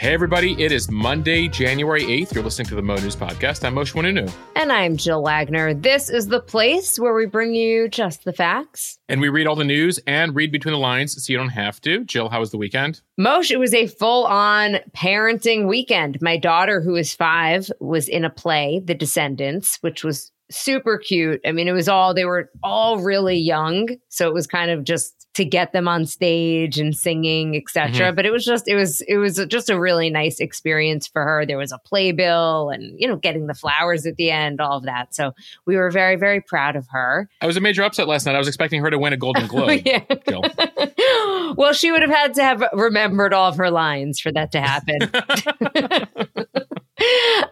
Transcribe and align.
Hey, 0.00 0.14
everybody, 0.14 0.54
it 0.58 0.72
is 0.72 0.90
Monday, 0.90 1.46
January 1.46 2.04
8th. 2.04 2.34
You're 2.34 2.42
listening 2.42 2.68
to 2.68 2.74
the 2.74 2.80
Mo 2.80 2.96
News 2.96 3.14
Podcast. 3.14 3.66
I'm 3.66 3.74
Mosheh 3.74 3.92
Oinounou. 3.92 4.32
And 4.56 4.72
I'm 4.72 4.96
Jill 4.96 5.22
Wagner. 5.22 5.74
This 5.74 6.08
is 6.08 6.28
the 6.28 6.40
place 6.40 6.98
where 6.98 7.12
we 7.12 7.26
bring 7.26 7.54
you 7.54 7.86
just 7.86 8.24
the 8.24 8.32
facts. 8.32 8.98
And 9.10 9.20
we 9.20 9.28
read 9.28 9.46
all 9.46 9.56
the 9.56 9.62
news 9.62 10.00
and 10.06 10.34
read 10.34 10.52
between 10.52 10.72
the 10.72 10.78
lines 10.78 11.22
so 11.22 11.30
you 11.30 11.36
don't 11.36 11.50
have 11.50 11.82
to. 11.82 12.02
Jill, 12.06 12.30
how 12.30 12.40
was 12.40 12.50
the 12.50 12.56
weekend? 12.56 13.02
Mosheh, 13.20 13.50
it 13.50 13.58
was 13.58 13.74
a 13.74 13.88
full 13.88 14.24
on 14.24 14.76
parenting 14.96 15.68
weekend. 15.68 16.16
My 16.22 16.38
daughter, 16.38 16.80
who 16.80 16.96
is 16.96 17.12
five, 17.12 17.70
was 17.78 18.08
in 18.08 18.24
a 18.24 18.30
play, 18.30 18.80
The 18.82 18.94
Descendants, 18.94 19.76
which 19.82 20.02
was 20.02 20.32
super 20.50 20.96
cute. 20.96 21.42
I 21.44 21.52
mean, 21.52 21.68
it 21.68 21.72
was 21.72 21.90
all, 21.90 22.14
they 22.14 22.24
were 22.24 22.50
all 22.62 23.00
really 23.00 23.36
young. 23.36 23.90
So 24.08 24.28
it 24.28 24.32
was 24.32 24.46
kind 24.46 24.70
of 24.70 24.82
just 24.82 25.19
to 25.34 25.44
get 25.44 25.72
them 25.72 25.86
on 25.86 26.06
stage 26.06 26.78
and 26.78 26.96
singing, 26.96 27.56
etc. 27.56 27.90
Mm-hmm. 27.90 28.16
But 28.16 28.26
it 28.26 28.30
was 28.30 28.44
just, 28.44 28.66
it 28.66 28.74
was, 28.74 29.00
it 29.02 29.16
was 29.16 29.36
just 29.48 29.70
a 29.70 29.78
really 29.78 30.10
nice 30.10 30.40
experience 30.40 31.06
for 31.06 31.22
her. 31.22 31.46
There 31.46 31.56
was 31.56 31.70
a 31.72 31.78
playbill 31.78 32.70
and, 32.70 32.98
you 32.98 33.06
know, 33.06 33.16
getting 33.16 33.46
the 33.46 33.54
flowers 33.54 34.06
at 34.06 34.16
the 34.16 34.30
end, 34.30 34.60
all 34.60 34.78
of 34.78 34.84
that. 34.84 35.14
So 35.14 35.32
we 35.66 35.76
were 35.76 35.90
very, 35.90 36.16
very 36.16 36.40
proud 36.40 36.74
of 36.74 36.88
her. 36.90 37.28
I 37.40 37.46
was 37.46 37.56
a 37.56 37.60
major 37.60 37.82
upset 37.84 38.08
last 38.08 38.26
night. 38.26 38.34
I 38.34 38.38
was 38.38 38.48
expecting 38.48 38.82
her 38.82 38.90
to 38.90 38.98
win 38.98 39.12
a 39.12 39.16
Golden 39.16 39.46
Globe. 39.48 39.82
yeah. 39.84 40.04
well, 41.56 41.72
she 41.72 41.92
would 41.92 42.02
have 42.02 42.10
had 42.10 42.34
to 42.34 42.42
have 42.42 42.64
remembered 42.72 43.32
all 43.32 43.48
of 43.48 43.56
her 43.56 43.70
lines 43.70 44.18
for 44.18 44.32
that 44.32 44.52
to 44.52 44.60
happen. 44.60 45.02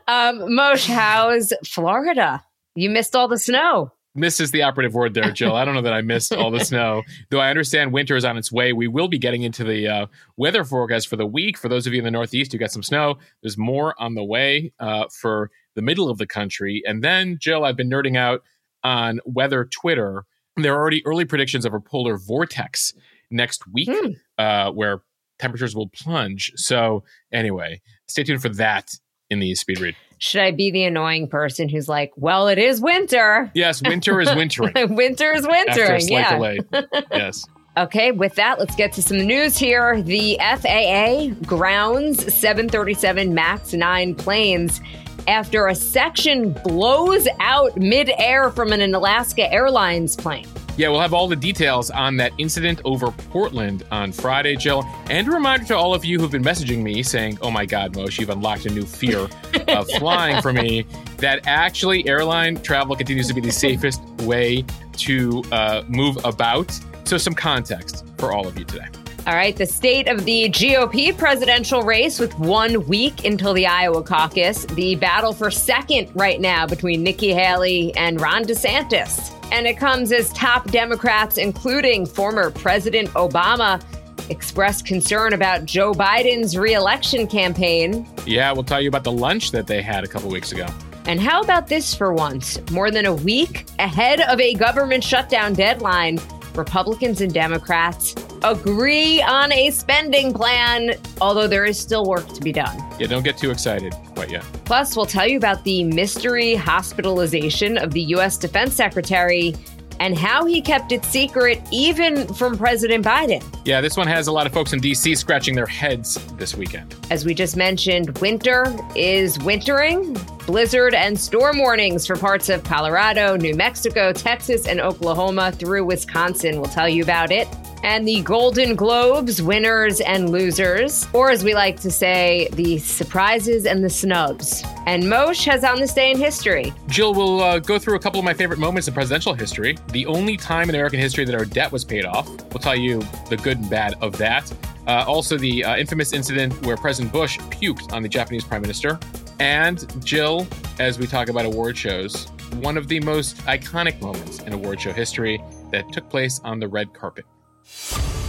um, 0.09 0.51
Moshe, 0.51 0.87
how's 0.87 1.53
Florida? 1.65 2.43
You 2.75 2.91
missed 2.91 3.15
all 3.15 3.29
the 3.29 3.39
snow. 3.39 3.93
Miss 4.19 4.41
is 4.41 4.51
the 4.51 4.63
operative 4.63 4.95
word 4.95 5.15
there, 5.15 5.31
Jill. 5.31 5.55
I 5.55 5.65
don't 5.65 5.75
know 5.75 5.83
that 5.83 5.93
I 5.93 6.03
missed 6.03 6.33
all 6.33 6.51
the 6.51 6.65
snow, 6.65 7.03
though 7.31 7.41
I 7.41 7.51
understand 7.51 7.93
winter 7.93 8.17
is 8.17 8.25
on 8.25 8.37
its 8.37 8.51
way. 8.51 8.73
We 8.73 8.89
will 8.89 9.09
be 9.09 9.19
getting 9.19 9.43
into 9.43 9.65
the 9.65 9.89
uh, 9.89 10.07
weather 10.37 10.65
forecast 10.65 11.09
for 11.09 11.17
the 11.17 11.27
week. 11.27 11.57
For 11.57 11.69
those 11.69 11.87
of 11.87 11.93
you 11.93 12.01
in 12.01 12.05
the 12.05 12.11
Northeast 12.11 12.53
who 12.53 12.59
got 12.59 12.73
some 12.73 12.83
snow, 12.83 13.19
there's 13.43 13.57
more 13.57 13.95
on 13.99 14.15
the 14.15 14.25
way 14.25 14.73
uh, 14.81 15.05
for 15.11 15.51
the 15.75 15.83
middle 15.83 16.11
of 16.11 16.19
the 16.19 16.27
country. 16.27 16.83
And 16.87 17.03
then, 17.03 17.39
Jill, 17.41 17.65
I've 17.65 17.77
been 17.77 17.91
nerding 17.91 18.17
out 18.17 18.43
on 18.83 19.21
weather 19.25 19.65
Twitter. 19.65 20.25
There 20.57 20.75
are 20.75 20.79
already 20.79 21.07
early 21.07 21.25
predictions 21.25 21.65
of 21.65 21.73
a 21.73 21.81
polar 21.81 22.17
vortex 22.19 22.93
next 23.31 23.63
week, 23.73 23.89
mm. 23.89 24.17
uh, 24.39 24.73
where 24.73 25.03
temperatures 25.39 25.75
will 25.77 25.89
plunge. 25.89 26.53
So, 26.57 27.05
anyway, 27.33 27.81
stay 28.09 28.25
tuned 28.25 28.43
for 28.43 28.49
that 28.51 28.91
in 29.31 29.39
the 29.39 29.55
speed 29.55 29.81
read. 29.81 29.97
Should 30.19 30.41
I 30.41 30.51
be 30.51 30.71
the 30.71 30.85
annoying 30.85 31.29
person 31.29 31.69
who's 31.69 31.89
like, 31.89 32.13
well, 32.17 32.49
it 32.49 32.59
is 32.59 32.81
winter? 32.81 33.51
Yes, 33.55 33.81
winter 33.83 34.21
is 34.21 34.35
wintering. 34.35 34.73
winter 34.95 35.33
is 35.33 35.47
wintering. 35.47 35.69
After 35.69 35.95
a 35.95 36.01
slight 36.01 36.21
yeah. 36.21 36.35
delay. 36.35 36.59
Yes. 37.13 37.47
Okay, 37.77 38.11
with 38.11 38.35
that, 38.35 38.59
let's 38.59 38.75
get 38.75 38.93
to 38.95 39.03
some 39.03 39.19
news 39.19 39.57
here. 39.57 40.03
The 40.03 40.37
FAA 40.41 41.29
grounds 41.47 42.35
737 42.35 43.33
MAX 43.33 43.73
9 43.73 44.15
planes 44.17 44.81
after 45.29 45.69
a 45.69 45.75
section 45.77 46.53
blows 46.65 47.29
out 47.39 47.77
midair 47.77 48.51
from 48.51 48.73
an 48.73 48.95
Alaska 48.95 49.53
Airlines 49.53 50.17
plane. 50.17 50.47
Yeah, 50.79 50.91
we'll 50.91 51.01
have 51.01 51.13
all 51.13 51.27
the 51.27 51.35
details 51.35 51.91
on 51.91 52.17
that 52.19 52.33
incident 52.39 52.81
over 52.85 53.11
Portland 53.11 53.85
on 53.91 54.13
Friday, 54.13 54.55
Jill. 54.55 54.85
And 55.11 55.27
a 55.27 55.31
reminder 55.33 55.67
to 55.67 55.77
all 55.77 55.93
of 55.93 56.05
you 56.05 56.21
who've 56.21 56.31
been 56.31 56.45
messaging 56.45 56.85
me 56.85 57.03
saying, 57.03 57.37
oh 57.43 57.51
my 57.51 57.67
God, 57.67 57.95
Mosheh, 57.95 58.21
you've 58.21 58.31
unlocked 58.31 58.65
a 58.65 58.71
new 58.71 58.85
fear 58.85 59.29
of 59.67 59.91
flying 59.99 60.41
for 60.41 60.53
me, 60.53 60.87
that 61.17 61.49
actually 61.49 62.07
airline 62.07 62.63
travel 62.63 62.95
continues 62.95 63.27
to 63.27 63.35
be 63.35 63.41
the 63.41 63.51
safest 63.51 64.01
way 64.21 64.65
to 64.99 65.43
uh, 65.51 65.83
move 65.89 66.17
about. 66.25 66.71
So, 67.07 67.19
some 67.19 67.35
context 67.35 68.07
for 68.17 68.33
all 68.33 68.47
of 68.47 68.57
you 68.57 68.65
today. 68.65 68.87
All 69.29 69.35
right, 69.35 69.55
the 69.55 69.67
state 69.67 70.09
of 70.09 70.25
the 70.25 70.49
GOP 70.49 71.15
presidential 71.15 71.83
race 71.83 72.19
with 72.19 72.39
one 72.39 72.87
week 72.87 73.27
until 73.27 73.53
the 73.53 73.67
Iowa 73.67 74.03
caucus. 74.03 74.65
The 74.65 74.95
battle 74.95 75.35
for 75.35 75.51
second 75.51 76.11
right 76.15 76.41
now 76.41 76.67
between 76.67 77.03
Nikki 77.03 77.35
Haley 77.35 77.95
and 77.95 78.19
Ron 78.23 78.45
DeSantis. 78.45 79.37
And 79.53 79.67
it 79.67 79.77
comes 79.77 80.13
as 80.13 80.33
top 80.33 80.71
Democrats, 80.71 81.37
including 81.37 82.07
former 82.07 82.51
President 82.51 83.11
Obama, 83.11 83.83
expressed 84.31 84.87
concern 84.87 85.35
about 85.35 85.67
Joe 85.67 85.93
Biden's 85.93 86.57
reelection 86.57 87.27
campaign. 87.27 88.09
Yeah, 88.25 88.51
we'll 88.53 88.65
tell 88.65 88.81
you 88.81 88.89
about 88.89 89.05
the 89.05 89.13
lunch 89.13 89.51
that 89.51 89.67
they 89.67 89.83
had 89.83 90.05
a 90.05 90.09
couple 90.09 90.31
weeks 90.31 90.53
ago. 90.53 90.67
And 91.05 91.21
how 91.21 91.43
about 91.43 91.67
this 91.67 91.95
for 91.95 92.15
once? 92.15 92.59
More 92.71 92.91
than 92.91 93.05
a 93.05 93.15
week 93.15 93.67
ahead 93.79 94.23
of 94.23 94.41
a 94.41 94.55
government 94.55 95.05
shutdown 95.05 95.53
deadline, 95.53 96.19
Republicans 96.59 97.21
and 97.21 97.33
Democrats 97.33 98.15
agree 98.43 99.23
on 99.23 99.53
a 99.53 99.71
spending 99.71 100.35
plan, 100.35 100.95
although 101.21 101.47
there 101.47 101.65
is 101.65 101.79
still 101.79 102.05
work 102.05 102.27
to 102.35 102.41
be 102.41 102.53
done. 102.53 102.77
Yeah, 102.99 103.07
don't 103.07 103.23
get 103.23 103.39
too 103.39 103.51
excited 103.51 103.95
quite 104.15 104.31
yet. 104.31 104.43
Plus, 104.65 104.97
we'll 104.97 105.07
tell 105.07 105.27
you 105.27 105.37
about 105.37 105.65
the 105.65 105.85
mystery 105.85 106.55
hospitalization 106.55 107.79
of 107.79 107.93
the 107.93 108.03
U.S. 108.03 108.37
Defense 108.37 108.75
Secretary 108.75 109.55
and 110.01 110.17
how 110.17 110.45
he 110.45 110.61
kept 110.61 110.93
it 110.93 111.05
secret 111.05 111.61
even 111.71 112.33
from 112.35 112.57
President 112.57 113.05
Biden. 113.05 113.45
Yeah, 113.65 113.81
this 113.81 113.97
one 113.97 114.07
has 114.07 114.27
a 114.27 114.33
lot 114.33 114.47
of 114.47 114.53
folks 114.53 114.73
in 114.73 114.81
D.C. 114.81 115.15
scratching 115.15 115.55
their 115.55 115.67
heads 115.67 116.15
this 116.37 116.55
weekend. 116.55 116.95
As 117.11 117.25
we 117.25 117.35
just 117.35 117.57
mentioned, 117.57 118.17
winter 118.19 118.65
is 118.95 119.39
wintering. 119.41 120.15
Blizzard 120.47 120.95
and 120.95 121.19
storm 121.19 121.59
warnings 121.59 122.07
for 122.07 122.17
parts 122.17 122.49
of 122.49 122.65
Colorado, 122.65 123.37
New 123.37 123.55
Mexico, 123.55 124.13
Texas, 124.13 124.67
and 124.67 124.81
Oklahoma 124.81 125.53
through 125.53 125.85
Wisconsin. 125.85 126.61
We'll 126.61 126.71
tell 126.71 126.89
you 126.89 127.03
about 127.03 127.31
it 127.31 127.47
and 127.89 128.07
the 128.07 128.21
Golden 128.21 128.77
Globes 128.77 129.41
winners 129.41 130.03
and 130.03 130.29
losers, 130.29 131.09
or 131.15 131.31
as 131.31 131.43
we 131.43 131.55
like 131.55 131.81
to 131.81 131.91
say, 131.91 132.47
the 132.53 132.77
surprises 132.77 133.65
and 133.65 133.83
the 133.83 133.89
snubs. 133.89 134.63
And 134.85 135.05
Mosheh 135.05 135.53
has 135.53 135.65
on 135.65 135.81
this 135.81 135.95
day 135.95 136.11
in 136.11 136.19
history. 136.19 136.75
Jill 136.89 137.15
will 137.15 137.41
uh, 137.41 137.59
go 137.61 137.79
through 137.79 137.97
a 137.97 137.99
couple 137.99 138.19
of 138.19 138.27
my 138.27 138.35
favorite 138.35 138.59
moments 138.59 138.89
in 138.89 138.95
presidential 138.95 139.33
history. 139.33 139.79
The 139.93 140.05
only 140.05 140.37
time 140.37 140.69
in 140.69 140.75
American 140.75 141.01
history 141.01 141.25
that 141.25 141.35
our 141.35 141.47
debt 141.47 141.73
was 141.73 141.83
paid 141.83 142.05
off. 142.05 142.29
We'll 142.53 142.61
tell 142.61 142.77
you 142.77 143.01
the 143.31 143.39
good 143.39 143.57
and 143.57 143.71
bad 143.71 143.95
of 144.03 144.19
that. 144.19 144.53
Uh, 144.87 145.07
also, 145.09 145.39
the 145.39 145.65
uh, 145.65 145.79
infamous 145.79 146.13
incident 146.13 146.53
where 146.67 146.77
President 146.77 147.11
Bush 147.11 147.39
puked 147.39 147.95
on 147.95 148.03
the 148.03 148.09
Japanese 148.11 148.45
prime 148.45 148.61
minister. 148.61 149.01
And 149.41 149.87
Jill, 150.05 150.47
as 150.79 150.99
we 150.99 151.07
talk 151.07 151.31
about 151.31 151.47
award 151.47 151.79
shows, 151.79 152.27
one 152.61 152.77
of 152.77 152.87
the 152.89 153.01
most 153.01 153.39
iconic 153.47 153.99
moments 154.03 154.41
in 154.41 154.53
award 154.53 154.79
show 154.79 154.93
history 154.93 155.43
that 155.71 155.91
took 155.91 156.11
place 156.11 156.39
on 156.45 156.61
the 156.61 156.69
red 156.69 156.93
carpet. 156.93 157.25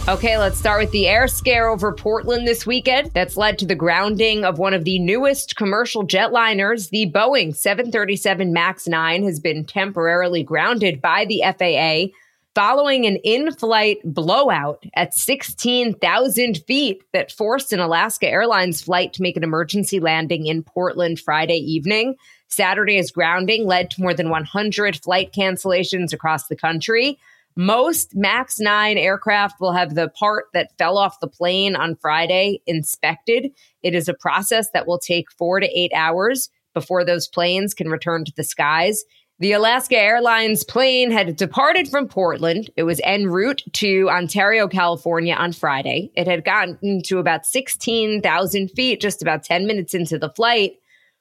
Okay, 0.08 0.38
let's 0.38 0.58
start 0.58 0.80
with 0.80 0.90
the 0.90 1.06
air 1.06 1.28
scare 1.28 1.68
over 1.68 1.92
Portland 1.92 2.48
this 2.48 2.66
weekend 2.66 3.12
that's 3.12 3.36
led 3.36 3.58
to 3.58 3.66
the 3.66 3.74
grounding 3.74 4.44
of 4.44 4.58
one 4.58 4.74
of 4.74 4.84
the 4.84 4.98
newest 4.98 5.56
commercial 5.56 6.06
jetliners. 6.06 6.90
The 6.90 7.10
Boeing 7.10 7.54
737 7.54 8.52
MAX 8.52 8.88
9 8.88 9.22
has 9.22 9.38
been 9.38 9.64
temporarily 9.64 10.42
grounded 10.42 11.00
by 11.00 11.26
the 11.26 11.42
FAA 11.44 12.16
following 12.54 13.06
an 13.06 13.16
in 13.16 13.52
flight 13.52 13.98
blowout 14.02 14.84
at 14.94 15.14
16,000 15.14 16.58
feet 16.66 17.02
that 17.12 17.30
forced 17.30 17.72
an 17.72 17.78
Alaska 17.78 18.26
Airlines 18.26 18.82
flight 18.82 19.12
to 19.12 19.22
make 19.22 19.36
an 19.36 19.44
emergency 19.44 20.00
landing 20.00 20.46
in 20.46 20.62
Portland 20.62 21.20
Friday 21.20 21.58
evening. 21.58 22.16
Saturday's 22.48 23.12
grounding 23.12 23.64
led 23.64 23.90
to 23.92 24.02
more 24.02 24.14
than 24.14 24.28
100 24.28 24.96
flight 24.96 25.32
cancellations 25.32 26.12
across 26.12 26.48
the 26.48 26.56
country. 26.56 27.18
Most 27.56 28.12
MAX 28.14 28.60
9 28.60 28.96
aircraft 28.96 29.60
will 29.60 29.72
have 29.72 29.94
the 29.94 30.08
part 30.08 30.46
that 30.54 30.76
fell 30.78 30.96
off 30.96 31.20
the 31.20 31.28
plane 31.28 31.76
on 31.76 31.96
Friday 31.96 32.62
inspected. 32.66 33.50
It 33.82 33.94
is 33.94 34.08
a 34.08 34.14
process 34.14 34.70
that 34.72 34.86
will 34.86 34.98
take 34.98 35.32
four 35.32 35.60
to 35.60 35.66
eight 35.66 35.92
hours 35.94 36.48
before 36.74 37.04
those 37.04 37.28
planes 37.28 37.74
can 37.74 37.88
return 37.88 38.24
to 38.24 38.32
the 38.36 38.44
skies. 38.44 39.04
The 39.40 39.52
Alaska 39.52 39.98
Airlines 39.98 40.64
plane 40.64 41.10
had 41.10 41.34
departed 41.34 41.88
from 41.88 42.08
Portland. 42.08 42.70
It 42.76 42.82
was 42.82 43.00
en 43.02 43.26
route 43.26 43.62
to 43.74 44.08
Ontario, 44.10 44.68
California 44.68 45.34
on 45.34 45.52
Friday. 45.52 46.12
It 46.14 46.26
had 46.28 46.44
gotten 46.44 47.02
to 47.04 47.18
about 47.18 47.46
16,000 47.46 48.68
feet, 48.68 49.00
just 49.00 49.22
about 49.22 49.42
10 49.42 49.66
minutes 49.66 49.94
into 49.94 50.18
the 50.18 50.28
flight, 50.28 50.74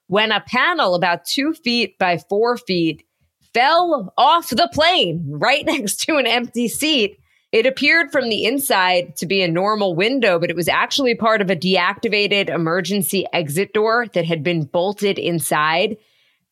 when 0.07 0.33
a 0.33 0.41
panel 0.41 0.95
about 0.95 1.23
two 1.23 1.53
feet 1.53 1.97
by 1.97 2.17
four 2.17 2.57
feet 2.57 3.05
fell 3.53 4.13
off 4.17 4.49
the 4.49 4.69
plane 4.73 5.25
right 5.27 5.65
next 5.65 5.97
to 6.01 6.17
an 6.17 6.27
empty 6.27 6.67
seat. 6.67 7.19
It 7.51 7.65
appeared 7.65 8.11
from 8.11 8.29
the 8.29 8.45
inside 8.45 9.15
to 9.17 9.25
be 9.25 9.41
a 9.41 9.47
normal 9.47 9.95
window, 9.95 10.37
but 10.37 10.51
it 10.51 10.55
was 10.55 10.67
actually 10.67 11.15
part 11.15 11.41
of 11.41 11.49
a 11.49 11.55
deactivated 11.55 12.47
emergency 12.47 13.25
exit 13.33 13.73
door 13.73 14.05
that 14.13 14.25
had 14.25 14.43
been 14.43 14.65
bolted 14.65 15.17
inside. 15.17 15.97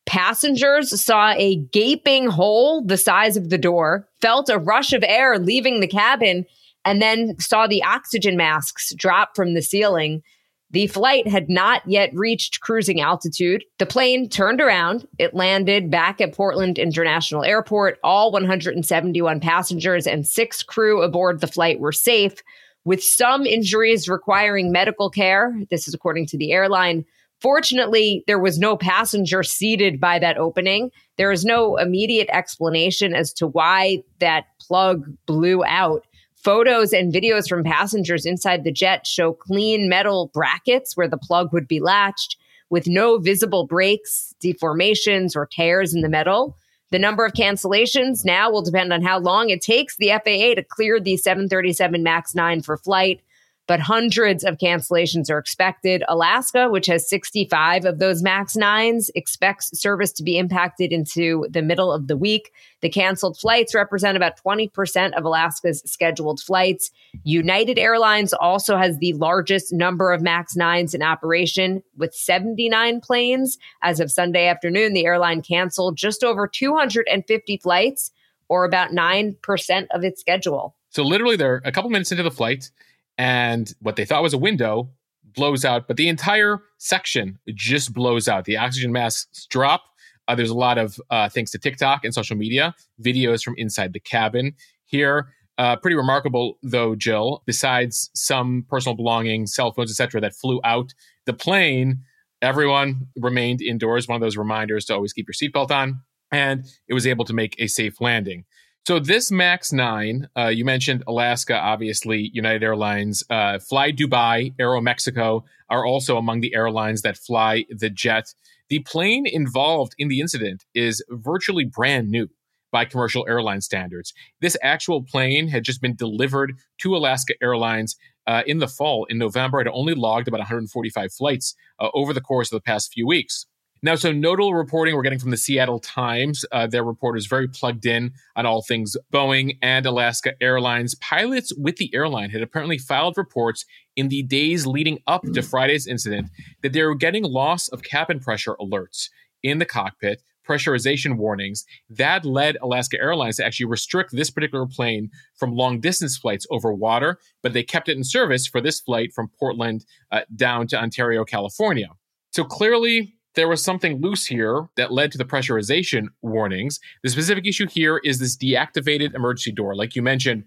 Passengers 0.07 0.99
saw 0.99 1.33
a 1.33 1.57
gaping 1.71 2.27
hole 2.27 2.81
the 2.81 2.97
size 2.97 3.37
of 3.37 3.49
the 3.49 3.59
door, 3.59 4.07
felt 4.21 4.49
a 4.49 4.57
rush 4.57 4.91
of 4.91 5.03
air 5.03 5.37
leaving 5.37 5.81
the 5.81 5.87
cabin, 5.87 6.45
and 6.83 6.99
then 7.01 7.37
saw 7.37 7.67
the 7.67 7.83
oxygen 7.83 8.35
masks 8.35 8.91
drop 8.95 9.35
from 9.35 9.53
the 9.53 9.61
ceiling. 9.61 10.23
The 10.71 10.87
flight 10.87 11.27
had 11.27 11.49
not 11.49 11.81
yet 11.87 12.09
reached 12.13 12.59
cruising 12.59 12.99
altitude. 12.99 13.63
The 13.79 13.85
plane 13.85 14.27
turned 14.27 14.59
around. 14.59 15.07
It 15.17 15.33
landed 15.33 15.89
back 15.89 16.19
at 16.19 16.33
Portland 16.33 16.77
International 16.77 17.45
Airport. 17.45 17.99
All 18.03 18.31
171 18.33 19.39
passengers 19.39 20.05
and 20.05 20.27
six 20.27 20.63
crew 20.63 21.01
aboard 21.01 21.39
the 21.39 21.47
flight 21.47 21.79
were 21.79 21.93
safe. 21.93 22.41
with 22.83 23.03
some 23.03 23.45
injuries 23.45 24.07
requiring 24.07 24.71
medical 24.71 25.09
care. 25.09 25.53
This 25.69 25.89
is 25.89 25.93
according 25.93 26.25
to 26.27 26.37
the 26.37 26.53
airline. 26.53 27.03
Fortunately, 27.41 28.23
there 28.27 28.39
was 28.39 28.57
no 28.57 28.77
passenger 28.77 29.43
seated 29.43 29.99
by 29.99 30.19
that 30.19 30.37
opening. 30.37 30.89
There 31.17 31.31
is 31.31 31.43
no 31.43 31.75
immediate 31.75 32.29
explanation 32.31 33.13
as 33.13 33.33
to 33.33 33.45
why 33.45 34.03
that 34.19 34.45
plug 34.59 35.03
blew 35.25 35.65
out. 35.65 36.06
Photos 36.43 36.93
and 36.93 37.13
videos 37.13 37.49
from 37.49 37.63
passengers 37.63 38.25
inside 38.25 38.63
the 38.63 38.71
jet 38.71 39.05
show 39.05 39.33
clean 39.33 39.89
metal 39.89 40.31
brackets 40.33 40.95
where 40.95 41.07
the 41.07 41.17
plug 41.17 41.51
would 41.51 41.67
be 41.67 41.79
latched 41.79 42.37
with 42.69 42.87
no 42.87 43.17
visible 43.17 43.65
breaks, 43.65 44.33
deformations, 44.43 45.35
or 45.35 45.45
tears 45.45 45.93
in 45.93 46.01
the 46.01 46.09
metal. 46.09 46.55
The 46.91 46.99
number 46.99 47.25
of 47.25 47.33
cancellations 47.33 48.23
now 48.23 48.49
will 48.49 48.61
depend 48.61 48.93
on 48.93 49.01
how 49.01 49.19
long 49.19 49.49
it 49.49 49.61
takes 49.61 49.97
the 49.97 50.09
FAA 50.09 50.55
to 50.55 50.63
clear 50.63 50.99
the 50.99 51.17
737 51.17 52.01
MAX 52.01 52.33
9 52.33 52.61
for 52.61 52.77
flight 52.77 53.21
but 53.67 53.81
hundreds 53.81 54.43
of 54.43 54.57
cancellations 54.57 55.29
are 55.29 55.37
expected. 55.37 56.03
Alaska, 56.07 56.69
which 56.69 56.87
has 56.87 57.09
65 57.09 57.85
of 57.85 57.99
those 57.99 58.23
MAX 58.23 58.55
9s, 58.55 59.09
expects 59.13 59.77
service 59.77 60.11
to 60.13 60.23
be 60.23 60.37
impacted 60.37 60.91
into 60.91 61.45
the 61.49 61.61
middle 61.61 61.91
of 61.91 62.07
the 62.07 62.17
week. 62.17 62.51
The 62.81 62.89
canceled 62.89 63.37
flights 63.37 63.75
represent 63.75 64.15
about 64.15 64.41
20% 64.41 65.17
of 65.17 65.25
Alaska's 65.25 65.81
scheduled 65.85 66.39
flights. 66.39 66.91
United 67.23 67.77
Airlines 67.77 68.33
also 68.33 68.77
has 68.77 68.97
the 68.97 69.13
largest 69.13 69.73
number 69.73 70.13
of 70.13 70.21
MAX 70.21 70.55
9s 70.55 70.95
in 70.95 71.03
operation 71.03 71.83
with 71.97 72.13
79 72.13 73.01
planes. 73.01 73.57
As 73.83 73.99
of 73.99 74.11
Sunday 74.11 74.47
afternoon, 74.47 74.93
the 74.93 75.05
airline 75.05 75.41
canceled 75.41 75.97
just 75.97 76.23
over 76.23 76.47
250 76.47 77.57
flights, 77.57 78.11
or 78.47 78.63
about 78.63 78.91
9% 78.91 79.87
of 79.91 80.03
its 80.05 80.21
schedule. 80.21 80.75
So, 80.89 81.03
literally, 81.03 81.35
they're 81.35 81.61
a 81.65 81.71
couple 81.71 81.89
minutes 81.89 82.11
into 82.11 82.23
the 82.23 82.31
flight 82.31 82.71
and 83.17 83.73
what 83.81 83.95
they 83.95 84.05
thought 84.05 84.23
was 84.23 84.33
a 84.33 84.37
window 84.37 84.89
blows 85.35 85.63
out, 85.63 85.87
but 85.87 85.97
the 85.97 86.07
entire 86.07 86.59
section 86.77 87.39
just 87.53 87.93
blows 87.93 88.27
out. 88.27 88.45
The 88.45 88.57
oxygen 88.57 88.91
masks 88.91 89.45
drop. 89.49 89.83
Uh, 90.27 90.35
there's 90.35 90.49
a 90.49 90.57
lot 90.57 90.77
of 90.77 90.99
uh, 91.09 91.29
thanks 91.29 91.51
to 91.51 91.57
TikTok 91.57 92.03
and 92.03 92.13
social 92.13 92.35
media 92.35 92.75
videos 93.01 93.43
from 93.43 93.53
inside 93.57 93.93
the 93.93 93.99
cabin 93.99 94.53
here. 94.85 95.29
Uh, 95.57 95.75
pretty 95.75 95.95
remarkable, 95.95 96.57
though, 96.61 96.95
Jill. 96.95 97.43
Besides 97.45 98.11
some 98.13 98.65
personal 98.69 98.95
belongings, 98.95 99.55
cell 99.55 99.71
phones, 99.71 99.89
etc., 99.89 100.21
that 100.21 100.35
flew 100.35 100.59
out 100.63 100.93
the 101.25 101.33
plane, 101.33 102.01
everyone 102.41 103.07
remained 103.19 103.61
indoors. 103.61 104.07
One 104.07 104.15
of 104.15 104.21
those 104.21 104.37
reminders 104.37 104.85
to 104.85 104.93
always 104.93 105.13
keep 105.13 105.27
your 105.27 105.33
seatbelt 105.33 105.71
on, 105.71 106.01
and 106.31 106.63
it 106.87 106.93
was 106.93 107.07
able 107.07 107.25
to 107.25 107.33
make 107.33 107.55
a 107.57 107.67
safe 107.67 107.99
landing. 107.99 108.45
So 108.87 108.99
this 108.99 109.33
Max 109.33 109.73
9, 109.73 110.29
uh, 110.37 110.47
you 110.47 110.63
mentioned 110.63 111.03
Alaska, 111.07 111.59
obviously, 111.59 112.31
United 112.33 112.63
Airlines, 112.63 113.21
uh, 113.29 113.59
Fly 113.59 113.91
Dubai, 113.91 114.55
Aeromexico 114.61 115.43
are 115.69 115.85
also 115.85 116.15
among 116.15 116.39
the 116.39 116.55
airlines 116.55 117.01
that 117.01 117.17
fly 117.17 117.65
the 117.69 117.89
jet. 117.89 118.33
The 118.69 118.79
plane 118.79 119.25
involved 119.27 119.91
in 119.97 120.07
the 120.07 120.21
incident 120.21 120.63
is 120.73 121.03
virtually 121.09 121.65
brand 121.65 122.07
new 122.07 122.29
by 122.71 122.85
commercial 122.85 123.25
airline 123.27 123.59
standards. 123.59 124.13
This 124.39 124.55
actual 124.63 125.03
plane 125.03 125.49
had 125.49 125.65
just 125.65 125.81
been 125.81 125.97
delivered 125.97 126.53
to 126.77 126.95
Alaska 126.95 127.33
Airlines 127.43 127.97
uh, 128.25 128.43
in 128.47 128.59
the 128.59 128.69
fall 128.69 129.05
in 129.09 129.17
November. 129.17 129.59
It 129.59 129.67
only 129.69 129.95
logged 129.95 130.29
about 130.29 130.39
145 130.39 131.11
flights 131.11 131.55
uh, 131.77 131.89
over 131.93 132.13
the 132.13 132.21
course 132.21 132.53
of 132.53 132.55
the 132.55 132.63
past 132.63 132.93
few 132.93 133.05
weeks. 133.05 133.47
Now, 133.83 133.95
so 133.95 134.11
notable 134.11 134.55
reporting 134.55 134.95
we're 134.95 135.03
getting 135.03 135.19
from 135.19 135.31
the 135.31 135.37
Seattle 135.37 135.79
Times. 135.79 136.43
Uh, 136.51 136.67
their 136.67 136.83
is 137.15 137.27
very 137.27 137.47
plugged 137.47 137.85
in 137.85 138.11
on 138.35 138.45
all 138.45 138.61
things 138.61 138.97
Boeing 139.13 139.57
and 139.61 139.85
Alaska 139.85 140.33
Airlines. 140.41 140.95
Pilots 140.95 141.53
with 141.55 141.77
the 141.77 141.93
airline 141.93 142.31
had 142.31 142.41
apparently 142.41 142.77
filed 142.77 143.17
reports 143.17 143.65
in 143.95 144.07
the 144.09 144.23
days 144.23 144.65
leading 144.65 144.99
up 145.05 145.23
to 145.33 145.41
Friday's 145.41 145.87
incident 145.87 146.29
that 146.63 146.73
they 146.73 146.83
were 146.83 146.95
getting 146.95 147.23
loss 147.23 147.67
of 147.67 147.83
cabin 147.83 148.19
pressure 148.19 148.55
alerts 148.59 149.09
in 149.43 149.59
the 149.59 149.65
cockpit, 149.65 150.23
pressurization 150.47 151.17
warnings. 151.17 151.65
That 151.89 152.25
led 152.25 152.57
Alaska 152.61 152.97
Airlines 152.99 153.37
to 153.37 153.45
actually 153.45 153.67
restrict 153.67 154.11
this 154.11 154.31
particular 154.31 154.65
plane 154.65 155.11
from 155.35 155.51
long 155.51 155.79
distance 155.79 156.17
flights 156.17 156.47
over 156.49 156.73
water, 156.73 157.19
but 157.43 157.53
they 157.53 157.63
kept 157.63 157.89
it 157.89 157.97
in 157.97 158.03
service 158.03 158.47
for 158.47 158.59
this 158.59 158.79
flight 158.79 159.13
from 159.13 159.29
Portland 159.39 159.85
uh, 160.11 160.21
down 160.35 160.67
to 160.67 160.79
Ontario, 160.79 161.23
California. 161.25 161.89
So 162.31 162.43
clearly, 162.43 163.16
there 163.37 163.47
was 163.47 163.63
something 163.63 164.01
loose 164.01 164.25
here 164.25 164.67
that 164.77 164.91
led 164.91 165.11
to 165.11 165.17
the 165.17 165.23
pressurization 165.23 166.07
warnings. 166.23 166.79
The 167.03 167.09
specific 167.09 167.45
issue 167.45 167.67
here 167.67 168.01
is 168.03 168.17
this 168.17 168.35
deactivated 168.35 169.13
emergency 169.13 169.51
door. 169.51 169.75
Like 169.75 169.95
you 169.95 170.01
mentioned, 170.01 170.45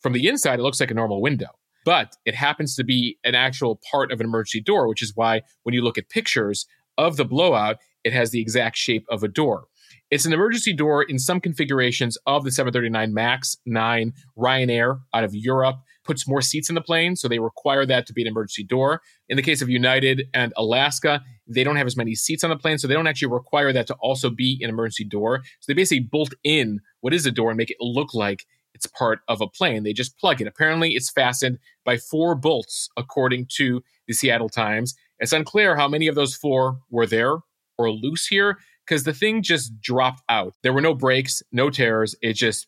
from 0.00 0.14
the 0.14 0.26
inside, 0.26 0.58
it 0.58 0.62
looks 0.62 0.80
like 0.80 0.90
a 0.90 0.94
normal 0.94 1.20
window, 1.20 1.48
but 1.84 2.16
it 2.24 2.34
happens 2.34 2.74
to 2.76 2.82
be 2.82 3.18
an 3.24 3.34
actual 3.34 3.78
part 3.90 4.10
of 4.10 4.20
an 4.20 4.26
emergency 4.26 4.62
door, 4.62 4.88
which 4.88 5.02
is 5.02 5.12
why 5.14 5.42
when 5.64 5.74
you 5.74 5.82
look 5.82 5.98
at 5.98 6.08
pictures 6.08 6.64
of 6.96 7.18
the 7.18 7.26
blowout, 7.26 7.76
it 8.04 8.14
has 8.14 8.30
the 8.30 8.40
exact 8.40 8.78
shape 8.78 9.04
of 9.10 9.22
a 9.22 9.28
door. 9.28 9.66
It's 10.10 10.24
an 10.24 10.32
emergency 10.32 10.72
door 10.72 11.02
in 11.02 11.18
some 11.18 11.40
configurations 11.40 12.16
of 12.26 12.44
the 12.44 12.50
739 12.50 13.12
MAX 13.12 13.58
9 13.66 14.14
Ryanair 14.38 15.00
out 15.12 15.24
of 15.24 15.34
Europe 15.34 15.76
puts 16.04 16.26
more 16.26 16.42
seats 16.42 16.68
in 16.68 16.74
the 16.74 16.80
plane, 16.80 17.14
so 17.14 17.28
they 17.28 17.38
require 17.38 17.86
that 17.86 18.06
to 18.06 18.12
be 18.12 18.22
an 18.22 18.28
emergency 18.28 18.64
door. 18.64 19.02
In 19.28 19.36
the 19.36 19.42
case 19.42 19.62
of 19.62 19.68
United 19.68 20.24
and 20.34 20.52
Alaska, 20.56 21.22
they 21.50 21.64
don't 21.64 21.76
have 21.76 21.86
as 21.86 21.96
many 21.96 22.14
seats 22.14 22.44
on 22.44 22.50
the 22.50 22.56
plane, 22.56 22.78
so 22.78 22.86
they 22.86 22.94
don't 22.94 23.06
actually 23.06 23.32
require 23.32 23.72
that 23.72 23.86
to 23.88 23.94
also 23.94 24.30
be 24.30 24.58
an 24.62 24.70
emergency 24.70 25.04
door. 25.04 25.42
So 25.60 25.66
they 25.66 25.74
basically 25.74 26.00
bolt 26.00 26.34
in 26.44 26.80
what 27.00 27.14
is 27.14 27.26
a 27.26 27.30
door 27.30 27.50
and 27.50 27.58
make 27.58 27.70
it 27.70 27.76
look 27.80 28.14
like 28.14 28.46
it's 28.74 28.86
part 28.86 29.20
of 29.28 29.40
a 29.40 29.48
plane. 29.48 29.82
They 29.82 29.92
just 29.92 30.16
plug 30.18 30.40
it. 30.40 30.46
Apparently, 30.46 30.92
it's 30.92 31.10
fastened 31.10 31.58
by 31.84 31.96
four 31.96 32.34
bolts, 32.34 32.88
according 32.96 33.46
to 33.56 33.82
the 34.06 34.14
Seattle 34.14 34.48
Times. 34.48 34.94
It's 35.18 35.32
unclear 35.32 35.76
how 35.76 35.88
many 35.88 36.06
of 36.06 36.14
those 36.14 36.34
four 36.34 36.78
were 36.90 37.06
there 37.06 37.36
or 37.76 37.90
loose 37.90 38.26
here 38.26 38.58
because 38.86 39.04
the 39.04 39.12
thing 39.12 39.42
just 39.42 39.80
dropped 39.80 40.22
out. 40.28 40.54
There 40.62 40.72
were 40.72 40.80
no 40.80 40.94
breaks, 40.94 41.42
no 41.52 41.70
tears. 41.70 42.14
It 42.22 42.34
just 42.34 42.66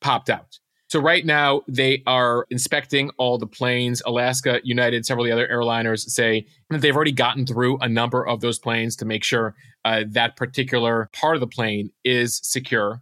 popped 0.00 0.30
out. 0.30 0.58
So 0.92 1.00
right 1.00 1.24
now 1.24 1.62
they 1.66 2.02
are 2.06 2.46
inspecting 2.50 3.08
all 3.16 3.38
the 3.38 3.46
planes. 3.46 4.02
Alaska, 4.04 4.60
United, 4.62 5.06
several 5.06 5.24
of 5.24 5.28
the 5.30 5.32
other 5.32 5.48
airliners 5.48 6.00
say 6.00 6.44
that 6.68 6.82
they've 6.82 6.94
already 6.94 7.12
gotten 7.12 7.46
through 7.46 7.78
a 7.78 7.88
number 7.88 8.28
of 8.28 8.42
those 8.42 8.58
planes 8.58 8.94
to 8.96 9.06
make 9.06 9.24
sure 9.24 9.54
uh, 9.86 10.04
that 10.08 10.36
particular 10.36 11.08
part 11.14 11.34
of 11.34 11.40
the 11.40 11.46
plane 11.46 11.88
is 12.04 12.42
secure. 12.44 13.00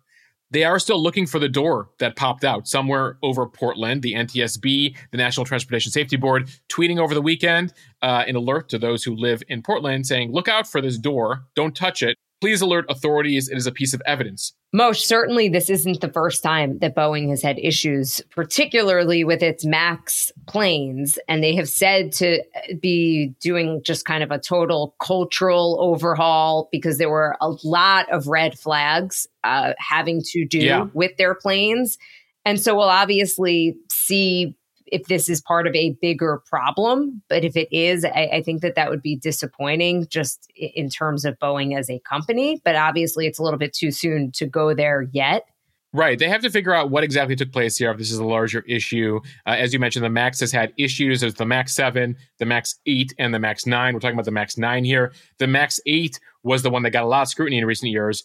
They 0.53 0.63
are 0.63 0.79
still 0.79 1.03
looking 1.03 1.27
for 1.27 1.41
the 1.41 1.49
door 1.49 1.89
that 1.99 2.15
popped 2.15 2.45
out 2.45 2.69
somewhere 2.69 3.19
over 3.25 3.45
Portland. 3.45 4.03
The 4.03 4.15
NTSB, 4.15 4.97
the 5.11 5.19
National 5.19 5.45
Transportation 5.45 5.91
Safety 5.91 6.15
Board, 6.15 6.49
tweeting 6.69 7.01
over 7.01 7.13
the 7.13 7.20
weekend 7.20 7.73
uh, 8.03 8.23
an 8.25 8.37
alert 8.37 8.69
to 8.69 8.79
those 8.79 9.03
who 9.03 9.17
live 9.17 9.43
in 9.49 9.63
Portland 9.63 10.06
saying, 10.06 10.31
look 10.31 10.47
out 10.47 10.69
for 10.69 10.81
this 10.81 10.97
door. 10.97 11.43
Don't 11.56 11.75
touch 11.75 12.05
it. 12.05 12.17
Please 12.41 12.63
alert 12.63 12.87
authorities. 12.89 13.49
It 13.49 13.56
is 13.56 13.67
a 13.67 13.73
piece 13.73 13.93
of 13.93 14.01
evidence. 14.06 14.55
Most 14.73 15.06
certainly, 15.06 15.49
this 15.49 15.69
isn't 15.69 16.01
the 16.01 16.13
first 16.13 16.43
time 16.43 16.79
that 16.79 16.94
Boeing 16.94 17.29
has 17.29 17.43
had 17.43 17.59
issues, 17.59 18.23
particularly 18.31 19.25
with 19.25 19.43
its 19.43 19.65
MAX 19.65 20.32
planes. 20.47 21.19
And 21.29 21.43
they 21.43 21.55
have 21.56 21.69
said 21.69 22.13
to 22.15 22.43
be 22.81 23.35
doing 23.41 23.82
just 23.85 24.06
kind 24.06 24.23
of 24.23 24.31
a 24.31 24.39
total 24.39 24.94
cultural 25.01 25.77
overhaul 25.81 26.69
because 26.73 26.99
there 26.99 27.11
were 27.11 27.37
a 27.41 27.53
lot 27.63 28.11
of 28.11 28.27
red 28.27 28.59
flags 28.59 29.27
uh, 29.44 29.75
having 29.79 30.23
to 30.27 30.47
do 30.47 30.61
yeah. 30.61 30.87
with 30.94 31.17
their 31.19 31.35
planes. 31.35 31.99
And 32.44 32.59
so 32.61 32.75
we'll 32.75 32.85
obviously 32.85 33.77
see 33.91 34.56
if 34.91 35.06
this 35.06 35.29
is 35.29 35.41
part 35.41 35.67
of 35.67 35.75
a 35.75 35.97
bigger 36.01 36.43
problem. 36.47 37.23
But 37.29 37.44
if 37.44 37.56
it 37.56 37.69
is, 37.70 38.05
I, 38.05 38.31
I, 38.32 38.43
think 38.43 38.63
that 38.63 38.75
that 38.75 38.91
would 38.91 39.03
be 39.03 39.17
disappointing 39.17 40.06
just 40.09 40.51
in 40.56 40.89
terms 40.89 41.25
of 41.25 41.39
Boeing 41.39 41.79
as 41.79 41.89
a 41.89 42.01
company. 42.01 42.61
But 42.65 42.77
obviously, 42.77 43.27
it's 43.27 43.39
a 43.39 43.43
little 43.43 43.59
bit 43.59 43.73
too 43.73 43.91
soon 43.91 44.32
to 44.32 44.47
go 44.47 44.75
there 44.75 45.09
yet. 45.13 45.44
Right. 45.93 46.19
They 46.19 46.29
have 46.29 46.43
to 46.43 46.51
figure 46.51 46.73
out 46.73 46.91
what 46.91 47.03
exactly 47.03 47.35
took 47.35 47.51
place 47.51 47.77
here 47.77 47.91
if 47.91 47.99
this 47.99 48.13
is 48.13 48.19
a 48.19 48.25
larger 48.25 48.61
issue. 48.61 49.20
Uh, 49.44 49.56
as 49.59 49.73
you 49.73 49.81
mentioned, 49.81 50.05
the 50.05 50.11
MAX 50.11 50.39
has 50.39 50.53
had 50.53 50.73
issues. 50.79 51.20
There's 51.20 51.35
the 51.35 51.47
MAX 51.47 51.75
7, 51.75 52.17
the 52.39 52.47
MAX 52.47 52.77
8, 52.87 53.13
and 53.19 53.35
the 53.35 53.41
MAX 53.41 53.67
9. 53.67 53.93
We're 53.93 53.99
talking 53.99 54.15
about 54.15 54.25
the 54.25 54.31
MAX 54.31 54.56
9 54.56 54.85
here. 54.85 55.13
The 55.39 55.49
MAX 55.49 55.81
8 55.87 56.20
was 56.44 56.63
the 56.63 56.70
one 56.70 56.85
that 56.85 56.91
got 56.91 57.03
a 57.03 57.09
lot 57.09 57.23
of 57.23 57.29
scrutiny 57.29 57.59
in 57.59 57.67
recent 57.67 57.91
years. 57.91 58.23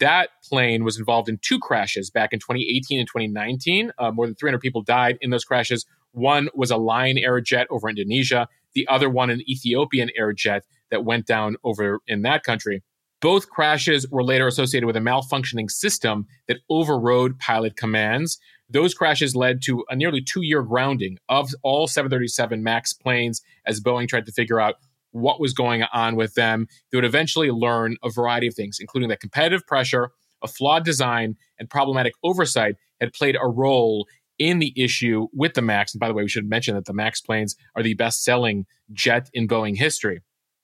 That 0.00 0.28
plane 0.44 0.84
was 0.84 0.98
involved 0.98 1.30
in 1.30 1.38
two 1.40 1.58
crashes 1.58 2.10
back 2.10 2.34
in 2.34 2.40
2018 2.40 2.98
and 2.98 3.08
2019. 3.08 3.92
Uh, 3.98 4.10
more 4.10 4.26
than 4.26 4.34
300 4.34 4.60
people 4.60 4.82
died 4.82 5.16
in 5.22 5.30
those 5.30 5.44
crashes. 5.44 5.86
One 6.12 6.48
was 6.54 6.70
a 6.70 6.76
Lion 6.76 7.18
Air 7.18 7.40
jet 7.40 7.66
over 7.70 7.88
Indonesia, 7.88 8.48
the 8.74 8.86
other 8.88 9.08
one 9.10 9.30
an 9.30 9.42
Ethiopian 9.48 10.10
Air 10.16 10.32
jet 10.32 10.64
that 10.90 11.04
went 11.04 11.26
down 11.26 11.56
over 11.64 12.00
in 12.06 12.22
that 12.22 12.42
country. 12.42 12.82
Both 13.20 13.48
crashes 13.48 14.08
were 14.10 14.22
later 14.22 14.46
associated 14.46 14.86
with 14.86 14.96
a 14.96 15.00
malfunctioning 15.00 15.70
system 15.70 16.26
that 16.46 16.58
overrode 16.70 17.38
pilot 17.40 17.76
commands. 17.76 18.38
Those 18.70 18.94
crashes 18.94 19.34
led 19.34 19.60
to 19.62 19.84
a 19.88 19.96
nearly 19.96 20.22
two 20.22 20.42
year 20.42 20.62
grounding 20.62 21.18
of 21.28 21.50
all 21.62 21.88
737 21.88 22.62
MAX 22.62 22.92
planes 22.92 23.42
as 23.66 23.80
Boeing 23.80 24.06
tried 24.06 24.26
to 24.26 24.32
figure 24.32 24.60
out 24.60 24.76
what 25.10 25.40
was 25.40 25.52
going 25.52 25.82
on 25.92 26.16
with 26.16 26.34
them. 26.34 26.68
They 26.90 26.96
would 26.96 27.04
eventually 27.04 27.50
learn 27.50 27.96
a 28.04 28.10
variety 28.10 28.46
of 28.46 28.54
things, 28.54 28.78
including 28.80 29.08
that 29.08 29.20
competitive 29.20 29.66
pressure, 29.66 30.10
a 30.42 30.48
flawed 30.48 30.84
design, 30.84 31.36
and 31.58 31.68
problematic 31.68 32.12
oversight 32.22 32.76
had 33.00 33.12
played 33.12 33.36
a 33.40 33.48
role 33.48 34.06
in 34.38 34.58
the 34.58 34.72
issue 34.76 35.28
with 35.32 35.54
the 35.54 35.62
MAX. 35.62 35.94
And 35.94 36.00
by 36.00 36.08
the 36.08 36.14
way, 36.14 36.22
we 36.22 36.28
should 36.28 36.48
mention 36.48 36.74
that 36.74 36.84
the 36.84 36.92
MAX 36.92 37.20
planes 37.20 37.56
are 37.76 37.82
the 37.82 37.94
best 37.94 38.24
selling 38.24 38.66
jet 38.92 39.28
in 39.32 39.48
Boeing 39.48 39.76
history. 39.76 40.20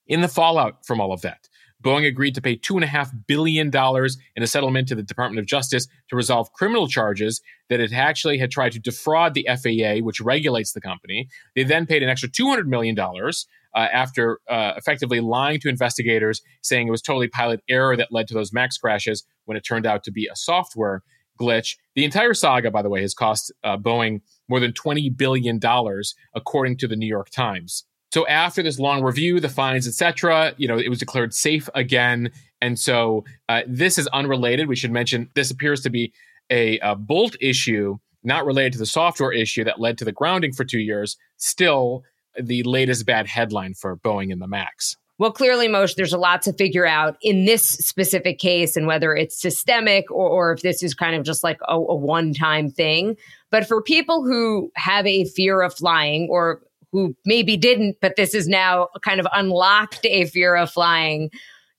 In 0.07 0.21
the 0.21 0.27
fallout 0.27 0.85
from 0.85 1.01
all 1.01 1.11
of 1.11 1.21
that, 1.21 1.49
Boeing 1.83 2.07
agreed 2.07 2.33
to 2.35 2.41
pay 2.41 2.57
$2.5 2.57 3.27
billion 3.27 3.67
in 3.67 4.43
a 4.43 4.47
settlement 4.47 4.87
to 4.87 4.95
the 4.95 5.03
Department 5.03 5.39
of 5.39 5.45
Justice 5.45 5.87
to 6.09 6.15
resolve 6.15 6.51
criminal 6.53 6.87
charges 6.87 7.41
that 7.69 7.79
it 7.79 7.93
actually 7.93 8.37
had 8.37 8.49
tried 8.49 8.71
to 8.71 8.79
defraud 8.79 9.33
the 9.33 9.47
FAA, 9.47 10.03
which 10.03 10.21
regulates 10.21 10.71
the 10.73 10.81
company. 10.81 11.27
They 11.55 11.63
then 11.63 11.85
paid 11.85 12.01
an 12.01 12.09
extra 12.09 12.29
$200 12.29 12.65
million 12.65 12.97
uh, 12.99 13.31
after 13.75 14.39
uh, 14.49 14.73
effectively 14.77 15.19
lying 15.19 15.59
to 15.59 15.69
investigators, 15.69 16.41
saying 16.63 16.87
it 16.87 16.91
was 16.91 17.01
totally 17.01 17.27
pilot 17.27 17.61
error 17.69 17.95
that 17.97 18.11
led 18.11 18.27
to 18.29 18.33
those 18.33 18.53
MAX 18.53 18.77
crashes 18.77 19.23
when 19.45 19.57
it 19.57 19.61
turned 19.61 19.85
out 19.85 20.03
to 20.05 20.11
be 20.11 20.27
a 20.27 20.35
software 20.35 21.03
glitch. 21.39 21.77
The 21.95 22.05
entire 22.05 22.33
saga, 22.33 22.71
by 22.71 22.81
the 22.81 22.89
way, 22.89 23.01
has 23.01 23.13
cost 23.13 23.51
uh, 23.63 23.77
Boeing 23.77 24.21
more 24.47 24.59
than 24.59 24.73
$20 24.73 25.15
billion, 25.15 25.59
according 26.33 26.77
to 26.77 26.87
the 26.87 26.95
New 26.95 27.07
York 27.07 27.29
Times. 27.29 27.85
So 28.13 28.25
after 28.27 28.63
this 28.63 28.79
long 28.79 29.03
review, 29.03 29.39
the 29.39 29.49
fines, 29.49 29.87
etc., 29.87 30.53
you 30.57 30.67
know, 30.67 30.77
it 30.77 30.89
was 30.89 30.99
declared 30.99 31.33
safe 31.33 31.67
again. 31.75 32.31
And 32.61 32.79
so 32.79 33.25
uh, 33.49 33.63
this 33.67 33.97
is 33.97 34.07
unrelated. 34.07 34.67
We 34.67 34.75
should 34.75 34.91
mention 34.91 35.29
this 35.35 35.51
appears 35.51 35.81
to 35.81 35.89
be 35.89 36.13
a, 36.49 36.79
a 36.79 36.95
bolt 36.95 37.35
issue, 37.41 37.97
not 38.23 38.45
related 38.45 38.73
to 38.73 38.79
the 38.79 38.85
software 38.85 39.31
issue 39.31 39.63
that 39.65 39.79
led 39.79 39.97
to 39.97 40.05
the 40.05 40.11
grounding 40.11 40.53
for 40.53 40.63
two 40.63 40.79
years. 40.79 41.17
Still, 41.37 42.03
the 42.41 42.63
latest 42.63 43.05
bad 43.05 43.27
headline 43.27 43.73
for 43.73 43.97
Boeing 43.97 44.31
and 44.31 44.41
the 44.41 44.47
Max. 44.47 44.95
Well, 45.17 45.31
clearly, 45.31 45.69
Mosheh, 45.69 45.95
there's 45.95 46.11
a 46.11 46.17
lot 46.17 46.41
to 46.41 46.53
figure 46.53 46.85
out 46.85 47.15
in 47.21 47.45
this 47.45 47.63
specific 47.63 48.37
case 48.37 48.75
and 48.75 48.85
whether 48.85 49.15
it's 49.15 49.41
systemic 49.41 50.11
or, 50.11 50.27
or 50.27 50.51
if 50.51 50.61
this 50.61 50.83
is 50.83 50.93
kind 50.93 51.15
of 51.15 51.23
just 51.23 51.41
like 51.41 51.59
a, 51.69 51.75
a 51.75 51.95
one 51.95 52.33
time 52.33 52.69
thing. 52.69 53.15
But 53.49 53.65
for 53.65 53.81
people 53.81 54.25
who 54.25 54.71
have 54.75 55.07
a 55.07 55.23
fear 55.23 55.61
of 55.61 55.73
flying 55.73 56.27
or 56.29 56.61
who 56.91 57.15
maybe 57.25 57.55
didn't, 57.55 57.97
but 58.01 58.17
this 58.17 58.33
is 58.33 58.47
now 58.47 58.89
kind 59.03 59.21
of 59.21 59.27
unlocked 59.33 60.05
a 60.05 60.25
fear 60.25 60.55
of 60.55 60.71
flying. 60.71 61.29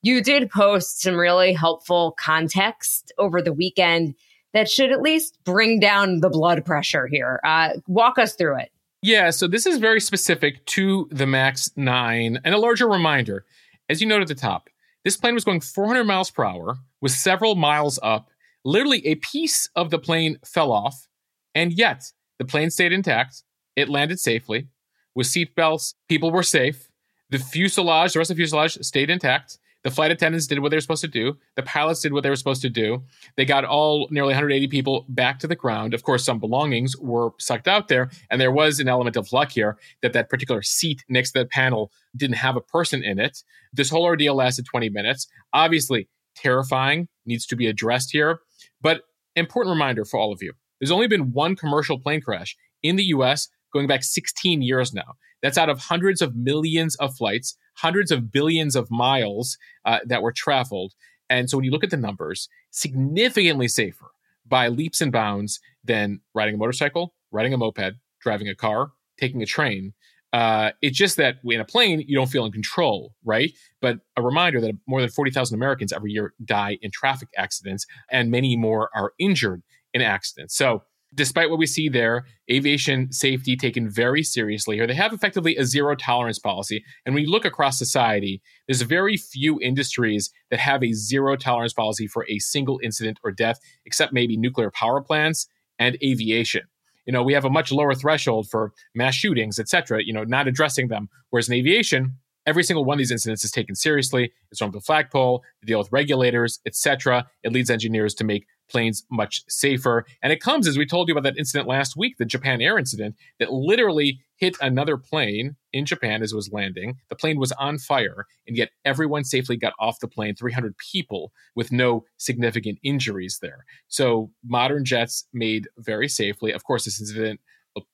You 0.03 0.23
did 0.23 0.51
post 0.51 1.03
some 1.03 1.17
really 1.17 1.53
helpful 1.53 2.17
context 2.19 3.13
over 3.19 3.43
the 3.43 3.53
weekend 3.53 4.15
that 4.55 4.71
should 4.71 4.93
at 4.93 5.03
least 5.03 5.39
bring 5.45 5.79
down 5.79 6.21
the 6.21 6.31
blood 6.31 6.65
pressure 6.65 7.07
here. 7.07 7.41
Uh, 7.45 7.71
walk 7.87 8.19
us 8.19 8.35
through 8.35 8.61
it. 8.61 8.71
Yeah, 9.07 9.31
so 9.31 9.47
this 9.47 9.67
is 9.67 9.79
very 9.79 10.01
specific 10.01 10.67
to 10.67 11.07
the 11.13 11.29
MAX 11.29 11.71
9 11.77 12.41
and 12.45 12.55
a 12.57 12.59
larger 12.59 12.89
reminder. 12.89 13.45
As 13.89 14.01
you 14.01 14.07
note 14.09 14.21
at 14.21 14.27
the 14.27 14.35
top, 14.35 14.69
this 15.05 15.17
plane 15.17 15.35
was 15.35 15.45
going 15.45 15.61
400 15.61 16.03
miles 16.03 16.29
per 16.29 16.45
hour, 16.45 16.79
was 17.01 17.15
several 17.15 17.55
miles 17.55 18.01
up. 18.03 18.31
Literally, 18.65 19.07
a 19.07 19.15
piece 19.15 19.71
of 19.77 19.91
the 19.91 20.01
plane 20.01 20.39
fell 20.45 20.73
off, 20.73 21.07
and 21.55 21.73
yet 21.73 22.11
the 22.41 22.45
plane 22.45 22.69
stayed 22.69 22.93
intact. 22.93 23.45
It 23.77 23.89
landed 23.89 24.19
safely 24.19 24.67
with 25.15 25.29
seatbelts. 25.29 25.95
People 26.09 26.33
were 26.33 26.43
safe. 26.43 26.89
The 27.31 27.39
fuselage, 27.39 28.15
the 28.15 28.19
rest 28.19 28.33
of 28.33 28.37
the 28.37 28.41
fuselage 28.41 28.77
stayed 28.81 29.09
intact. 29.09 29.61
The 29.87 29.93
flight 29.93 30.11
attendants 30.11 30.49
did 30.49 30.59
what 30.59 30.71
they 30.71 30.77
were 30.77 30.81
supposed 30.81 31.03
to 31.03 31.07
do. 31.07 31.39
The 31.55 31.63
pilots 31.63 32.01
did 32.01 32.13
what 32.13 32.25
they 32.25 32.29
were 32.29 32.35
supposed 32.35 32.63
to 32.63 32.69
do. 32.69 33.05
They 33.37 33.45
got 33.45 33.65
all 33.65 34.09
nearly 34.11 34.31
180 34.31 34.67
people 34.67 35.07
back 35.09 35.39
to 35.39 35.47
the 35.47 35.55
ground. 35.55 35.95
Of 35.95 36.03
course, 36.03 36.25
some 36.25 36.41
belongings 36.41 36.97
were 36.97 37.31
sucked 37.39 37.69
out 37.69 37.87
there, 37.87 38.11
and 38.29 38.41
there 38.41 38.51
was 38.51 38.81
an 38.81 38.89
element 38.89 39.15
of 39.15 39.33
luck 39.33 39.53
here 39.53 39.79
that 40.03 40.13
that 40.13 40.29
particular 40.29 40.61
seat 40.61 41.05
next 41.09 41.31
to 41.31 41.39
the 41.39 41.47
panel 41.47 41.93
didn't 42.17 42.35
have 42.35 42.57
a 42.57 42.61
person 42.61 43.05
in 43.05 43.21
it. 43.21 43.45
This 43.73 43.89
whole 43.89 44.03
ordeal 44.03 44.35
lasted 44.35 44.67
20 44.67 44.89
minutes. 44.89 45.29
Obviously, 45.53 46.09
terrifying, 46.35 47.07
needs 47.25 47.47
to 47.47 47.55
be 47.55 47.69
addressed 47.69 48.11
here. 48.11 48.41
But 48.81 49.03
important 49.37 49.73
reminder 49.73 50.05
for 50.05 50.19
all 50.19 50.33
of 50.33 50.43
you: 50.43 50.55
there's 50.81 50.91
only 50.91 51.07
been 51.07 51.31
one 51.31 51.55
commercial 51.55 52.01
plane 52.01 52.23
crash 52.23 52.57
in 52.83 52.97
the 52.97 53.05
U.S 53.05 53.51
going 53.77 53.87
back 53.87 54.03
16 54.03 54.63
years 54.63 54.95
now. 54.95 55.15
That's 55.43 55.59
out 55.59 55.69
of 55.69 55.79
hundreds 55.79 56.23
of 56.23 56.35
millions 56.35 56.97
of 56.97 57.15
flights, 57.15 57.57
hundreds 57.75 58.11
of 58.11 58.33
billions 58.33 58.75
of 58.75 58.91
miles 58.91 59.59
uh, 59.85 59.99
that 60.07 60.23
were 60.23 60.33
traveled. 60.33 60.95
And 61.29 61.51
so 61.51 61.59
when 61.59 61.65
you 61.65 61.71
look 61.71 61.85
at 61.85 61.91
the 61.91 61.97
numbers, 61.97 62.49
significantly 62.71 63.69
safer 63.69 64.11
by 64.47 64.69
leaps 64.69 65.01
and 65.01 65.13
bounds 65.13 65.61
than 65.85 66.21
riding 66.35 66.55
a 66.55 66.59
motorcycle, 66.59 67.15
riding 67.31 67.53
a 67.53 67.59
moped, 67.59 67.95
driving 68.21 68.49
a 68.49 68.55
car, 68.55 68.93
taking 69.19 69.43
a 69.43 69.47
train. 69.47 69.93
Uh, 70.33 70.71
it's 70.83 70.97
just 70.97 71.17
that 71.17 71.37
in 71.45 71.61
a 71.61 71.65
plane, 71.65 72.03
you 72.07 72.17
don't 72.17 72.29
feel 72.29 72.45
in 72.45 72.53
control, 72.53 73.15
right? 73.25 73.53
But 73.81 74.01
a 74.17 74.23
reminder 74.23 74.61
that 74.61 74.73
more 74.87 75.01
than 75.01 75.11
40,000 75.11 75.55
Americans 75.55 75.93
every 75.93 76.13
year 76.13 76.35
die 76.45 76.79
in 76.83 76.91
traffic 76.91 77.29
accidents, 77.37 77.87
and 78.11 78.31
many 78.31 78.57
more 78.57 78.91
are 78.95 79.13
injured 79.19 79.63
in 79.95 80.03
accidents. 80.03 80.57
So 80.57 80.83
despite 81.17 81.51
what 81.51 81.59
we 81.59 81.67
see 81.67 81.89
there, 81.89 82.27
aviation 82.51 83.11
safety 83.11 83.57
taken 83.57 83.91
very 83.91 84.23
seriously 84.23 84.77
here. 84.77 84.87
They 84.87 84.95
have 84.95 85.13
effectively 85.13 85.57
a 85.57 85.65
zero 85.65 85.97
tolerance 85.97 86.39
policy. 86.39 86.85
And 87.05 87.15
when 87.15 87.25
you 87.25 87.31
look 87.31 87.45
across 87.45 87.79
society, 87.79 88.41
there's 88.69 88.83
very 88.83 89.17
few 89.17 89.59
industries 89.61 90.31
that 90.51 90.61
have 90.61 90.85
a 90.85 90.93
zero 90.93 91.37
tolerance 91.37 91.73
policy 91.73 92.07
for 92.07 92.27
a 92.29 92.39
single 92.39 92.79
incident 92.83 93.19
or 93.25 93.33
death, 93.33 93.59
except 93.85 94.13
maybe 94.13 94.37
nuclear 94.37 94.71
power 94.71 95.01
plants 95.01 95.49
and 95.79 95.97
aviation. 96.03 96.63
You 97.07 97.13
know, 97.13 97.23
we 97.23 97.33
have 97.33 97.45
a 97.45 97.51
much 97.51 97.73
lower 97.73 97.95
threshold 97.95 98.49
for 98.51 98.73
mass 98.95 99.15
shootings, 99.15 99.59
et 99.59 99.69
cetera, 99.69 100.03
you 100.05 100.13
know, 100.13 100.25
not 100.25 100.49
addressing 100.49 100.89
them. 100.89 101.09
Whereas 101.31 101.49
in 101.49 101.55
aviation, 101.55 102.19
every 102.47 102.63
single 102.63 102.85
one 102.85 102.97
of 102.97 102.99
these 102.99 103.13
incidents 103.13 103.45
is 103.45 103.53
taken 103.53 103.75
seriously. 103.75 104.33
It's 104.51 104.61
on 104.61 104.73
the 104.73 104.81
flagpole, 104.81 105.43
they 105.63 105.67
deal 105.67 105.79
with 105.79 105.93
regulators, 105.93 106.61
etc. 106.67 107.27
It 107.43 107.53
leads 107.53 107.71
engineers 107.71 108.15
to 108.17 108.25
make 108.25 108.47
planes 108.69 109.05
much 109.11 109.43
safer. 109.49 110.05
And 110.23 110.33
it 110.33 110.41
comes, 110.41 110.67
as 110.67 110.79
we 110.79 110.87
told 110.87 111.09
you 111.09 111.15
about 111.15 111.25
that 111.25 111.39
incident 111.39 111.69
last 111.69 111.97
week, 111.97 112.17
the 112.19 112.25
Japan 112.25 112.61
Air 112.61 112.79
incident 112.79 113.17
that 113.39 113.53
literally 113.53 114.21
hit 114.37 114.57
another 114.61 114.97
plane 114.97 115.57
in 115.73 115.87
Japan 115.87 116.23
as 116.23 116.33
it 116.33 116.37
was 116.37 116.53
landing. 116.53 116.97
The 117.09 117.17
plane 117.17 117.39
was 117.39 117.53
on 117.53 117.79
fire, 117.79 118.27
and 118.47 118.57
yet 118.57 118.71
everyone 118.85 119.25
safely 119.25 119.57
got 119.57 119.73
off 119.79 120.01
the 120.01 120.09
plane, 120.09 120.35
300 120.35 120.77
people 120.77 121.33
with 121.55 121.73
no 121.73 122.05
significant 122.19 122.79
injuries 122.83 123.39
there. 123.41 123.65
So 123.89 124.31
modern 124.45 124.85
jets 124.85 125.27
made 125.33 125.69
very 125.79 126.09
safely. 126.09 126.53
Of 126.53 126.65
course, 126.65 126.85
this 126.85 127.01
incident 127.01 127.41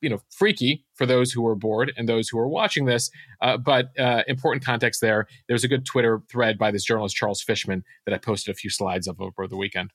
you 0.01 0.09
know 0.09 0.21
freaky 0.31 0.85
for 0.95 1.07
those 1.07 1.33
who 1.33 1.47
are 1.47 1.55
bored 1.55 1.93
and 1.97 2.09
those 2.09 2.29
who 2.29 2.39
are 2.39 2.49
watching 2.49 2.85
this 2.85 3.11
uh, 3.41 3.57
but 3.57 3.89
uh, 3.99 4.23
important 4.29 4.65
context 4.65 5.01
there 5.01 5.27
there's 5.49 5.65
a 5.65 5.69
good 5.69 5.85
twitter 5.85 6.23
thread 6.31 6.59
by 6.59 6.71
this 6.71 6.85
journalist 6.85 7.17
charles 7.17 7.43
fishman 7.43 7.83
that 8.07 8.15
i 8.15 8.19
posted 8.19 8.55
a 8.55 8.57
few 8.57 8.71
slides 8.71 9.07
of 9.07 9.21
over 9.21 9.47
the 9.49 9.57
weekend 9.57 9.91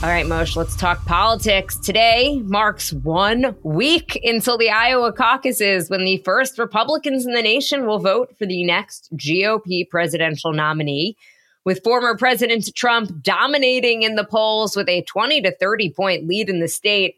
all 0.00 0.10
right, 0.10 0.26
Mosheh, 0.26 0.54
let's 0.54 0.76
talk 0.76 1.04
politics. 1.06 1.74
Today 1.74 2.40
marks 2.44 2.92
one 2.92 3.56
week 3.64 4.20
until 4.22 4.56
the 4.56 4.70
Iowa 4.70 5.12
caucuses 5.12 5.90
when 5.90 6.04
the 6.04 6.18
first 6.18 6.56
Republicans 6.56 7.26
in 7.26 7.32
the 7.32 7.42
nation 7.42 7.84
will 7.84 7.98
vote 7.98 8.32
for 8.38 8.46
the 8.46 8.62
next 8.62 9.08
GOP 9.16 9.88
presidential 9.90 10.52
nominee. 10.52 11.16
With 11.64 11.82
former 11.82 12.16
President 12.16 12.72
Trump 12.76 13.10
dominating 13.22 14.04
in 14.04 14.14
the 14.14 14.24
polls 14.24 14.76
with 14.76 14.88
a 14.88 15.02
20 15.02 15.42
to 15.42 15.56
30 15.56 15.90
point 15.90 16.28
lead 16.28 16.48
in 16.48 16.60
the 16.60 16.68
state, 16.68 17.16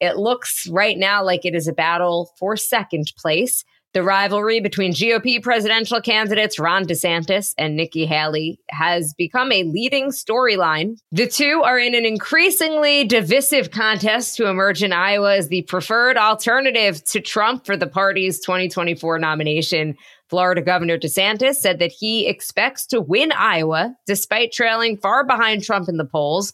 it 0.00 0.16
looks 0.16 0.66
right 0.66 0.98
now 0.98 1.22
like 1.22 1.44
it 1.44 1.54
is 1.54 1.68
a 1.68 1.72
battle 1.72 2.32
for 2.40 2.56
second 2.56 3.12
place. 3.16 3.64
The 3.96 4.02
rivalry 4.02 4.60
between 4.60 4.92
GOP 4.92 5.42
presidential 5.42 6.02
candidates 6.02 6.58
Ron 6.58 6.84
DeSantis 6.84 7.54
and 7.56 7.74
Nikki 7.74 8.04
Haley 8.04 8.60
has 8.68 9.14
become 9.14 9.50
a 9.50 9.62
leading 9.62 10.08
storyline. 10.08 10.98
The 11.12 11.26
two 11.26 11.62
are 11.64 11.78
in 11.78 11.94
an 11.94 12.04
increasingly 12.04 13.04
divisive 13.04 13.70
contest 13.70 14.36
to 14.36 14.48
emerge 14.48 14.82
in 14.82 14.92
Iowa 14.92 15.38
as 15.38 15.48
the 15.48 15.62
preferred 15.62 16.18
alternative 16.18 17.02
to 17.04 17.22
Trump 17.22 17.64
for 17.64 17.74
the 17.74 17.86
party's 17.86 18.38
2024 18.40 19.18
nomination. 19.18 19.96
Florida 20.28 20.60
Governor 20.60 20.98
DeSantis 20.98 21.54
said 21.54 21.78
that 21.78 21.90
he 21.90 22.26
expects 22.26 22.84
to 22.88 23.00
win 23.00 23.32
Iowa 23.32 23.96
despite 24.06 24.52
trailing 24.52 24.98
far 24.98 25.24
behind 25.24 25.64
Trump 25.64 25.88
in 25.88 25.96
the 25.96 26.04
polls. 26.04 26.52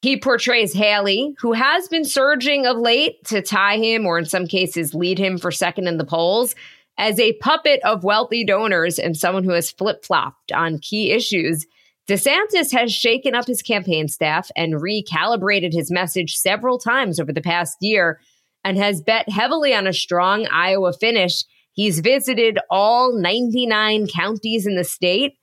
He 0.00 0.18
portrays 0.18 0.74
Haley, 0.74 1.34
who 1.40 1.54
has 1.54 1.88
been 1.88 2.04
surging 2.04 2.66
of 2.66 2.76
late 2.76 3.24
to 3.24 3.40
tie 3.42 3.78
him 3.78 4.06
or 4.06 4.18
in 4.18 4.26
some 4.26 4.46
cases 4.46 4.94
lead 4.94 5.18
him 5.18 5.38
for 5.38 5.50
second 5.50 5.88
in 5.88 5.96
the 5.96 6.04
polls, 6.04 6.54
as 6.98 7.18
a 7.18 7.34
puppet 7.34 7.80
of 7.84 8.04
wealthy 8.04 8.44
donors 8.44 8.98
and 8.98 9.16
someone 9.16 9.44
who 9.44 9.52
has 9.52 9.70
flip 9.70 10.04
flopped 10.04 10.52
on 10.52 10.78
key 10.78 11.10
issues. 11.10 11.66
DeSantis 12.08 12.70
has 12.72 12.92
shaken 12.92 13.34
up 13.34 13.46
his 13.46 13.62
campaign 13.62 14.08
staff 14.08 14.50
and 14.56 14.74
recalibrated 14.74 15.72
his 15.72 15.90
message 15.90 16.36
several 16.36 16.78
times 16.78 17.18
over 17.18 17.32
the 17.32 17.40
past 17.40 17.78
year 17.80 18.20
and 18.62 18.76
has 18.76 19.02
bet 19.02 19.28
heavily 19.28 19.74
on 19.74 19.86
a 19.86 19.92
strong 19.92 20.46
Iowa 20.52 20.92
finish. 20.92 21.44
He's 21.72 22.00
visited 22.00 22.58
all 22.70 23.18
99 23.18 24.06
counties 24.06 24.66
in 24.66 24.76
the 24.76 24.84
state 24.84 25.36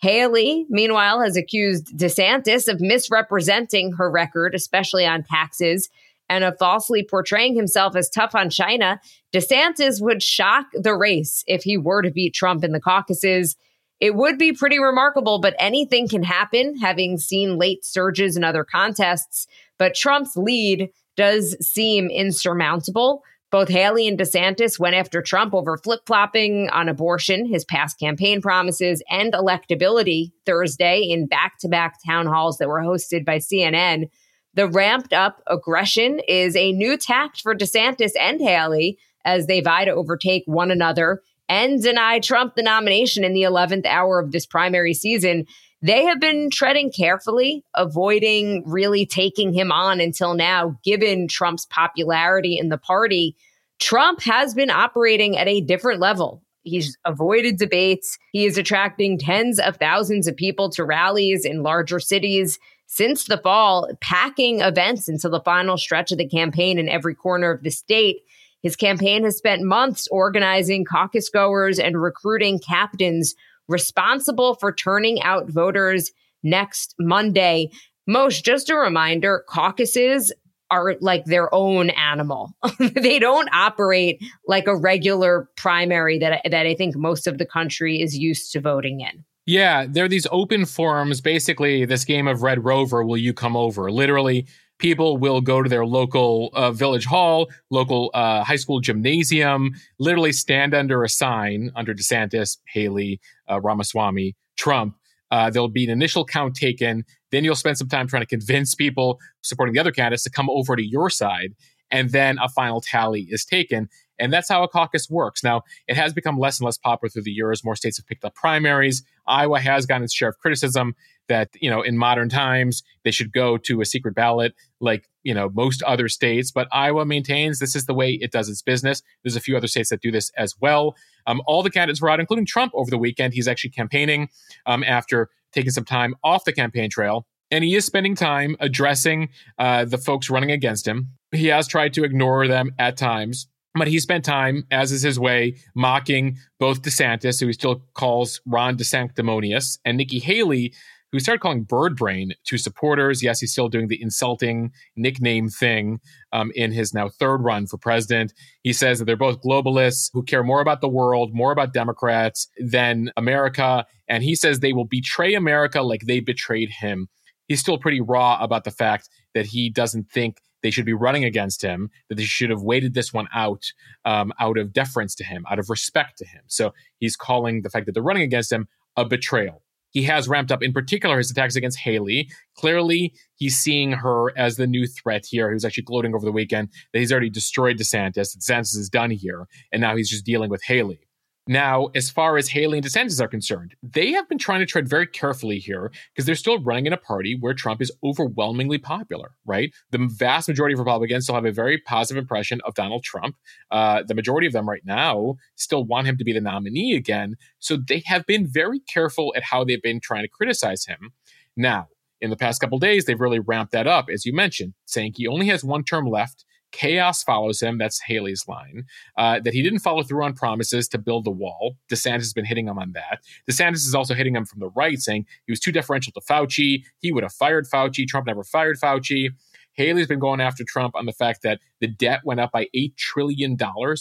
Haley, 0.00 0.64
meanwhile, 0.68 1.20
has 1.20 1.36
accused 1.36 1.96
DeSantis 1.96 2.68
of 2.72 2.80
misrepresenting 2.80 3.92
her 3.92 4.08
record, 4.08 4.54
especially 4.54 5.04
on 5.04 5.24
taxes, 5.24 5.88
and 6.28 6.44
of 6.44 6.56
falsely 6.58 7.02
portraying 7.08 7.54
himself 7.54 7.96
as 7.96 8.10
tough 8.10 8.34
on 8.34 8.50
China. 8.50 9.00
DeSantis 9.34 10.00
would 10.00 10.22
shock 10.22 10.66
the 10.74 10.94
race 10.94 11.42
if 11.46 11.62
he 11.62 11.76
were 11.76 12.02
to 12.02 12.10
beat 12.10 12.34
Trump 12.34 12.64
in 12.64 12.72
the 12.72 12.80
caucuses. 12.80 13.56
It 14.00 14.14
would 14.14 14.38
be 14.38 14.52
pretty 14.52 14.78
remarkable, 14.78 15.40
but 15.40 15.56
anything 15.58 16.08
can 16.08 16.22
happen, 16.22 16.78
having 16.78 17.18
seen 17.18 17.58
late 17.58 17.84
surges 17.84 18.36
in 18.36 18.44
other 18.44 18.64
contests. 18.64 19.46
But 19.78 19.94
Trump's 19.94 20.36
lead 20.36 20.90
does 21.16 21.56
seem 21.60 22.08
insurmountable. 22.08 23.22
Both 23.50 23.70
Haley 23.70 24.06
and 24.06 24.18
DeSantis 24.18 24.78
went 24.78 24.94
after 24.94 25.22
Trump 25.22 25.54
over 25.54 25.78
flip 25.78 26.00
flopping 26.06 26.68
on 26.68 26.88
abortion, 26.88 27.46
his 27.46 27.64
past 27.64 27.98
campaign 27.98 28.42
promises, 28.42 29.02
and 29.10 29.32
electability 29.32 30.32
Thursday 30.44 31.00
in 31.00 31.26
back 31.26 31.58
to 31.60 31.68
back 31.68 31.96
town 32.06 32.26
halls 32.26 32.58
that 32.58 32.68
were 32.68 32.82
hosted 32.82 33.24
by 33.24 33.38
CNN. 33.38 34.10
The 34.58 34.66
ramped 34.66 35.12
up 35.12 35.40
aggression 35.46 36.20
is 36.26 36.56
a 36.56 36.72
new 36.72 36.96
tact 36.96 37.42
for 37.42 37.54
DeSantis 37.54 38.10
and 38.18 38.40
Haley 38.40 38.98
as 39.24 39.46
they 39.46 39.60
vie 39.60 39.84
to 39.84 39.92
overtake 39.92 40.42
one 40.46 40.72
another 40.72 41.22
and 41.48 41.80
deny 41.80 42.18
Trump 42.18 42.56
the 42.56 42.64
nomination 42.64 43.22
in 43.22 43.34
the 43.34 43.42
11th 43.42 43.86
hour 43.86 44.18
of 44.18 44.32
this 44.32 44.46
primary 44.46 44.94
season. 44.94 45.46
They 45.80 46.06
have 46.06 46.18
been 46.18 46.50
treading 46.50 46.90
carefully, 46.90 47.62
avoiding 47.76 48.64
really 48.66 49.06
taking 49.06 49.52
him 49.52 49.70
on 49.70 50.00
until 50.00 50.34
now, 50.34 50.76
given 50.82 51.28
Trump's 51.28 51.66
popularity 51.66 52.58
in 52.58 52.68
the 52.68 52.78
party. 52.78 53.36
Trump 53.78 54.20
has 54.22 54.54
been 54.54 54.70
operating 54.70 55.36
at 55.36 55.46
a 55.46 55.60
different 55.60 56.00
level. 56.00 56.42
He's 56.64 56.98
avoided 57.04 57.58
debates. 57.58 58.18
He 58.32 58.44
is 58.44 58.58
attracting 58.58 59.18
tens 59.18 59.60
of 59.60 59.76
thousands 59.76 60.26
of 60.26 60.36
people 60.36 60.68
to 60.70 60.84
rallies 60.84 61.44
in 61.44 61.62
larger 61.62 62.00
cities 62.00 62.58
since 62.88 63.26
the 63.26 63.38
fall, 63.38 63.88
packing 64.00 64.60
events 64.60 65.08
until 65.08 65.30
the 65.30 65.42
final 65.42 65.76
stretch 65.76 66.10
of 66.10 66.18
the 66.18 66.26
campaign 66.26 66.78
in 66.78 66.88
every 66.88 67.14
corner 67.14 67.50
of 67.50 67.62
the 67.62 67.70
state. 67.70 68.22
His 68.62 68.76
campaign 68.76 69.24
has 69.24 69.36
spent 69.36 69.62
months 69.62 70.08
organizing 70.10 70.84
caucus 70.84 71.28
goers 71.28 71.78
and 71.78 72.00
recruiting 72.00 72.58
captains 72.58 73.36
responsible 73.68 74.54
for 74.54 74.72
turning 74.72 75.22
out 75.22 75.50
voters 75.50 76.10
next 76.42 76.94
Monday. 76.98 77.70
Most, 78.06 78.42
just 78.42 78.70
a 78.70 78.74
reminder 78.74 79.44
caucuses 79.46 80.32
are 80.70 80.96
like 81.00 81.26
their 81.26 81.54
own 81.54 81.90
animal. 81.90 82.54
they 82.78 83.18
don't 83.18 83.50
operate 83.52 84.22
like 84.46 84.66
a 84.66 84.76
regular 84.76 85.48
primary 85.56 86.18
that, 86.18 86.40
that 86.50 86.66
I 86.66 86.74
think 86.74 86.96
most 86.96 87.26
of 87.26 87.36
the 87.36 87.46
country 87.46 88.00
is 88.00 88.16
used 88.16 88.52
to 88.52 88.60
voting 88.60 89.00
in. 89.00 89.24
Yeah, 89.48 89.86
there 89.88 90.04
are 90.04 90.08
these 90.10 90.26
open 90.30 90.66
forums, 90.66 91.22
basically, 91.22 91.86
this 91.86 92.04
game 92.04 92.28
of 92.28 92.42
Red 92.42 92.66
Rover, 92.66 93.02
will 93.02 93.16
you 93.16 93.32
come 93.32 93.56
over? 93.56 93.90
Literally, 93.90 94.46
people 94.78 95.16
will 95.16 95.40
go 95.40 95.62
to 95.62 95.70
their 95.70 95.86
local 95.86 96.50
uh, 96.52 96.70
village 96.70 97.06
hall, 97.06 97.48
local 97.70 98.10
uh, 98.12 98.44
high 98.44 98.56
school 98.56 98.80
gymnasium, 98.80 99.70
literally 99.98 100.32
stand 100.32 100.74
under 100.74 101.02
a 101.02 101.08
sign 101.08 101.70
under 101.76 101.94
DeSantis, 101.94 102.58
Haley, 102.74 103.22
uh, 103.50 103.58
Ramaswamy, 103.58 104.36
Trump. 104.58 104.96
Uh, 105.30 105.48
there'll 105.48 105.68
be 105.68 105.84
an 105.84 105.90
initial 105.90 106.26
count 106.26 106.54
taken. 106.54 107.06
Then 107.32 107.42
you'll 107.42 107.54
spend 107.54 107.78
some 107.78 107.88
time 107.88 108.06
trying 108.06 108.24
to 108.24 108.26
convince 108.26 108.74
people 108.74 109.18
supporting 109.40 109.72
the 109.72 109.80
other 109.80 109.92
candidates 109.92 110.24
to 110.24 110.30
come 110.30 110.50
over 110.50 110.76
to 110.76 110.86
your 110.86 111.08
side. 111.08 111.54
And 111.90 112.10
then 112.10 112.36
a 112.38 112.50
final 112.50 112.82
tally 112.82 113.26
is 113.30 113.46
taken. 113.46 113.88
And 114.18 114.32
that's 114.32 114.48
how 114.48 114.62
a 114.62 114.68
caucus 114.68 115.08
works. 115.08 115.44
Now, 115.44 115.62
it 115.86 115.96
has 115.96 116.12
become 116.12 116.38
less 116.38 116.58
and 116.58 116.64
less 116.64 116.78
popular 116.78 117.10
through 117.10 117.22
the 117.22 117.30
years. 117.30 117.64
More 117.64 117.76
states 117.76 117.98
have 117.98 118.06
picked 118.06 118.24
up 118.24 118.34
primaries. 118.34 119.02
Iowa 119.26 119.60
has 119.60 119.86
gotten 119.86 120.04
its 120.04 120.14
share 120.14 120.28
of 120.28 120.38
criticism 120.38 120.94
that, 121.28 121.50
you 121.60 121.70
know, 121.70 121.82
in 121.82 121.98
modern 121.98 122.28
times, 122.28 122.82
they 123.04 123.10
should 123.10 123.32
go 123.32 123.58
to 123.58 123.80
a 123.80 123.84
secret 123.84 124.14
ballot 124.14 124.54
like, 124.80 125.08
you 125.22 125.34
know, 125.34 125.50
most 125.50 125.82
other 125.82 126.08
states. 126.08 126.50
But 126.50 126.68
Iowa 126.72 127.04
maintains 127.04 127.58
this 127.58 127.76
is 127.76 127.86
the 127.86 127.94
way 127.94 128.12
it 128.12 128.32
does 128.32 128.48
its 128.48 128.62
business. 128.62 129.02
There's 129.22 129.36
a 129.36 129.40
few 129.40 129.56
other 129.56 129.66
states 129.66 129.90
that 129.90 130.00
do 130.00 130.10
this 130.10 130.30
as 130.36 130.54
well. 130.60 130.96
Um, 131.26 131.42
all 131.46 131.62
the 131.62 131.70
candidates 131.70 132.00
were 132.00 132.10
out, 132.10 132.20
including 132.20 132.46
Trump 132.46 132.72
over 132.74 132.90
the 132.90 132.98
weekend. 132.98 133.34
He's 133.34 133.48
actually 133.48 133.70
campaigning 133.70 134.30
um, 134.66 134.82
after 134.84 135.28
taking 135.52 135.70
some 135.70 135.84
time 135.84 136.14
off 136.24 136.44
the 136.44 136.52
campaign 136.52 136.90
trail. 136.90 137.26
And 137.50 137.64
he 137.64 137.74
is 137.76 137.84
spending 137.84 138.14
time 138.14 138.56
addressing 138.60 139.30
uh, 139.58 139.84
the 139.84 139.98
folks 139.98 140.28
running 140.28 140.50
against 140.50 140.86
him. 140.86 141.12
He 141.32 141.46
has 141.46 141.66
tried 141.66 141.94
to 141.94 142.04
ignore 142.04 142.46
them 142.46 142.72
at 142.78 142.96
times 142.96 143.48
but 143.78 143.88
he 143.88 143.98
spent 143.98 144.24
time, 144.24 144.64
as 144.70 144.92
is 144.92 145.02
his 145.02 145.18
way, 145.18 145.56
mocking 145.74 146.38
both 146.58 146.82
DeSantis, 146.82 147.40
who 147.40 147.46
he 147.46 147.52
still 147.52 147.82
calls 147.94 148.40
Ron 148.46 148.76
DeSanctimonious, 148.76 149.78
and 149.84 149.96
Nikki 149.96 150.18
Haley, 150.18 150.74
who 151.12 151.20
started 151.20 151.40
calling 151.40 151.62
Bird 151.62 151.96
Brain 151.96 152.34
to 152.44 152.58
supporters. 152.58 153.22
Yes, 153.22 153.40
he's 153.40 153.52
still 153.52 153.68
doing 153.68 153.88
the 153.88 154.00
insulting 154.00 154.72
nickname 154.96 155.48
thing 155.48 156.00
um, 156.32 156.52
in 156.54 156.72
his 156.72 156.92
now 156.92 157.08
third 157.08 157.38
run 157.38 157.66
for 157.66 157.78
president. 157.78 158.34
He 158.62 158.72
says 158.72 158.98
that 158.98 159.06
they're 159.06 159.16
both 159.16 159.40
globalists 159.40 160.10
who 160.12 160.22
care 160.22 160.44
more 160.44 160.60
about 160.60 160.80
the 160.80 160.88
world, 160.88 161.30
more 161.32 161.52
about 161.52 161.72
Democrats 161.72 162.48
than 162.58 163.10
America. 163.16 163.86
And 164.08 164.22
he 164.22 164.34
says 164.34 164.60
they 164.60 164.72
will 164.72 164.84
betray 164.84 165.34
America 165.34 165.82
like 165.82 166.02
they 166.02 166.20
betrayed 166.20 166.70
him. 166.80 167.08
He's 167.46 167.60
still 167.60 167.78
pretty 167.78 168.00
raw 168.00 168.38
about 168.42 168.64
the 168.64 168.70
fact 168.70 169.08
that 169.34 169.46
he 169.46 169.70
doesn't 169.70 170.10
think 170.10 170.36
they 170.62 170.70
should 170.70 170.86
be 170.86 170.92
running 170.92 171.24
against 171.24 171.62
him, 171.62 171.90
that 172.08 172.16
they 172.16 172.24
should 172.24 172.50
have 172.50 172.62
waited 172.62 172.94
this 172.94 173.12
one 173.12 173.28
out 173.34 173.64
um, 174.04 174.32
out 174.40 174.58
of 174.58 174.72
deference 174.72 175.14
to 175.16 175.24
him, 175.24 175.44
out 175.50 175.58
of 175.58 175.70
respect 175.70 176.18
to 176.18 176.26
him. 176.26 176.42
So 176.46 176.72
he's 176.98 177.16
calling 177.16 177.62
the 177.62 177.70
fact 177.70 177.86
that 177.86 177.92
they're 177.92 178.02
running 178.02 178.22
against 178.22 178.52
him 178.52 178.68
a 178.96 179.04
betrayal. 179.04 179.62
He 179.90 180.02
has 180.02 180.28
ramped 180.28 180.52
up, 180.52 180.62
in 180.62 180.72
particular, 180.72 181.16
his 181.16 181.30
attacks 181.30 181.56
against 181.56 181.78
Haley. 181.78 182.28
Clearly, 182.56 183.14
he's 183.36 183.56
seeing 183.56 183.92
her 183.92 184.36
as 184.36 184.56
the 184.56 184.66
new 184.66 184.86
threat 184.86 185.24
here. 185.26 185.48
He 185.48 185.54
was 185.54 185.64
actually 185.64 185.84
gloating 185.84 186.14
over 186.14 186.26
the 186.26 186.32
weekend 186.32 186.68
that 186.92 186.98
he's 186.98 187.10
already 187.10 187.30
destroyed 187.30 187.78
DeSantis. 187.78 188.32
That 188.32 188.40
DeSantis 188.40 188.76
is 188.76 188.90
done 188.90 189.10
here, 189.10 189.46
and 189.72 189.80
now 189.80 189.96
he's 189.96 190.10
just 190.10 190.26
dealing 190.26 190.50
with 190.50 190.62
Haley. 190.62 191.07
Now, 191.48 191.86
as 191.94 192.10
far 192.10 192.36
as 192.36 192.50
Haley 192.50 192.76
and 192.76 192.86
DeSantis 192.86 193.22
are 193.22 193.26
concerned, 193.26 193.74
they 193.82 194.12
have 194.12 194.28
been 194.28 194.36
trying 194.36 194.60
to 194.60 194.66
tread 194.66 194.86
very 194.86 195.06
carefully 195.06 195.58
here 195.58 195.90
because 196.12 196.26
they're 196.26 196.34
still 196.34 196.62
running 196.62 196.84
in 196.84 196.92
a 196.92 196.98
party 196.98 197.38
where 197.40 197.54
Trump 197.54 197.80
is 197.80 197.90
overwhelmingly 198.04 198.76
popular, 198.76 199.30
right? 199.46 199.72
The 199.90 200.06
vast 200.12 200.48
majority 200.48 200.74
of 200.74 200.78
Republicans 200.78 201.24
still 201.24 201.36
have 201.36 201.46
a 201.46 201.52
very 201.52 201.78
positive 201.78 202.20
impression 202.20 202.60
of 202.66 202.74
Donald 202.74 203.02
Trump. 203.02 203.34
Uh, 203.70 204.02
the 204.06 204.14
majority 204.14 204.46
of 204.46 204.52
them 204.52 204.68
right 204.68 204.84
now 204.84 205.36
still 205.56 205.84
want 205.84 206.06
him 206.06 206.18
to 206.18 206.24
be 206.24 206.34
the 206.34 206.42
nominee 206.42 206.94
again. 206.94 207.36
So 207.60 207.78
they 207.78 208.02
have 208.04 208.26
been 208.26 208.46
very 208.46 208.80
careful 208.80 209.32
at 209.34 209.44
how 209.44 209.64
they've 209.64 209.80
been 209.80 210.00
trying 210.00 210.24
to 210.24 210.28
criticize 210.28 210.84
him. 210.84 211.14
Now, 211.56 211.88
in 212.20 212.28
the 212.28 212.36
past 212.36 212.60
couple 212.60 212.78
days, 212.78 213.06
they've 213.06 213.18
really 213.18 213.38
ramped 213.38 213.72
that 213.72 213.86
up, 213.86 214.10
as 214.12 214.26
you 214.26 214.34
mentioned, 214.34 214.74
saying 214.84 215.14
he 215.16 215.26
only 215.26 215.46
has 215.46 215.64
one 215.64 215.82
term 215.82 216.06
left. 216.06 216.44
Chaos 216.72 217.22
follows 217.22 217.60
him. 217.60 217.78
That's 217.78 218.00
Haley's 218.00 218.46
line. 218.46 218.84
Uh, 219.16 219.40
that 219.40 219.54
he 219.54 219.62
didn't 219.62 219.80
follow 219.80 220.02
through 220.02 220.24
on 220.24 220.34
promises 220.34 220.88
to 220.88 220.98
build 220.98 221.24
the 221.24 221.30
wall. 221.30 221.76
DeSantis 221.90 222.18
has 222.18 222.32
been 222.32 222.44
hitting 222.44 222.68
him 222.68 222.78
on 222.78 222.92
that. 222.92 223.20
DeSantis 223.50 223.86
is 223.86 223.94
also 223.94 224.14
hitting 224.14 224.36
him 224.36 224.44
from 224.44 224.60
the 224.60 224.70
right, 224.70 224.98
saying 224.98 225.26
he 225.46 225.52
was 225.52 225.60
too 225.60 225.72
deferential 225.72 226.12
to 226.12 226.20
Fauci. 226.20 226.82
He 227.00 227.12
would 227.12 227.22
have 227.22 227.32
fired 227.32 227.66
Fauci. 227.72 228.06
Trump 228.06 228.26
never 228.26 228.44
fired 228.44 228.78
Fauci. 228.78 229.30
Haley's 229.78 230.08
been 230.08 230.18
going 230.18 230.40
after 230.40 230.64
Trump 230.66 230.96
on 230.96 231.06
the 231.06 231.12
fact 231.12 231.42
that 231.42 231.60
the 231.80 231.86
debt 231.86 232.20
went 232.24 232.40
up 232.40 232.50
by 232.50 232.66
$8 232.74 232.96
trillion 232.96 233.56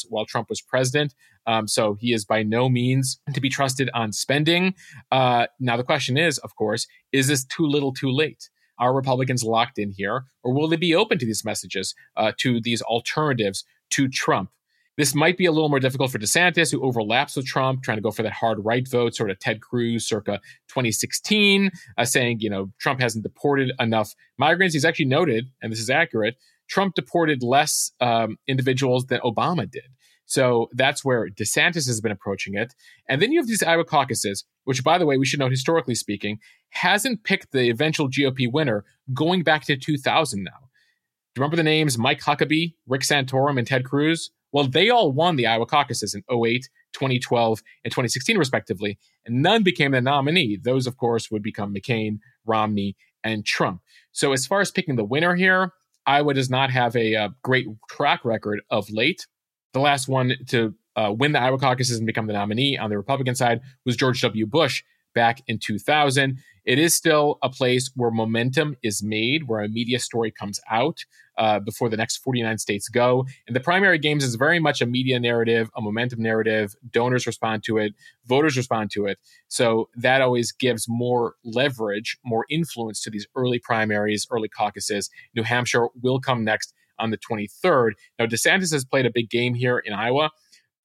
while 0.10 0.26
Trump 0.26 0.50
was 0.50 0.60
president. 0.60 1.14
Um, 1.46 1.68
so 1.68 1.94
he 2.00 2.14
is 2.14 2.26
by 2.26 2.42
no 2.42 2.68
means 2.68 3.22
to 3.32 3.40
be 3.40 3.48
trusted 3.48 3.90
on 3.94 4.12
spending. 4.12 4.74
Uh, 5.12 5.46
now, 5.60 5.78
the 5.78 5.84
question 5.84 6.18
is, 6.18 6.40
of 6.40 6.56
course, 6.56 6.88
is 7.12 7.28
this 7.28 7.46
too 7.46 7.68
little 7.68 7.94
too 7.94 8.10
late? 8.10 8.50
Are 8.80 8.94
Republicans 8.94 9.44
locked 9.44 9.80
in 9.80 9.92
here, 9.92 10.26
or 10.44 10.54
will 10.54 10.68
they 10.68 10.76
be 10.76 10.96
open 10.96 11.18
to 11.20 11.26
these 11.26 11.44
messages, 11.46 11.96
uh, 12.16 12.32
to 12.38 12.62
these 12.62 12.82
alternatives 12.82 13.64
to 13.92 14.08
Trump? 14.08 14.50
This 14.98 15.14
might 15.14 15.38
be 15.38 15.46
a 15.46 15.52
little 15.52 15.70
more 15.70 15.80
difficult 15.80 16.12
for 16.12 16.18
DeSantis, 16.18 16.72
who 16.72 16.82
overlaps 16.82 17.36
with 17.36 17.46
Trump, 17.46 17.84
trying 17.84 17.98
to 17.98 18.02
go 18.02 18.10
for 18.10 18.24
that 18.24 18.34
hard 18.34 18.66
right 18.66 18.88
vote, 18.88 19.14
sort 19.14 19.30
of 19.30 19.38
Ted 19.40 19.62
Cruz 19.62 20.08
circa 20.08 20.40
2016, 20.70 21.70
uh, 21.98 22.06
saying, 22.06 22.40
you 22.40 22.50
know, 22.50 22.72
Trump 22.80 23.00
hasn't 23.00 23.24
deported 23.24 23.72
enough 23.80 24.16
migrants. 24.40 24.74
He's 24.74 24.86
actually 24.86 25.06
noted, 25.06 25.52
and 25.62 25.72
this 25.72 25.80
is 25.80 25.92
accurate, 25.92 26.36
Trump 26.68 26.96
deported 26.96 27.44
less 27.44 27.92
um, 28.02 28.38
individuals 28.48 29.06
than 29.06 29.20
Obama 29.22 29.70
did. 29.70 29.86
So 30.28 30.70
that's 30.74 31.04
where 31.04 31.30
DeSantis 31.30 31.88
has 31.88 32.02
been 32.02 32.12
approaching 32.12 32.54
it. 32.54 32.76
And 33.08 33.22
then 33.22 33.32
you 33.32 33.40
have 33.40 33.48
these 33.48 33.64
Iowa 33.64 33.86
caucuses, 33.86 34.44
which, 34.66 34.84
by 34.84 34.98
the 34.98 35.06
way, 35.06 35.18
we 35.18 35.26
should 35.26 35.40
note 35.40 35.52
historically 35.52 35.96
speaking, 35.96 36.40
hasn't 36.70 37.24
picked 37.24 37.54
the 37.54 37.70
eventual 37.70 38.10
GOP 38.10 38.52
winner 38.52 38.84
going 39.14 39.42
back 39.42 39.64
to 39.64 39.78
2000 39.78 40.44
now. 40.44 40.52
Do 40.52 41.40
you 41.40 41.42
remember 41.42 41.56
the 41.56 41.64
names 41.64 41.98
Mike 41.98 42.22
Huckabee, 42.22 42.74
Rick 42.88 43.02
Santorum, 43.02 43.58
and 43.58 43.66
Ted 43.66 43.86
Cruz? 43.86 44.30
Well, 44.52 44.68
they 44.68 44.90
all 44.90 45.14
won 45.14 45.38
the 45.38 45.48
Iowa 45.48 45.66
caucuses 45.66 46.14
in 46.14 46.24
08, 46.30 46.70
2012, 46.94 47.62
and 47.86 47.92
2016, 47.92 48.38
respectively, 48.38 48.98
and 49.26 49.42
none 49.42 49.64
became 49.64 49.92
the 49.92 50.02
nominee. 50.02 50.58
Those, 50.62 50.88
of 50.88 50.98
course, 50.98 51.32
would 51.32 51.44
become 51.44 51.74
McCain, 51.74 52.20
Romney, 52.46 52.98
and 53.24 53.46
Trump. 53.46 53.82
So, 54.12 54.34
as 54.34 54.46
far 54.46 54.62
as 54.62 54.72
picking 54.72 54.96
the 54.96 55.04
winner 55.04 55.36
here, 55.36 55.72
Iowa 56.06 56.34
does 56.34 56.50
not 56.50 56.70
have 56.72 56.96
a, 56.96 57.14
a 57.14 57.26
uh, 57.26 57.30
great 57.44 57.68
track 57.90 58.26
record 58.26 58.62
of 58.70 58.90
late. 58.90 59.28
The 59.74 59.80
last 59.80 60.08
one 60.08 60.34
to 60.48 60.74
uh, 60.96 61.14
win 61.18 61.32
the 61.32 61.40
Iowa 61.40 61.60
caucuses 61.60 61.98
and 61.98 62.08
become 62.08 62.28
the 62.28 62.34
nominee 62.34 62.78
on 62.78 62.90
the 62.90 62.98
Republican 62.98 63.36
side 63.36 63.62
was 63.86 63.96
George 63.96 64.22
W. 64.22 64.46
Bush 64.46 64.84
back 65.14 65.42
in 65.48 65.58
2000. 65.58 66.38
It 66.66 66.78
is 66.78 66.94
still 66.94 67.40
a 67.42 67.50
place 67.50 67.90
where 67.96 68.12
momentum 68.12 68.76
is 68.84 69.02
made, 69.02 69.48
where 69.48 69.62
a 69.62 69.70
media 69.70 70.00
story 70.00 70.32
comes 70.32 70.60
out 70.70 71.06
uh, 71.38 71.60
before 71.60 71.90
the 71.90 71.98
next 71.98 72.18
49 72.18 72.58
states 72.58 72.90
go. 72.90 73.26
And 73.48 73.56
the 73.56 73.60
primary 73.60 73.98
games 73.98 74.24
is 74.24 74.36
very 74.36 74.60
much 74.60 74.82
a 74.82 74.86
media 74.86 75.20
narrative, 75.20 75.70
a 75.76 75.82
momentum 75.82 76.22
narrative. 76.22 76.76
Donors 76.92 77.26
respond 77.26 77.64
to 77.64 77.78
it, 77.78 77.94
voters 78.26 78.58
respond 78.58 78.92
to 78.92 79.06
it. 79.06 79.18
So 79.48 79.90
that 79.96 80.22
always 80.22 80.52
gives 80.52 80.88
more 80.90 81.36
leverage, 81.44 82.18
more 82.26 82.46
influence 82.50 83.02
to 83.04 83.10
these 83.10 83.26
early 83.36 83.60
primaries, 83.60 84.28
early 84.30 84.50
caucuses. 84.50 85.10
New 85.36 85.44
Hampshire 85.44 85.88
will 86.02 86.20
come 86.20 86.44
next 86.44 86.74
on 87.00 87.12
the 87.12 87.18
23rd. 87.18 87.92
Now, 88.20 88.26
DeSantis 88.26 88.72
has 88.72 88.86
played 88.86 89.06
a 89.06 89.12
big 89.12 89.30
game 89.30 89.54
here 89.54 89.80
in 89.80 89.94
Iowa. 89.94 90.32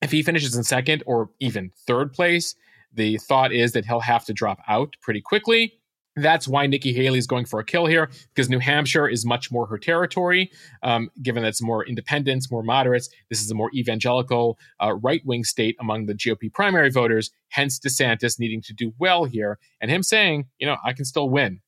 If 0.01 0.11
he 0.11 0.23
finishes 0.23 0.57
in 0.57 0.65
second 0.65 1.03
or 1.07 1.31
even 1.41 1.71
third 1.87 2.13
place, 2.13 2.55
the 2.93 3.19
thought 3.19 3.53
is 3.53 3.73
that 3.73 3.87
he'll 3.87 4.01
have 4.01 4.25
to 4.27 4.33
drop 4.33 4.59
out 4.69 4.97
pretty 5.01 5.21
quickly. 5.21 5.75
That's 6.15 6.47
why 6.47 6.67
Nikki 6.67 6.93
Haley 6.93 7.19
is 7.19 7.27
going 7.27 7.47
for 7.47 7.59
a 7.59 7.65
kill 7.65 7.87
here 7.87 8.11
because 8.35 8.51
New 8.51 8.59
Hampshire 8.59 9.09
is 9.09 9.25
much 9.25 9.51
more 9.51 9.67
her 9.67 9.79
territory, 9.79 10.51
um, 10.83 11.11
given 11.23 11.43
that 11.43 11.49
it's 11.49 11.63
more 11.63 11.87
independents, 11.87 12.51
more 12.51 12.63
moderates. 12.63 13.09
This 13.31 13.41
is 13.41 13.51
a 13.51 13.55
more 13.55 13.71
evangelical, 13.75 14.59
uh, 14.83 14.95
right 14.95 15.23
wing 15.25 15.43
state 15.45 15.75
among 15.81 16.07
the 16.07 16.15
GOP 16.15 16.53
primary 16.53 16.91
voters, 16.91 17.31
hence 17.49 17.79
DeSantis 17.79 18.39
needing 18.39 18.61
to 18.63 18.75
do 18.75 18.93
well 18.99 19.25
here 19.25 19.59
and 19.81 19.91
him 19.91 20.03
saying, 20.03 20.47
you 20.59 20.67
know, 20.67 20.77
I 20.85 20.93
can 20.93 21.07
still 21.07 21.31
win, 21.31 21.61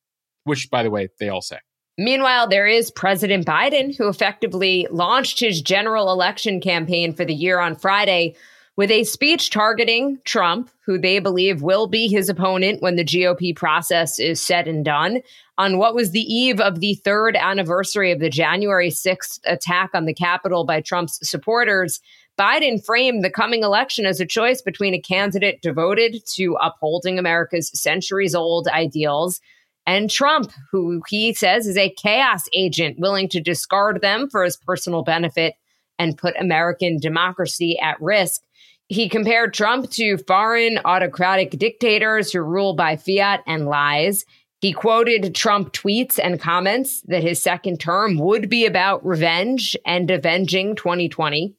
which, 0.45 0.69
by 0.71 0.83
the 0.83 0.91
way, 0.91 1.09
they 1.19 1.31
all 1.31 1.43
say. 1.43 1.59
Meanwhile, 1.97 2.49
there 2.49 2.67
is 2.67 2.91
President 2.91 3.47
Biden, 3.47 3.97
who 3.97 4.09
effectively 4.09 4.89
launched 4.91 5.39
his 5.39 5.63
general 5.63 6.11
election 6.11 6.61
campaign 6.61 7.15
for 7.15 7.25
the 7.25 7.35
year 7.35 7.61
on 7.61 7.77
Friday 7.77 8.35
with 8.77 8.91
a 8.91 9.05
speech 9.05 9.51
targeting 9.51 10.19
Trump, 10.25 10.69
who 10.85 10.99
they 10.99 11.21
believe 11.21 11.63
will 11.63 11.87
be 11.87 12.09
his 12.09 12.29
opponent 12.29 12.83
when 12.83 12.97
the 12.97 13.05
GOP 13.05 13.55
process 13.55 14.19
is 14.19 14.43
said 14.43 14.67
and 14.67 14.85
done, 14.85 15.23
on 15.57 15.79
what 15.79 15.95
was 15.95 16.11
the 16.11 16.23
eve 16.23 16.61
of 16.61 16.81
the 16.81 16.95
third 16.97 17.37
anniversary 17.37 18.11
of 18.11 18.19
the 18.19 18.29
January 18.29 18.91
6th 18.91 19.39
attack 19.45 19.91
on 19.95 20.05
the 20.05 20.15
Capitol 20.15 20.65
by 20.65 20.81
Trump's 20.81 21.21
supporters. 21.23 22.01
Biden 22.37 22.85
framed 22.85 23.23
the 23.23 23.31
coming 23.31 23.63
election 23.63 24.05
as 24.05 24.19
a 24.19 24.27
choice 24.27 24.61
between 24.61 24.95
a 24.95 25.01
candidate 25.01 25.63
devoted 25.63 26.27
to 26.35 26.57
upholding 26.61 27.21
America's 27.21 27.71
centuries 27.81 28.35
old 28.35 28.67
ideals 28.67 29.41
and 29.87 30.11
Trump, 30.11 30.51
who 30.71 31.03
he 31.09 31.35
says 31.35 31.67
is 31.67 31.77
a 31.77 31.91
chaos 31.91 32.45
agent 32.55 32.99
willing 32.99 33.29
to 33.31 33.41
discard 33.41 34.01
them 34.01 34.29
for 34.31 34.45
his 34.45 34.57
personal 34.57 35.03
benefit 35.03 35.55
and 35.99 36.19
put 36.19 36.35
American 36.41 36.99
democracy 36.99 37.79
at 37.81 38.01
risk. 38.01 38.43
He 38.89 39.09
compared 39.09 39.55
Trump 39.55 39.91
to 39.93 40.19
foreign 40.19 40.79
autocratic 40.85 41.51
dictators 41.53 42.33
who 42.33 42.41
rule 42.41 42.75
by 42.75 42.97
fiat 42.97 43.43
and 43.47 43.67
lies. 43.67 44.25
He 44.61 44.73
quoted 44.73 45.35
Trump 45.35 45.73
tweets 45.73 46.19
and 46.23 46.41
comments 46.41 47.03
that 47.03 47.23
his 47.23 47.43
second 47.43 47.81
term 47.81 48.19
would 48.19 48.49
be 48.49 48.67
about 48.67 49.05
revenge 49.05 49.77
and 49.87 50.11
avenging 50.11 50.77
2020. 50.77 51.55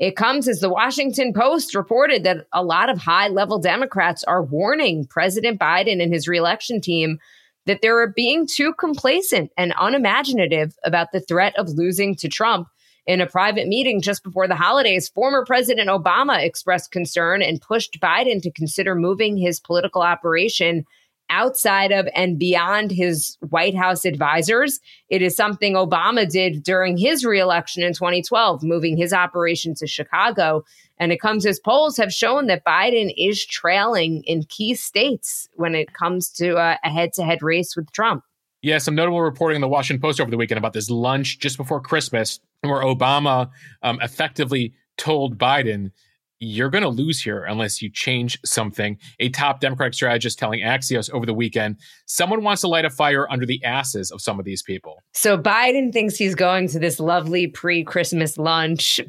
It 0.00 0.16
comes 0.16 0.48
as 0.48 0.60
the 0.60 0.68
Washington 0.68 1.32
Post 1.32 1.74
reported 1.74 2.24
that 2.24 2.46
a 2.52 2.64
lot 2.64 2.90
of 2.90 2.98
high 2.98 3.28
level 3.28 3.60
Democrats 3.60 4.24
are 4.24 4.42
warning 4.42 5.06
President 5.06 5.58
Biden 5.60 6.02
and 6.02 6.12
his 6.12 6.26
reelection 6.26 6.80
team 6.80 7.18
that 7.66 7.80
they're 7.82 8.06
being 8.08 8.46
too 8.46 8.74
complacent 8.74 9.50
and 9.56 9.74
unimaginative 9.78 10.76
about 10.84 11.12
the 11.12 11.20
threat 11.20 11.58
of 11.58 11.68
losing 11.70 12.14
to 12.16 12.28
Trump 12.28 12.68
in 13.06 13.20
a 13.20 13.26
private 13.26 13.68
meeting 13.68 14.00
just 14.00 14.22
before 14.22 14.48
the 14.48 14.54
holidays, 14.54 15.08
former 15.08 15.44
President 15.44 15.88
Obama 15.88 16.42
expressed 16.42 16.90
concern 16.90 17.42
and 17.42 17.60
pushed 17.60 18.00
Biden 18.00 18.40
to 18.42 18.50
consider 18.50 18.94
moving 18.94 19.36
his 19.36 19.60
political 19.60 20.02
operation 20.02 20.84
outside 21.30 21.90
of 21.90 22.08
and 22.14 22.38
beyond 22.38 22.90
his 22.90 23.36
White 23.48 23.74
House 23.74 24.04
advisors. 24.04 24.80
It 25.08 25.22
is 25.22 25.36
something 25.36 25.74
Obama 25.74 26.30
did 26.30 26.62
during 26.62 26.96
his 26.96 27.24
reelection 27.24 27.82
in 27.82 27.92
2012, 27.92 28.62
moving 28.62 28.96
his 28.96 29.12
operation 29.12 29.74
to 29.76 29.86
Chicago. 29.86 30.64
And 30.98 31.12
it 31.12 31.20
comes 31.20 31.44
as 31.44 31.58
polls 31.58 31.96
have 31.96 32.12
shown 32.12 32.46
that 32.46 32.64
Biden 32.64 33.12
is 33.16 33.44
trailing 33.44 34.22
in 34.24 34.44
key 34.44 34.74
states 34.74 35.48
when 35.54 35.74
it 35.74 35.92
comes 35.92 36.30
to 36.32 36.56
a 36.56 36.78
head 36.88 37.12
to 37.14 37.24
head 37.24 37.42
race 37.42 37.74
with 37.76 37.90
Trump. 37.92 38.22
Yeah, 38.62 38.78
some 38.78 38.94
notable 38.94 39.20
reporting 39.20 39.56
in 39.56 39.60
the 39.60 39.68
Washington 39.68 40.00
Post 40.00 40.20
over 40.20 40.30
the 40.30 40.38
weekend 40.38 40.56
about 40.56 40.72
this 40.72 40.88
lunch 40.88 41.38
just 41.38 41.58
before 41.58 41.82
Christmas, 41.82 42.40
where 42.62 42.82
Obama 42.82 43.50
um, 43.82 43.98
effectively 44.00 44.72
told 44.96 45.36
Biden, 45.36 45.90
You're 46.38 46.70
going 46.70 46.82
to 46.82 46.88
lose 46.88 47.20
here 47.20 47.44
unless 47.44 47.82
you 47.82 47.90
change 47.90 48.38
something. 48.42 48.96
A 49.20 49.28
top 49.28 49.60
Democratic 49.60 49.92
strategist 49.92 50.38
telling 50.38 50.60
Axios 50.60 51.10
over 51.12 51.26
the 51.26 51.34
weekend, 51.34 51.76
Someone 52.06 52.42
wants 52.42 52.62
to 52.62 52.68
light 52.68 52.86
a 52.86 52.90
fire 52.90 53.30
under 53.30 53.44
the 53.44 53.62
asses 53.64 54.10
of 54.10 54.22
some 54.22 54.38
of 54.38 54.46
these 54.46 54.62
people. 54.62 55.02
So 55.12 55.36
Biden 55.36 55.92
thinks 55.92 56.16
he's 56.16 56.34
going 56.34 56.68
to 56.68 56.78
this 56.78 56.98
lovely 56.98 57.48
pre 57.48 57.84
Christmas 57.84 58.38
lunch. 58.38 58.98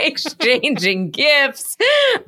exchanging 0.06 1.10
gifts, 1.10 1.76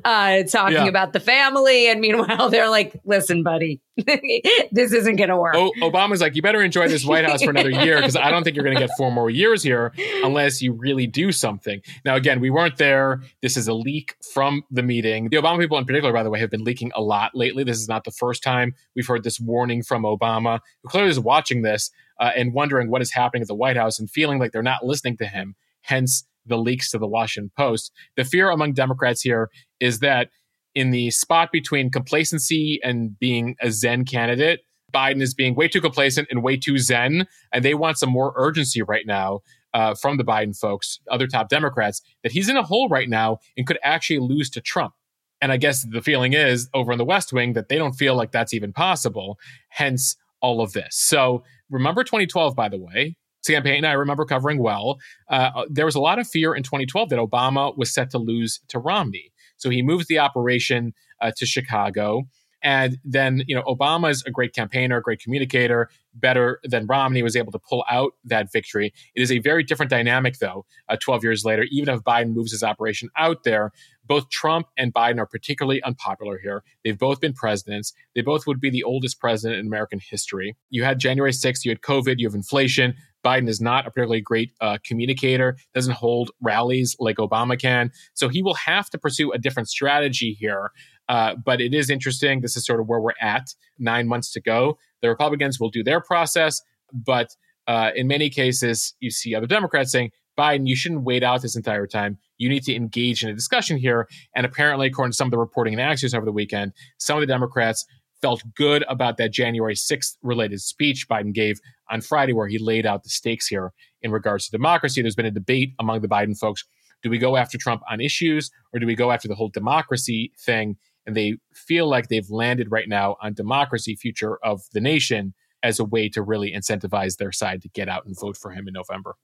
uh, 0.05 0.43
talking 0.43 0.75
yeah. 0.75 0.85
about 0.85 1.13
the 1.13 1.19
family. 1.19 1.87
And 1.89 2.01
meanwhile, 2.01 2.49
they're 2.49 2.69
like, 2.69 2.99
listen, 3.05 3.43
buddy, 3.43 3.81
this 3.97 4.91
isn't 4.91 5.15
going 5.17 5.29
to 5.29 5.37
work. 5.37 5.55
Oh, 5.55 5.71
Obama's 5.81 6.21
like, 6.21 6.35
you 6.35 6.41
better 6.41 6.61
enjoy 6.61 6.87
this 6.87 7.05
White 7.05 7.25
House 7.25 7.43
for 7.43 7.51
another 7.51 7.69
year 7.69 7.97
because 7.97 8.15
I 8.15 8.31
don't 8.31 8.43
think 8.43 8.55
you're 8.55 8.65
going 8.65 8.75
to 8.75 8.81
get 8.81 8.95
four 8.97 9.11
more 9.11 9.29
years 9.29 9.61
here 9.61 9.93
unless 10.23 10.61
you 10.61 10.73
really 10.73 11.07
do 11.07 11.31
something. 11.31 11.81
Now, 12.05 12.15
again, 12.15 12.39
we 12.39 12.49
weren't 12.49 12.77
there. 12.77 13.21
This 13.41 13.57
is 13.57 13.67
a 13.67 13.73
leak 13.73 14.15
from 14.33 14.63
the 14.71 14.83
meeting. 14.83 15.29
The 15.29 15.37
Obama 15.37 15.59
people, 15.59 15.77
in 15.77 15.85
particular, 15.85 16.13
by 16.13 16.23
the 16.23 16.29
way, 16.29 16.39
have 16.39 16.49
been 16.49 16.63
leaking 16.63 16.91
a 16.95 17.01
lot 17.01 17.35
lately. 17.35 17.63
This 17.63 17.77
is 17.77 17.87
not 17.87 18.03
the 18.03 18.11
first 18.11 18.43
time 18.43 18.73
we've 18.95 19.07
heard 19.07 19.23
this 19.23 19.39
warning 19.39 19.83
from 19.83 20.03
Obama, 20.03 20.59
who 20.81 20.89
clearly 20.89 21.09
is 21.09 21.19
watching 21.19 21.61
this 21.61 21.91
uh, 22.19 22.31
and 22.35 22.53
wondering 22.53 22.89
what 22.89 23.01
is 23.01 23.11
happening 23.11 23.41
at 23.41 23.47
the 23.47 23.55
White 23.55 23.77
House 23.77 23.99
and 23.99 24.09
feeling 24.09 24.39
like 24.39 24.51
they're 24.51 24.63
not 24.63 24.85
listening 24.85 25.17
to 25.17 25.25
him. 25.25 25.55
Hence, 25.81 26.25
the 26.45 26.57
leaks 26.57 26.91
to 26.91 26.97
the 26.97 27.07
Washington 27.07 27.51
Post. 27.57 27.91
The 28.15 28.23
fear 28.23 28.49
among 28.49 28.73
Democrats 28.73 29.21
here 29.21 29.49
is 29.79 29.99
that 29.99 30.29
in 30.75 30.91
the 30.91 31.11
spot 31.11 31.51
between 31.51 31.91
complacency 31.91 32.79
and 32.83 33.17
being 33.19 33.55
a 33.61 33.71
Zen 33.71 34.05
candidate, 34.05 34.61
Biden 34.93 35.21
is 35.21 35.33
being 35.33 35.55
way 35.55 35.67
too 35.67 35.81
complacent 35.81 36.27
and 36.29 36.43
way 36.43 36.55
too 36.55 36.77
Zen, 36.77 37.27
and 37.51 37.65
they 37.65 37.73
want 37.73 37.97
some 37.97 38.09
more 38.09 38.33
urgency 38.35 38.81
right 38.81 39.05
now 39.05 39.39
uh, 39.73 39.95
from 39.95 40.17
the 40.17 40.23
Biden 40.23 40.57
folks, 40.57 40.99
other 41.09 41.27
top 41.27 41.49
Democrats, 41.49 42.01
that 42.21 42.31
he's 42.31 42.49
in 42.49 42.57
a 42.57 42.63
hole 42.63 42.87
right 42.89 43.09
now 43.09 43.39
and 43.57 43.65
could 43.65 43.79
actually 43.83 44.19
lose 44.19 44.49
to 44.51 44.61
Trump. 44.61 44.93
And 45.41 45.51
I 45.51 45.57
guess 45.57 45.83
the 45.83 46.01
feeling 46.01 46.33
is 46.33 46.69
over 46.73 46.91
in 46.91 46.97
the 46.97 47.05
West 47.05 47.33
Wing 47.33 47.53
that 47.53 47.67
they 47.67 47.77
don't 47.77 47.93
feel 47.93 48.15
like 48.15 48.31
that's 48.31 48.53
even 48.53 48.71
possible, 48.71 49.37
hence 49.69 50.15
all 50.41 50.61
of 50.61 50.73
this. 50.73 50.95
So 50.95 51.43
remember 51.69 52.03
2012, 52.03 52.55
by 52.55 52.69
the 52.69 52.77
way, 52.77 53.17
campaign 53.51 53.85
I 53.85 53.93
remember 53.93 54.25
covering 54.25 54.59
well. 54.59 54.99
Uh, 55.29 55.65
there 55.69 55.85
was 55.85 55.95
a 55.95 55.99
lot 55.99 56.19
of 56.19 56.27
fear 56.27 56.55
in 56.55 56.63
2012 56.63 57.09
that 57.09 57.19
Obama 57.19 57.75
was 57.77 57.93
set 57.93 58.09
to 58.11 58.17
lose 58.17 58.61
to 58.69 58.79
Romney. 58.79 59.31
So 59.57 59.69
he 59.69 59.81
moves 59.81 60.07
the 60.07 60.19
operation 60.19 60.93
uh, 61.21 61.31
to 61.37 61.45
Chicago. 61.45 62.23
And 62.63 62.97
then, 63.03 63.43
you 63.45 63.53
know, 63.53 63.63
Obama 63.63 64.09
is 64.09 64.23
a 64.25 64.31
great 64.31 64.53
campaigner, 64.53 64.97
a 64.97 65.01
great 65.01 65.19
communicator, 65.19 65.89
better 66.15 66.61
than 66.63 66.85
Romney 66.85 67.21
was 67.21 67.35
able 67.35 67.51
to 67.51 67.59
pull 67.59 67.83
out 67.89 68.13
that 68.23 68.51
victory. 68.53 68.93
It 69.15 69.21
is 69.21 69.31
a 69.31 69.39
very 69.39 69.63
different 69.63 69.89
dynamic, 69.89 70.37
though, 70.39 70.65
uh, 70.87 70.95
12 70.99 71.23
years 71.23 71.43
later. 71.43 71.65
Even 71.71 71.93
if 71.93 72.01
Biden 72.01 72.33
moves 72.33 72.51
his 72.51 72.63
operation 72.63 73.09
out 73.17 73.43
there, 73.43 73.71
both 74.05 74.29
Trump 74.29 74.67
and 74.77 74.93
Biden 74.93 75.17
are 75.17 75.25
particularly 75.25 75.83
unpopular 75.83 76.37
here. 76.37 76.63
They've 76.83 76.97
both 76.97 77.19
been 77.19 77.33
presidents. 77.33 77.93
They 78.15 78.21
both 78.21 78.47
would 78.47 78.61
be 78.61 78.69
the 78.69 78.83
oldest 78.83 79.19
president 79.19 79.59
in 79.59 79.67
American 79.67 79.99
history. 79.99 80.55
You 80.69 80.83
had 80.85 80.99
January 80.99 81.31
6th, 81.31 81.65
you 81.65 81.71
had 81.71 81.81
COVID, 81.81 82.15
you 82.17 82.27
have 82.27 82.35
inflation. 82.35 82.95
Biden 83.23 83.47
is 83.47 83.61
not 83.61 83.87
a 83.87 83.91
particularly 83.91 84.21
great 84.21 84.51
uh, 84.61 84.77
communicator, 84.83 85.57
doesn't 85.73 85.93
hold 85.93 86.31
rallies 86.41 86.95
like 86.99 87.17
Obama 87.17 87.59
can. 87.59 87.91
So 88.13 88.29
he 88.29 88.41
will 88.41 88.55
have 88.55 88.89
to 88.91 88.97
pursue 88.97 89.31
a 89.31 89.37
different 89.37 89.69
strategy 89.69 90.35
here. 90.39 90.71
Uh, 91.09 91.35
but 91.35 91.61
it 91.61 91.73
is 91.73 91.89
interesting. 91.89 92.41
This 92.41 92.55
is 92.55 92.65
sort 92.65 92.79
of 92.79 92.87
where 92.87 92.99
we're 92.99 93.11
at, 93.21 93.53
nine 93.77 94.07
months 94.07 94.31
to 94.33 94.41
go. 94.41 94.77
The 95.01 95.09
Republicans 95.09 95.59
will 95.59 95.69
do 95.69 95.83
their 95.83 96.01
process, 96.01 96.61
but 96.91 97.35
uh, 97.67 97.91
in 97.95 98.07
many 98.07 98.29
cases, 98.29 98.93
you 98.99 99.09
see 99.11 99.35
other 99.35 99.47
Democrats 99.47 99.91
saying, 99.91 100.11
Biden, 100.37 100.67
you 100.67 100.75
shouldn't 100.75 101.03
wait 101.03 101.23
out 101.23 101.41
this 101.41 101.55
entire 101.55 101.87
time. 101.87 102.17
You 102.37 102.49
need 102.49 102.63
to 102.63 102.75
engage 102.75 103.23
in 103.23 103.29
a 103.29 103.33
discussion 103.33 103.77
here. 103.77 104.07
And 104.35 104.45
apparently, 104.45 104.87
according 104.87 105.11
to 105.11 105.15
some 105.15 105.27
of 105.27 105.31
the 105.31 105.37
reporting 105.37 105.73
in 105.73 105.79
Axios 105.79 106.15
over 106.15 106.25
the 106.25 106.31
weekend, 106.31 106.73
some 106.97 107.17
of 107.17 107.21
the 107.21 107.27
Democrats 107.27 107.85
felt 108.21 108.41
good 108.55 108.85
about 108.87 109.17
that 109.17 109.31
January 109.31 109.75
6th 109.75 110.15
related 110.23 110.61
speech 110.61 111.07
Biden 111.09 111.33
gave 111.33 111.59
on 111.93 112.01
Friday, 112.01 112.33
where 112.33 112.47
he 112.47 112.57
laid 112.57 112.85
out 112.85 113.03
the 113.03 113.09
stakes 113.09 113.47
here 113.47 113.71
in 114.01 114.11
regards 114.11 114.45
to 114.45 114.51
democracy. 114.51 115.01
There's 115.01 115.15
been 115.15 115.25
a 115.25 115.31
debate 115.31 115.73
among 115.79 116.01
the 116.01 116.07
Biden 116.07 116.37
folks. 116.37 116.65
Do 117.03 117.09
we 117.09 117.19
go 117.19 117.37
after 117.37 117.57
Trump 117.57 117.83
on 117.89 118.01
issues 118.01 118.49
or 118.73 118.79
do 118.79 118.87
we 118.87 118.95
go 118.95 119.11
after 119.11 119.27
the 119.27 119.35
whole 119.35 119.49
democracy 119.49 120.33
thing? 120.39 120.77
And 121.05 121.15
they 121.15 121.37
feel 121.53 121.87
like 121.87 122.07
they've 122.07 122.29
landed 122.29 122.71
right 122.71 122.89
now 122.89 123.17
on 123.21 123.33
democracy, 123.33 123.95
future 123.95 124.37
of 124.43 124.61
the 124.73 124.81
nation, 124.81 125.33
as 125.61 125.79
a 125.79 125.85
way 125.85 126.09
to 126.09 126.21
really 126.21 126.51
incentivize 126.51 127.17
their 127.17 127.31
side 127.31 127.61
to 127.61 127.69
get 127.69 127.87
out 127.87 128.05
and 128.05 128.19
vote 128.19 128.37
for 128.37 128.51
him 128.51 128.67
in 128.67 128.73
November. 128.73 129.15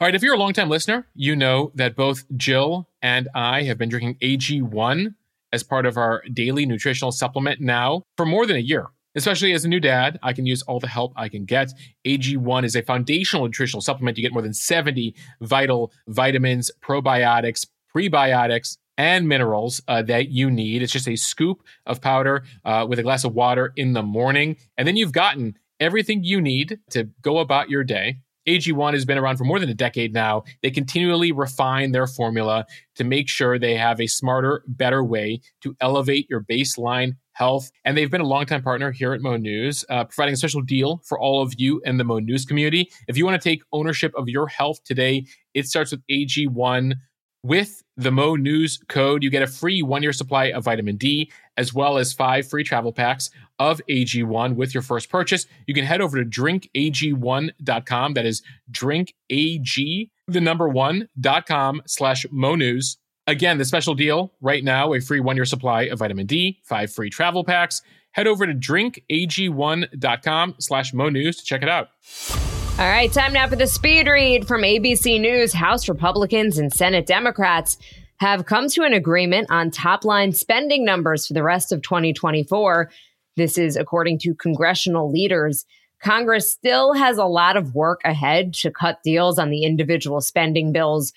All 0.00 0.06
right, 0.06 0.14
if 0.14 0.22
you're 0.22 0.34
a 0.34 0.38
longtime 0.38 0.68
listener, 0.68 1.06
you 1.14 1.34
know 1.34 1.72
that 1.74 1.96
both 1.96 2.24
Jill 2.36 2.88
and 3.00 3.28
I 3.34 3.62
have 3.62 3.78
been 3.78 3.88
drinking 3.88 4.16
AG1 4.22 5.14
as 5.52 5.62
part 5.62 5.86
of 5.86 5.96
our 5.96 6.22
daily 6.32 6.66
nutritional 6.66 7.12
supplement 7.12 7.60
now 7.60 8.02
for 8.16 8.26
more 8.26 8.46
than 8.46 8.56
a 8.56 8.60
year. 8.60 8.88
Especially 9.14 9.52
as 9.52 9.64
a 9.64 9.68
new 9.68 9.80
dad, 9.80 10.18
I 10.22 10.32
can 10.32 10.46
use 10.46 10.62
all 10.62 10.80
the 10.80 10.88
help 10.88 11.12
I 11.16 11.28
can 11.28 11.44
get. 11.44 11.72
AG1 12.06 12.64
is 12.64 12.76
a 12.76 12.82
foundational 12.82 13.44
nutritional 13.44 13.80
supplement. 13.80 14.18
You 14.18 14.22
get 14.22 14.32
more 14.32 14.42
than 14.42 14.54
70 14.54 15.14
vital 15.40 15.92
vitamins, 16.08 16.70
probiotics, 16.82 17.66
prebiotics, 17.94 18.76
and 18.96 19.28
minerals 19.28 19.80
uh, 19.88 20.02
that 20.02 20.30
you 20.30 20.50
need. 20.50 20.82
It's 20.82 20.92
just 20.92 21.08
a 21.08 21.16
scoop 21.16 21.62
of 21.86 22.00
powder 22.00 22.44
uh, 22.64 22.86
with 22.88 22.98
a 22.98 23.02
glass 23.02 23.24
of 23.24 23.34
water 23.34 23.72
in 23.76 23.92
the 23.92 24.02
morning. 24.02 24.56
And 24.76 24.86
then 24.86 24.96
you've 24.96 25.12
gotten 25.12 25.58
everything 25.80 26.22
you 26.22 26.40
need 26.40 26.78
to 26.90 27.04
go 27.22 27.38
about 27.38 27.70
your 27.70 27.84
day 27.84 28.18
AG1 28.46 28.92
has 28.92 29.04
been 29.04 29.18
around 29.18 29.36
for 29.36 29.44
more 29.44 29.58
than 29.58 29.70
a 29.70 29.74
decade 29.74 30.12
now. 30.12 30.44
They 30.62 30.70
continually 30.70 31.32
refine 31.32 31.92
their 31.92 32.06
formula 32.06 32.66
to 32.96 33.04
make 33.04 33.28
sure 33.28 33.58
they 33.58 33.76
have 33.76 34.00
a 34.00 34.06
smarter, 34.06 34.62
better 34.66 35.02
way 35.02 35.40
to 35.62 35.76
elevate 35.80 36.28
your 36.28 36.42
baseline 36.42 37.16
health. 37.34 37.70
And 37.84 37.96
they've 37.96 38.10
been 38.10 38.20
a 38.20 38.26
longtime 38.26 38.62
partner 38.62 38.90
here 38.90 39.12
at 39.12 39.20
Mo 39.20 39.36
News, 39.36 39.84
uh, 39.90 40.04
providing 40.04 40.34
a 40.34 40.36
special 40.36 40.62
deal 40.62 41.02
for 41.04 41.18
all 41.18 41.42
of 41.42 41.54
you 41.58 41.82
in 41.84 41.98
the 41.98 42.04
Mo 42.04 42.18
News 42.18 42.44
community. 42.44 42.90
If 43.06 43.16
you 43.16 43.24
want 43.26 43.40
to 43.40 43.48
take 43.48 43.62
ownership 43.72 44.12
of 44.16 44.28
your 44.28 44.46
health 44.48 44.82
today, 44.84 45.26
it 45.52 45.66
starts 45.66 45.90
with 45.90 46.00
AG1. 46.10 46.94
With 47.42 47.82
the 47.98 48.10
Mo 48.10 48.36
News 48.36 48.80
code, 48.88 49.22
you 49.22 49.28
get 49.28 49.42
a 49.42 49.46
free 49.46 49.82
one 49.82 50.02
year 50.02 50.14
supply 50.14 50.46
of 50.46 50.64
vitamin 50.64 50.96
D, 50.96 51.30
as 51.58 51.74
well 51.74 51.98
as 51.98 52.10
five 52.10 52.48
free 52.48 52.64
travel 52.64 52.90
packs 52.90 53.28
of 53.58 53.82
AG1 53.86 54.54
with 54.54 54.72
your 54.72 54.82
first 54.82 55.10
purchase. 55.10 55.46
You 55.66 55.74
can 55.74 55.84
head 55.84 56.00
over 56.00 56.24
to 56.24 56.28
drinkag1.com. 56.28 58.14
That 58.14 58.24
is 58.24 58.42
drinkag, 58.70 60.10
the 60.26 60.40
number 60.40 60.68
one.com 60.70 61.82
slash 61.86 62.24
Mo 62.30 62.54
News. 62.54 62.96
Again, 63.26 63.56
the 63.56 63.64
special 63.64 63.94
deal 63.94 64.32
right 64.42 64.62
now 64.62 64.92
a 64.92 65.00
free 65.00 65.20
one 65.20 65.36
year 65.36 65.46
supply 65.46 65.84
of 65.84 65.98
vitamin 65.98 66.26
D, 66.26 66.60
five 66.62 66.92
free 66.92 67.08
travel 67.08 67.42
packs. 67.42 67.80
Head 68.12 68.26
over 68.26 68.46
to 68.46 68.52
drinkag1.com 68.52 70.56
slash 70.58 70.92
Mo 70.92 71.08
News 71.08 71.38
to 71.38 71.44
check 71.44 71.62
it 71.62 71.68
out. 71.68 71.88
All 72.78 72.88
right, 72.88 73.12
time 73.12 73.32
now 73.32 73.48
for 73.48 73.56
the 73.56 73.66
speed 73.66 74.06
read 74.06 74.46
from 74.46 74.62
ABC 74.62 75.20
News. 75.20 75.52
House 75.52 75.88
Republicans 75.88 76.58
and 76.58 76.72
Senate 76.72 77.06
Democrats 77.06 77.78
have 78.18 78.46
come 78.46 78.68
to 78.68 78.82
an 78.82 78.92
agreement 78.92 79.50
on 79.50 79.70
top 79.70 80.04
line 80.04 80.32
spending 80.32 80.84
numbers 80.84 81.26
for 81.26 81.34
the 81.34 81.42
rest 81.42 81.72
of 81.72 81.82
2024. 81.82 82.90
This 83.36 83.58
is 83.58 83.76
according 83.76 84.18
to 84.20 84.34
congressional 84.34 85.10
leaders. 85.10 85.64
Congress 86.00 86.52
still 86.52 86.92
has 86.92 87.16
a 87.16 87.24
lot 87.24 87.56
of 87.56 87.74
work 87.74 88.00
ahead 88.04 88.54
to 88.54 88.70
cut 88.70 89.02
deals 89.02 89.38
on 89.38 89.50
the 89.50 89.64
individual 89.64 90.20
spending 90.20 90.72
bills 90.72 91.12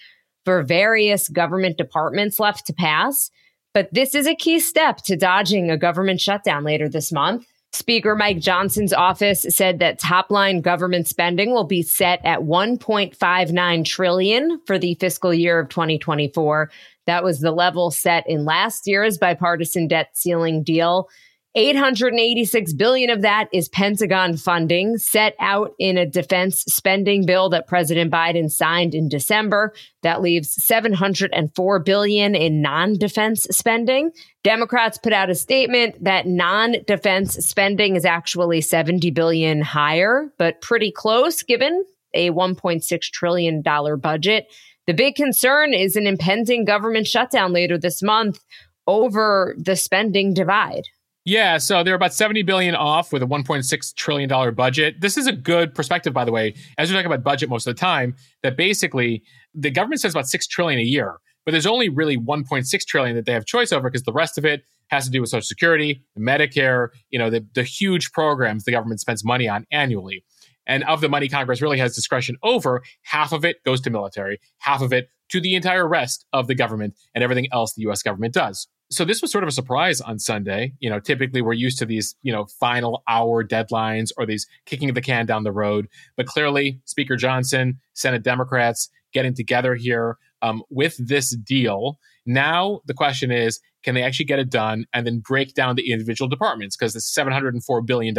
for 0.47 0.63
various 0.63 1.27
government 1.27 1.77
departments 1.77 2.39
left 2.39 2.65
to 2.65 2.73
pass. 2.73 3.29
But 3.73 3.93
this 3.93 4.15
is 4.15 4.25
a 4.27 4.33
key 4.33 4.61
step 4.61 4.99
to 4.99 5.17
dodging 5.17 5.69
a 5.69 5.75
government 5.77 6.21
shutdown 6.21 6.63
later 6.63 6.87
this 6.87 7.11
month. 7.11 7.45
Speaker 7.73 8.15
Mike 8.15 8.39
Johnson's 8.39 8.93
office 8.93 9.45
said 9.49 9.79
that 9.79 9.99
top 9.99 10.31
line 10.31 10.61
government 10.61 11.05
spending 11.05 11.51
will 11.51 11.65
be 11.65 11.81
set 11.81 12.21
at 12.23 12.39
1.59 12.39 13.83
trillion 13.83 14.61
for 14.65 14.79
the 14.79 14.95
fiscal 15.01 15.33
year 15.33 15.59
of 15.59 15.67
2024. 15.67 16.71
That 17.07 17.25
was 17.25 17.41
the 17.41 17.51
level 17.51 17.91
set 17.91 18.23
in 18.25 18.45
last 18.45 18.87
year's 18.87 19.17
bipartisan 19.17 19.89
debt 19.89 20.11
ceiling 20.13 20.63
deal. 20.63 21.09
886 21.57 22.73
billion 22.73 23.09
of 23.09 23.23
that 23.23 23.49
is 23.51 23.67
Pentagon 23.67 24.37
funding 24.37 24.99
set 24.99 25.33
out 25.39 25.71
in 25.79 25.97
a 25.97 26.05
defense 26.05 26.61
spending 26.67 27.25
bill 27.25 27.49
that 27.49 27.65
President 27.65 28.11
Biden 28.11 28.51
signed 28.51 28.93
in 28.93 29.09
December. 29.09 29.73
That 30.03 30.21
leaves 30.21 30.53
704 30.63 31.79
billion 31.79 32.35
in 32.35 32.61
non-defense 32.61 33.47
spending. 33.49 34.11
Democrats 34.43 34.99
put 34.99 35.13
out 35.13 35.31
a 35.31 35.35
statement 35.35 36.03
that 36.03 36.27
non-defense 36.27 37.33
spending 37.33 37.95
is 37.95 38.05
actually 38.05 38.61
70 38.61 39.09
billion 39.09 39.61
higher, 39.61 40.31
but 40.37 40.61
pretty 40.61 40.91
close 40.91 41.41
given 41.41 41.83
a 42.13 42.29
1.6 42.29 43.01
trillion 43.11 43.63
dollar 43.63 43.97
budget. 43.97 44.45
The 44.85 44.93
big 44.93 45.15
concern 45.15 45.73
is 45.73 45.95
an 45.95 46.05
impending 46.05 46.65
government 46.65 47.07
shutdown 47.07 47.51
later 47.51 47.79
this 47.79 48.03
month 48.03 48.43
over 48.85 49.55
the 49.57 49.75
spending 49.75 50.35
divide. 50.35 50.83
Yeah, 51.27 51.57
so 51.57 51.83
they're 51.83 51.93
about 51.93 52.13
70 52.13 52.43
billion 52.43 52.73
off 52.73 53.11
with 53.11 53.21
a 53.21 53.25
1.6 53.25 53.95
trillion 53.95 54.29
dollar 54.29 54.49
budget. 54.51 55.01
This 55.01 55.17
is 55.17 55.27
a 55.27 55.33
good 55.33 55.75
perspective 55.75 56.13
by 56.13 56.23
the 56.23 56.31
way, 56.31 56.55
as 56.77 56.89
we're 56.89 56.95
talking 56.95 57.11
about 57.11 57.21
budget 57.21 57.49
most 57.49 57.67
of 57.67 57.75
the 57.75 57.79
time, 57.81 58.15
that 58.43 58.55
basically 58.55 59.23
the 59.53 59.69
government 59.69 59.99
says 59.99 60.13
about 60.13 60.29
6 60.29 60.47
trillion 60.47 60.79
a 60.79 60.83
year, 60.83 61.17
but 61.43 61.51
there's 61.51 61.65
only 61.65 61.89
really 61.89 62.15
1.6 62.15 62.85
trillion 62.85 63.17
that 63.17 63.25
they 63.25 63.33
have 63.33 63.45
choice 63.45 63.73
over 63.73 63.89
because 63.89 64.03
the 64.03 64.13
rest 64.13 64.37
of 64.37 64.45
it 64.45 64.63
has 64.87 65.03
to 65.03 65.11
do 65.11 65.19
with 65.19 65.29
social 65.29 65.45
security, 65.45 66.01
Medicare, 66.17 66.91
you 67.09 67.19
know, 67.19 67.29
the, 67.29 67.45
the 67.55 67.63
huge 67.63 68.13
programs 68.13 68.63
the 68.63 68.71
government 68.71 69.01
spends 69.01 69.25
money 69.25 69.49
on 69.49 69.65
annually. 69.69 70.23
And 70.65 70.85
of 70.85 71.01
the 71.01 71.09
money 71.09 71.27
Congress 71.27 71.61
really 71.61 71.77
has 71.79 71.93
discretion 71.93 72.37
over, 72.41 72.83
half 73.01 73.33
of 73.33 73.43
it 73.43 73.61
goes 73.65 73.81
to 73.81 73.89
military, 73.89 74.39
half 74.59 74.81
of 74.81 74.93
it 74.93 75.09
to 75.31 75.41
the 75.41 75.55
entire 75.55 75.89
rest 75.89 76.25
of 76.31 76.47
the 76.47 76.55
government 76.55 76.93
and 77.13 77.21
everything 77.21 77.47
else 77.51 77.73
the 77.73 77.81
US 77.81 78.01
government 78.01 78.33
does 78.33 78.69
so 78.89 79.03
this 79.03 79.21
was 79.21 79.31
sort 79.31 79.43
of 79.43 79.47
a 79.49 79.51
surprise 79.51 80.01
on 80.01 80.19
Sunday. 80.19 80.73
You 80.79 80.89
know, 80.89 80.99
typically 80.99 81.41
we're 81.41 81.53
used 81.53 81.77
to 81.79 81.85
these, 81.85 82.15
you 82.21 82.31
know, 82.31 82.45
final 82.59 83.03
hour 83.07 83.43
deadlines 83.43 84.09
or 84.17 84.25
these 84.25 84.47
kicking 84.65 84.93
the 84.93 85.01
can 85.01 85.25
down 85.25 85.43
the 85.43 85.51
road. 85.51 85.87
But 86.15 86.25
clearly, 86.25 86.79
Speaker 86.85 87.15
Johnson, 87.15 87.79
Senate 87.93 88.23
Democrats 88.23 88.89
getting 89.13 89.35
together 89.35 89.75
here 89.75 90.17
um, 90.41 90.63
with 90.69 90.95
this 91.05 91.35
deal. 91.35 91.97
Now 92.27 92.81
the 92.85 92.93
question 92.93 93.31
is, 93.31 93.59
can 93.83 93.95
they 93.95 94.03
actually 94.03 94.25
get 94.25 94.37
it 94.37 94.49
done 94.49 94.85
and 94.93 95.07
then 95.07 95.19
break 95.19 95.53
down 95.53 95.75
the 95.75 95.91
individual 95.91 96.27
departments? 96.27 96.75
Because 96.75 96.93
the 96.93 96.99
$704 96.99 97.85
billion, 97.85 98.13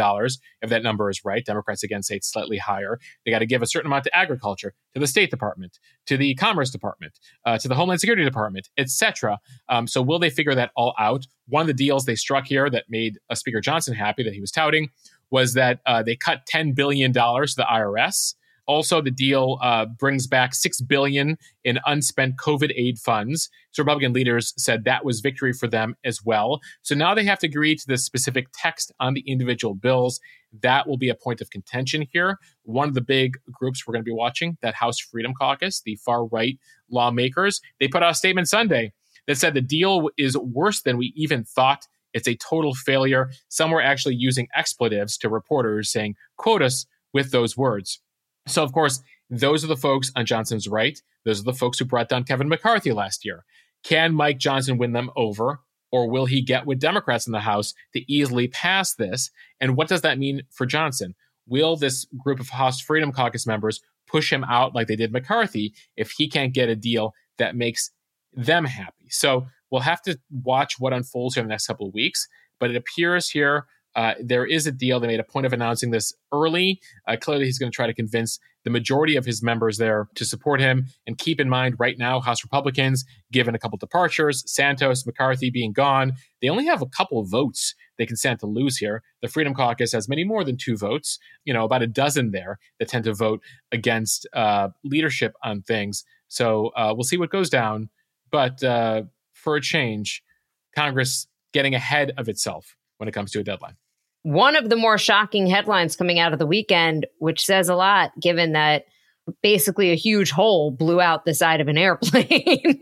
if 0.61 0.69
that 0.71 0.81
number 0.81 1.11
is 1.11 1.23
right, 1.23 1.45
Democrats 1.45 1.83
again 1.83 2.01
say 2.01 2.15
it's 2.15 2.31
slightly 2.31 2.57
higher. 2.57 2.99
They 3.23 3.31
got 3.31 3.39
to 3.39 3.45
give 3.45 3.61
a 3.61 3.67
certain 3.67 3.85
amount 3.85 4.05
to 4.05 4.17
agriculture, 4.17 4.73
to 4.95 4.99
the 4.99 5.05
State 5.05 5.29
Department, 5.29 5.77
to 6.07 6.17
the 6.17 6.33
Commerce 6.35 6.71
Department, 6.71 7.19
uh, 7.45 7.59
to 7.59 7.67
the 7.67 7.75
Homeland 7.75 8.01
Security 8.01 8.23
Department, 8.23 8.67
etc. 8.77 9.37
Um, 9.69 9.85
so 9.85 10.01
will 10.01 10.17
they 10.17 10.31
figure 10.31 10.55
that 10.55 10.71
all 10.75 10.95
out? 10.97 11.27
One 11.47 11.61
of 11.61 11.67
the 11.67 11.73
deals 11.73 12.05
they 12.05 12.15
struck 12.15 12.47
here 12.47 12.67
that 12.71 12.85
made 12.89 13.19
uh, 13.29 13.35
Speaker 13.35 13.61
Johnson 13.61 13.93
happy 13.93 14.23
that 14.23 14.33
he 14.33 14.41
was 14.41 14.51
touting 14.51 14.89
was 15.29 15.53
that 15.53 15.81
uh, 15.85 16.01
they 16.01 16.15
cut 16.15 16.47
$10 16.51 16.75
billion 16.75 17.13
to 17.13 17.53
the 17.55 17.67
IRS. 17.71 18.33
Also, 18.69 19.01
the 19.01 19.09
deal 19.09 19.57
uh, 19.63 19.87
brings 19.87 20.27
back 20.27 20.53
six 20.53 20.79
billion 20.79 21.37
in 21.63 21.79
unspent 21.87 22.35
COVID 22.37 22.71
aid 22.75 22.99
funds. 22.99 23.49
So 23.71 23.81
Republican 23.81 24.13
leaders 24.13 24.53
said 24.57 24.83
that 24.83 25.03
was 25.03 25.21
victory 25.21 25.53
for 25.53 25.67
them 25.67 25.95
as 26.05 26.23
well. 26.23 26.59
So 26.83 26.93
now 26.93 27.15
they 27.15 27.23
have 27.23 27.39
to 27.39 27.47
agree 27.47 27.75
to 27.75 27.87
the 27.87 27.97
specific 27.97 28.45
text 28.53 28.91
on 28.99 29.15
the 29.15 29.21
individual 29.21 29.73
bills. 29.73 30.19
That 30.61 30.87
will 30.87 30.99
be 30.99 31.09
a 31.09 31.15
point 31.15 31.41
of 31.41 31.49
contention 31.49 32.05
here. 32.13 32.37
One 32.61 32.87
of 32.87 32.93
the 32.93 33.01
big 33.01 33.39
groups 33.51 33.87
we're 33.87 33.93
going 33.93 34.03
to 34.03 34.11
be 34.11 34.11
watching, 34.11 34.59
that 34.61 34.75
House 34.75 34.99
Freedom 34.99 35.33
Caucus, 35.33 35.81
the 35.81 35.95
far 35.95 36.25
right 36.27 36.59
lawmakers, 36.91 37.61
they 37.79 37.87
put 37.87 38.03
out 38.03 38.11
a 38.11 38.15
statement 38.15 38.49
Sunday 38.49 38.93
that 39.25 39.37
said 39.37 39.55
the 39.55 39.61
deal 39.61 40.11
is 40.15 40.37
worse 40.37 40.83
than 40.83 40.97
we 40.97 41.11
even 41.15 41.43
thought. 41.43 41.87
It's 42.13 42.27
a 42.27 42.35
total 42.35 42.75
failure. 42.75 43.31
Some 43.47 43.71
were 43.71 43.81
actually 43.81 44.15
using 44.15 44.47
expletives 44.55 45.17
to 45.17 45.27
reporters 45.27 45.91
saying, 45.91 46.17
quote 46.37 46.61
us 46.61 46.85
with 47.13 47.31
those 47.31 47.57
words. 47.57 47.99
So, 48.49 48.63
of 48.63 48.71
course, 48.71 49.01
those 49.29 49.63
are 49.63 49.67
the 49.67 49.77
folks 49.77 50.11
on 50.15 50.25
Johnson's 50.25 50.67
right. 50.67 50.99
Those 51.23 51.39
are 51.39 51.43
the 51.43 51.53
folks 51.53 51.79
who 51.79 51.85
brought 51.85 52.09
down 52.09 52.23
Kevin 52.23 52.49
McCarthy 52.49 52.91
last 52.91 53.23
year. 53.23 53.45
Can 53.83 54.13
Mike 54.13 54.39
Johnson 54.39 54.77
win 54.77 54.93
them 54.93 55.11
over? 55.15 55.61
Or 55.91 56.09
will 56.09 56.25
he 56.25 56.41
get 56.41 56.67
with 56.67 56.79
Democrats 56.79 57.25
in 57.25 57.33
the 57.33 57.39
House 57.39 57.73
to 57.93 58.11
easily 58.11 58.47
pass 58.47 58.93
this? 58.93 59.31
And 59.59 59.75
what 59.75 59.87
does 59.87 60.01
that 60.01 60.19
mean 60.19 60.43
for 60.51 60.65
Johnson? 60.65 61.15
Will 61.47 61.75
this 61.75 62.05
group 62.17 62.39
of 62.39 62.49
House 62.49 62.79
Freedom 62.79 63.11
Caucus 63.11 63.47
members 63.47 63.81
push 64.07 64.31
him 64.31 64.43
out 64.43 64.75
like 64.75 64.87
they 64.87 64.95
did 64.95 65.11
McCarthy 65.11 65.73
if 65.97 66.11
he 66.11 66.29
can't 66.29 66.53
get 66.53 66.69
a 66.69 66.75
deal 66.75 67.13
that 67.39 67.55
makes 67.55 67.91
them 68.33 68.65
happy? 68.65 69.09
So 69.09 69.47
we'll 69.71 69.81
have 69.81 70.01
to 70.03 70.19
watch 70.31 70.75
what 70.79 70.93
unfolds 70.93 71.35
here 71.35 71.41
in 71.41 71.47
the 71.47 71.53
next 71.53 71.65
couple 71.65 71.87
of 71.87 71.93
weeks. 71.93 72.27
But 72.59 72.69
it 72.69 72.75
appears 72.75 73.29
here 73.29 73.65
uh, 73.95 74.13
there 74.21 74.45
is 74.45 74.67
a 74.67 74.71
deal. 74.71 74.99
They 74.99 75.07
made 75.07 75.19
a 75.19 75.23
point 75.23 75.45
of 75.45 75.53
announcing 75.53 75.91
this 75.91 76.13
early. 76.31 76.79
Uh, 77.07 77.17
clearly, 77.19 77.45
he's 77.45 77.59
going 77.59 77.71
to 77.71 77.75
try 77.75 77.87
to 77.87 77.93
convince 77.93 78.39
the 78.63 78.69
majority 78.69 79.15
of 79.15 79.25
his 79.25 79.41
members 79.41 79.77
there 79.77 80.07
to 80.15 80.25
support 80.25 80.59
him. 80.59 80.85
And 81.07 81.17
keep 81.17 81.39
in 81.39 81.49
mind, 81.49 81.75
right 81.79 81.97
now, 81.97 82.19
House 82.19 82.43
Republicans, 82.43 83.05
given 83.31 83.55
a 83.55 83.59
couple 83.59 83.77
departures, 83.77 84.43
Santos, 84.45 85.05
McCarthy 85.05 85.49
being 85.49 85.73
gone, 85.73 86.13
they 86.41 86.49
only 86.49 86.65
have 86.65 86.81
a 86.81 86.87
couple 86.87 87.19
of 87.19 87.29
votes 87.29 87.73
they 87.97 88.05
can 88.05 88.15
stand 88.15 88.39
to 88.39 88.47
lose 88.47 88.77
here. 88.77 89.01
The 89.21 89.27
Freedom 89.27 89.53
Caucus 89.53 89.91
has 89.93 90.07
many 90.07 90.23
more 90.23 90.43
than 90.43 90.57
two 90.57 90.77
votes, 90.77 91.17
you 91.45 91.53
know, 91.53 91.63
about 91.63 91.81
a 91.81 91.87
dozen 91.87 92.31
there 92.31 92.59
that 92.79 92.89
tend 92.89 93.05
to 93.05 93.13
vote 93.13 93.41
against 93.71 94.27
uh, 94.33 94.69
leadership 94.83 95.33
on 95.43 95.61
things. 95.61 96.03
So 96.27 96.67
uh, 96.75 96.93
we'll 96.95 97.03
see 97.03 97.17
what 97.17 97.31
goes 97.31 97.49
down. 97.49 97.89
But 98.31 98.63
uh, 98.63 99.03
for 99.33 99.55
a 99.55 99.61
change, 99.61 100.21
Congress 100.75 101.27
getting 101.53 101.73
ahead 101.73 102.11
of 102.17 102.29
itself 102.29 102.75
when 102.99 103.09
it 103.09 103.13
comes 103.13 103.31
to 103.31 103.39
a 103.39 103.43
deadline. 103.43 103.75
One 104.23 104.55
of 104.55 104.69
the 104.69 104.75
more 104.75 104.97
shocking 104.97 105.47
headlines 105.47 105.95
coming 105.95 106.19
out 106.19 106.33
of 106.33 106.39
the 106.39 106.45
weekend, 106.45 107.07
which 107.19 107.45
says 107.45 107.69
a 107.69 107.75
lot 107.75 108.11
given 108.19 108.51
that 108.51 108.85
basically 109.41 109.91
a 109.91 109.95
huge 109.95 110.31
hole 110.31 110.71
blew 110.71 110.99
out 110.99 111.25
the 111.25 111.33
side 111.33 111.61
of 111.61 111.67
an 111.67 111.77
airplane. 111.77 112.79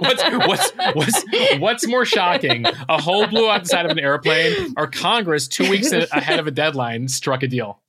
what's, 0.00 0.24
what's, 0.24 0.72
what's, 0.94 1.24
what's 1.58 1.86
more 1.86 2.04
shocking? 2.04 2.64
A 2.88 3.00
hole 3.00 3.26
blew 3.26 3.48
out 3.50 3.64
the 3.64 3.68
side 3.68 3.84
of 3.84 3.90
an 3.90 3.98
airplane, 3.98 4.74
or 4.76 4.86
Congress, 4.86 5.48
two 5.48 5.68
weeks 5.68 5.92
ahead 5.92 6.38
of 6.38 6.46
a 6.46 6.52
deadline, 6.52 7.08
struck 7.08 7.42
a 7.42 7.48
deal? 7.48 7.80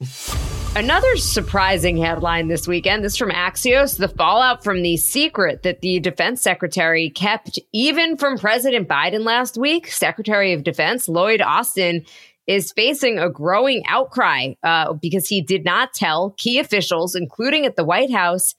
Another 0.75 1.17
surprising 1.17 1.97
headline 1.97 2.47
this 2.47 2.67
weekend 2.67 3.03
this 3.03 3.17
from 3.17 3.31
Axios 3.31 3.97
the 3.97 4.07
fallout 4.07 4.63
from 4.63 4.83
the 4.83 4.97
secret 4.97 5.63
that 5.63 5.81
the 5.81 5.99
defense 5.99 6.43
secretary 6.43 7.09
kept 7.09 7.59
even 7.73 8.15
from 8.17 8.37
President 8.37 8.87
Biden 8.87 9.25
last 9.25 9.57
week. 9.57 9.87
Secretary 9.87 10.53
of 10.53 10.63
Defense 10.63 11.09
Lloyd 11.09 11.41
Austin 11.41 12.05
is 12.45 12.71
facing 12.71 13.17
a 13.17 13.31
growing 13.31 13.83
outcry 13.87 14.53
uh, 14.61 14.93
because 14.93 15.27
he 15.27 15.41
did 15.41 15.65
not 15.65 15.93
tell 15.93 16.35
key 16.37 16.59
officials, 16.59 17.15
including 17.15 17.65
at 17.65 17.75
the 17.75 17.83
White 17.83 18.11
House, 18.11 18.53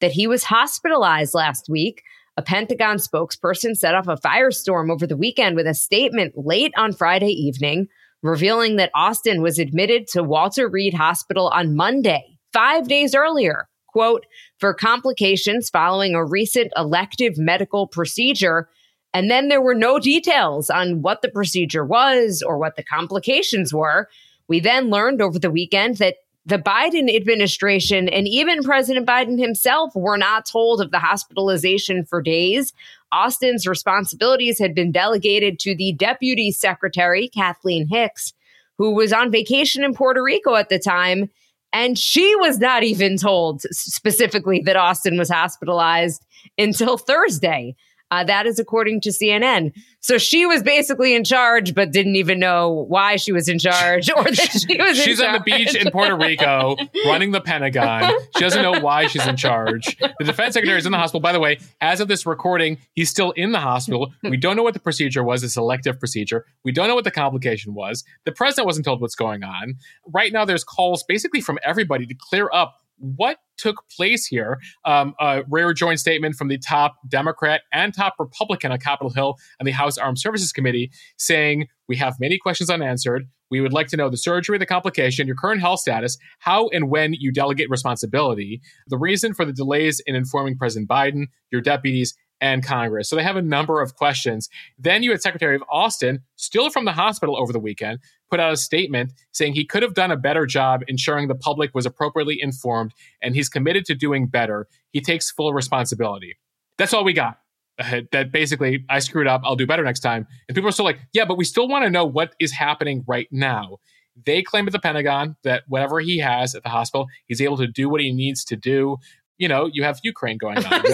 that 0.00 0.12
he 0.12 0.26
was 0.26 0.42
hospitalized 0.42 1.32
last 1.32 1.68
week. 1.68 2.02
A 2.36 2.42
Pentagon 2.42 2.96
spokesperson 2.96 3.76
set 3.76 3.94
off 3.94 4.08
a 4.08 4.16
firestorm 4.16 4.90
over 4.90 5.06
the 5.06 5.16
weekend 5.16 5.54
with 5.54 5.68
a 5.68 5.74
statement 5.74 6.34
late 6.36 6.72
on 6.76 6.92
Friday 6.92 7.30
evening 7.30 7.86
revealing 8.22 8.76
that 8.76 8.90
Austin 8.94 9.42
was 9.42 9.58
admitted 9.58 10.06
to 10.08 10.22
Walter 10.22 10.68
Reed 10.68 10.94
Hospital 10.94 11.48
on 11.48 11.74
Monday, 11.74 12.38
five 12.52 12.88
days 12.88 13.14
earlier, 13.14 13.68
quote, 13.88 14.24
for 14.58 14.72
complications 14.72 15.68
following 15.68 16.14
a 16.14 16.24
recent 16.24 16.72
elective 16.76 17.36
medical 17.36 17.86
procedure. 17.86 18.68
And 19.12 19.30
then 19.30 19.48
there 19.48 19.60
were 19.60 19.74
no 19.74 19.98
details 19.98 20.70
on 20.70 21.02
what 21.02 21.22
the 21.22 21.28
procedure 21.28 21.84
was 21.84 22.42
or 22.46 22.58
what 22.58 22.76
the 22.76 22.84
complications 22.84 23.74
were. 23.74 24.08
We 24.48 24.60
then 24.60 24.88
learned 24.88 25.20
over 25.20 25.38
the 25.38 25.50
weekend 25.50 25.96
that 25.98 26.16
the 26.44 26.58
Biden 26.58 27.14
administration 27.14 28.08
and 28.08 28.26
even 28.26 28.64
President 28.64 29.06
Biden 29.06 29.38
himself 29.38 29.94
were 29.94 30.16
not 30.16 30.46
told 30.46 30.80
of 30.80 30.90
the 30.90 30.98
hospitalization 30.98 32.04
for 32.04 32.20
days. 32.20 32.72
Austin's 33.12 33.66
responsibilities 33.66 34.58
had 34.58 34.74
been 34.74 34.90
delegated 34.90 35.58
to 35.60 35.76
the 35.76 35.92
Deputy 35.92 36.50
Secretary, 36.50 37.28
Kathleen 37.28 37.86
Hicks, 37.88 38.32
who 38.78 38.94
was 38.94 39.12
on 39.12 39.30
vacation 39.30 39.84
in 39.84 39.94
Puerto 39.94 40.22
Rico 40.22 40.54
at 40.54 40.70
the 40.70 40.78
time. 40.78 41.30
And 41.72 41.98
she 41.98 42.34
was 42.36 42.58
not 42.58 42.82
even 42.82 43.16
told 43.16 43.62
specifically 43.70 44.60
that 44.64 44.76
Austin 44.76 45.18
was 45.18 45.30
hospitalized 45.30 46.24
until 46.58 46.98
Thursday. 46.98 47.76
Uh, 48.12 48.22
that 48.24 48.46
is 48.46 48.58
according 48.58 49.00
to 49.00 49.08
CNN. 49.08 49.72
So 50.00 50.18
she 50.18 50.44
was 50.44 50.62
basically 50.62 51.14
in 51.14 51.24
charge, 51.24 51.74
but 51.74 51.92
didn't 51.92 52.16
even 52.16 52.38
know 52.38 52.84
why 52.88 53.16
she 53.16 53.32
was 53.32 53.48
in 53.48 53.58
charge 53.58 54.10
or 54.14 54.24
that 54.24 54.34
she 54.68 54.76
was. 54.76 54.98
she's 54.98 55.18
on 55.18 55.32
the 55.32 55.40
beach 55.40 55.74
in 55.74 55.90
Puerto 55.90 56.14
Rico, 56.14 56.76
running 57.06 57.30
the 57.30 57.40
Pentagon. 57.40 58.12
She 58.36 58.40
doesn't 58.40 58.60
know 58.60 58.80
why 58.80 59.06
she's 59.06 59.26
in 59.26 59.36
charge. 59.36 59.96
The 59.96 60.26
defense 60.26 60.52
secretary 60.52 60.78
is 60.78 60.84
in 60.84 60.92
the 60.92 60.98
hospital. 60.98 61.20
By 61.20 61.32
the 61.32 61.40
way, 61.40 61.58
as 61.80 62.00
of 62.00 62.08
this 62.08 62.26
recording, 62.26 62.76
he's 62.92 63.08
still 63.08 63.30
in 63.30 63.52
the 63.52 63.60
hospital. 63.60 64.12
We 64.22 64.36
don't 64.36 64.56
know 64.56 64.62
what 64.62 64.74
the 64.74 64.80
procedure 64.80 65.24
was, 65.24 65.42
a 65.42 65.48
selective 65.48 65.98
procedure. 65.98 66.44
We 66.64 66.72
don't 66.72 66.88
know 66.88 66.94
what 66.94 67.04
the 67.04 67.10
complication 67.10 67.72
was. 67.72 68.04
The 68.26 68.32
president 68.32 68.66
wasn't 68.66 68.84
told 68.84 69.00
what's 69.00 69.14
going 69.14 69.42
on. 69.42 69.76
Right 70.06 70.34
now, 70.34 70.44
there's 70.44 70.64
calls 70.64 71.02
basically 71.02 71.40
from 71.40 71.58
everybody 71.64 72.04
to 72.04 72.14
clear 72.14 72.50
up 72.52 72.81
what 73.02 73.38
took 73.58 73.84
place 73.94 74.26
here. 74.26 74.58
Um, 74.84 75.14
a 75.20 75.42
rare 75.48 75.72
joint 75.72 76.00
statement 76.00 76.36
from 76.36 76.48
the 76.48 76.58
top 76.58 76.96
Democrat 77.08 77.62
and 77.72 77.92
top 77.92 78.14
Republican 78.18 78.72
on 78.72 78.78
Capitol 78.78 79.10
Hill 79.10 79.36
and 79.58 79.66
the 79.66 79.72
House 79.72 79.98
Armed 79.98 80.18
Services 80.18 80.52
Committee 80.52 80.90
saying, 81.18 81.66
We 81.88 81.96
have 81.96 82.14
many 82.20 82.38
questions 82.38 82.70
unanswered. 82.70 83.28
We 83.50 83.60
would 83.60 83.72
like 83.72 83.88
to 83.88 83.96
know 83.96 84.08
the 84.08 84.16
surgery, 84.16 84.56
the 84.56 84.66
complication, 84.66 85.26
your 85.26 85.36
current 85.36 85.60
health 85.60 85.80
status, 85.80 86.16
how 86.38 86.68
and 86.68 86.88
when 86.88 87.12
you 87.12 87.32
delegate 87.32 87.68
responsibility, 87.68 88.62
the 88.86 88.96
reason 88.96 89.34
for 89.34 89.44
the 89.44 89.52
delays 89.52 90.00
in 90.06 90.14
informing 90.14 90.56
President 90.56 90.88
Biden, 90.88 91.26
your 91.50 91.60
deputies, 91.60 92.14
and 92.42 92.64
Congress. 92.64 93.08
So 93.08 93.16
they 93.16 93.22
have 93.22 93.36
a 93.36 93.42
number 93.42 93.80
of 93.80 93.94
questions. 93.94 94.48
Then 94.76 95.02
you 95.02 95.12
had 95.12 95.22
Secretary 95.22 95.54
of 95.54 95.62
Austin, 95.70 96.20
still 96.36 96.70
from 96.70 96.84
the 96.84 96.92
hospital 96.92 97.40
over 97.40 97.52
the 97.52 97.60
weekend, 97.60 98.00
put 98.32 98.40
out 98.40 98.50
a 98.50 98.56
statement 98.56 99.12
saying 99.32 99.52
he 99.52 99.62
could 99.62 99.82
have 99.82 99.92
done 99.92 100.10
a 100.10 100.16
better 100.16 100.46
job 100.46 100.80
ensuring 100.88 101.28
the 101.28 101.34
public 101.34 101.74
was 101.74 101.84
appropriately 101.84 102.40
informed 102.40 102.94
and 103.20 103.34
he's 103.34 103.46
committed 103.46 103.84
to 103.84 103.94
doing 103.94 104.26
better. 104.26 104.66
He 104.90 105.02
takes 105.02 105.30
full 105.30 105.52
responsibility. 105.52 106.38
That's 106.78 106.94
all 106.94 107.04
we 107.04 107.12
got. 107.12 107.40
Uh, 107.78 108.00
that 108.10 108.32
basically, 108.32 108.86
I 108.88 109.00
screwed 109.00 109.26
up. 109.26 109.42
I'll 109.44 109.54
do 109.54 109.66
better 109.66 109.84
next 109.84 110.00
time. 110.00 110.26
And 110.48 110.54
people 110.54 110.66
are 110.66 110.72
still 110.72 110.86
like, 110.86 110.98
yeah, 111.12 111.26
but 111.26 111.36
we 111.36 111.44
still 111.44 111.68
want 111.68 111.84
to 111.84 111.90
know 111.90 112.06
what 112.06 112.34
is 112.40 112.52
happening 112.52 113.04
right 113.06 113.28
now. 113.30 113.80
They 114.24 114.42
claim 114.42 114.66
at 114.66 114.72
the 114.72 114.78
Pentagon 114.78 115.36
that 115.44 115.64
whatever 115.68 116.00
he 116.00 116.16
has 116.18 116.54
at 116.54 116.62
the 116.62 116.70
hospital, 116.70 117.08
he's 117.26 117.42
able 117.42 117.58
to 117.58 117.66
do 117.66 117.90
what 117.90 118.00
he 118.00 118.14
needs 118.14 118.46
to 118.46 118.56
do 118.56 118.96
you 119.42 119.48
know, 119.48 119.68
you 119.72 119.82
have 119.82 119.98
Ukraine 120.04 120.38
going 120.38 120.58
on. 120.58 120.64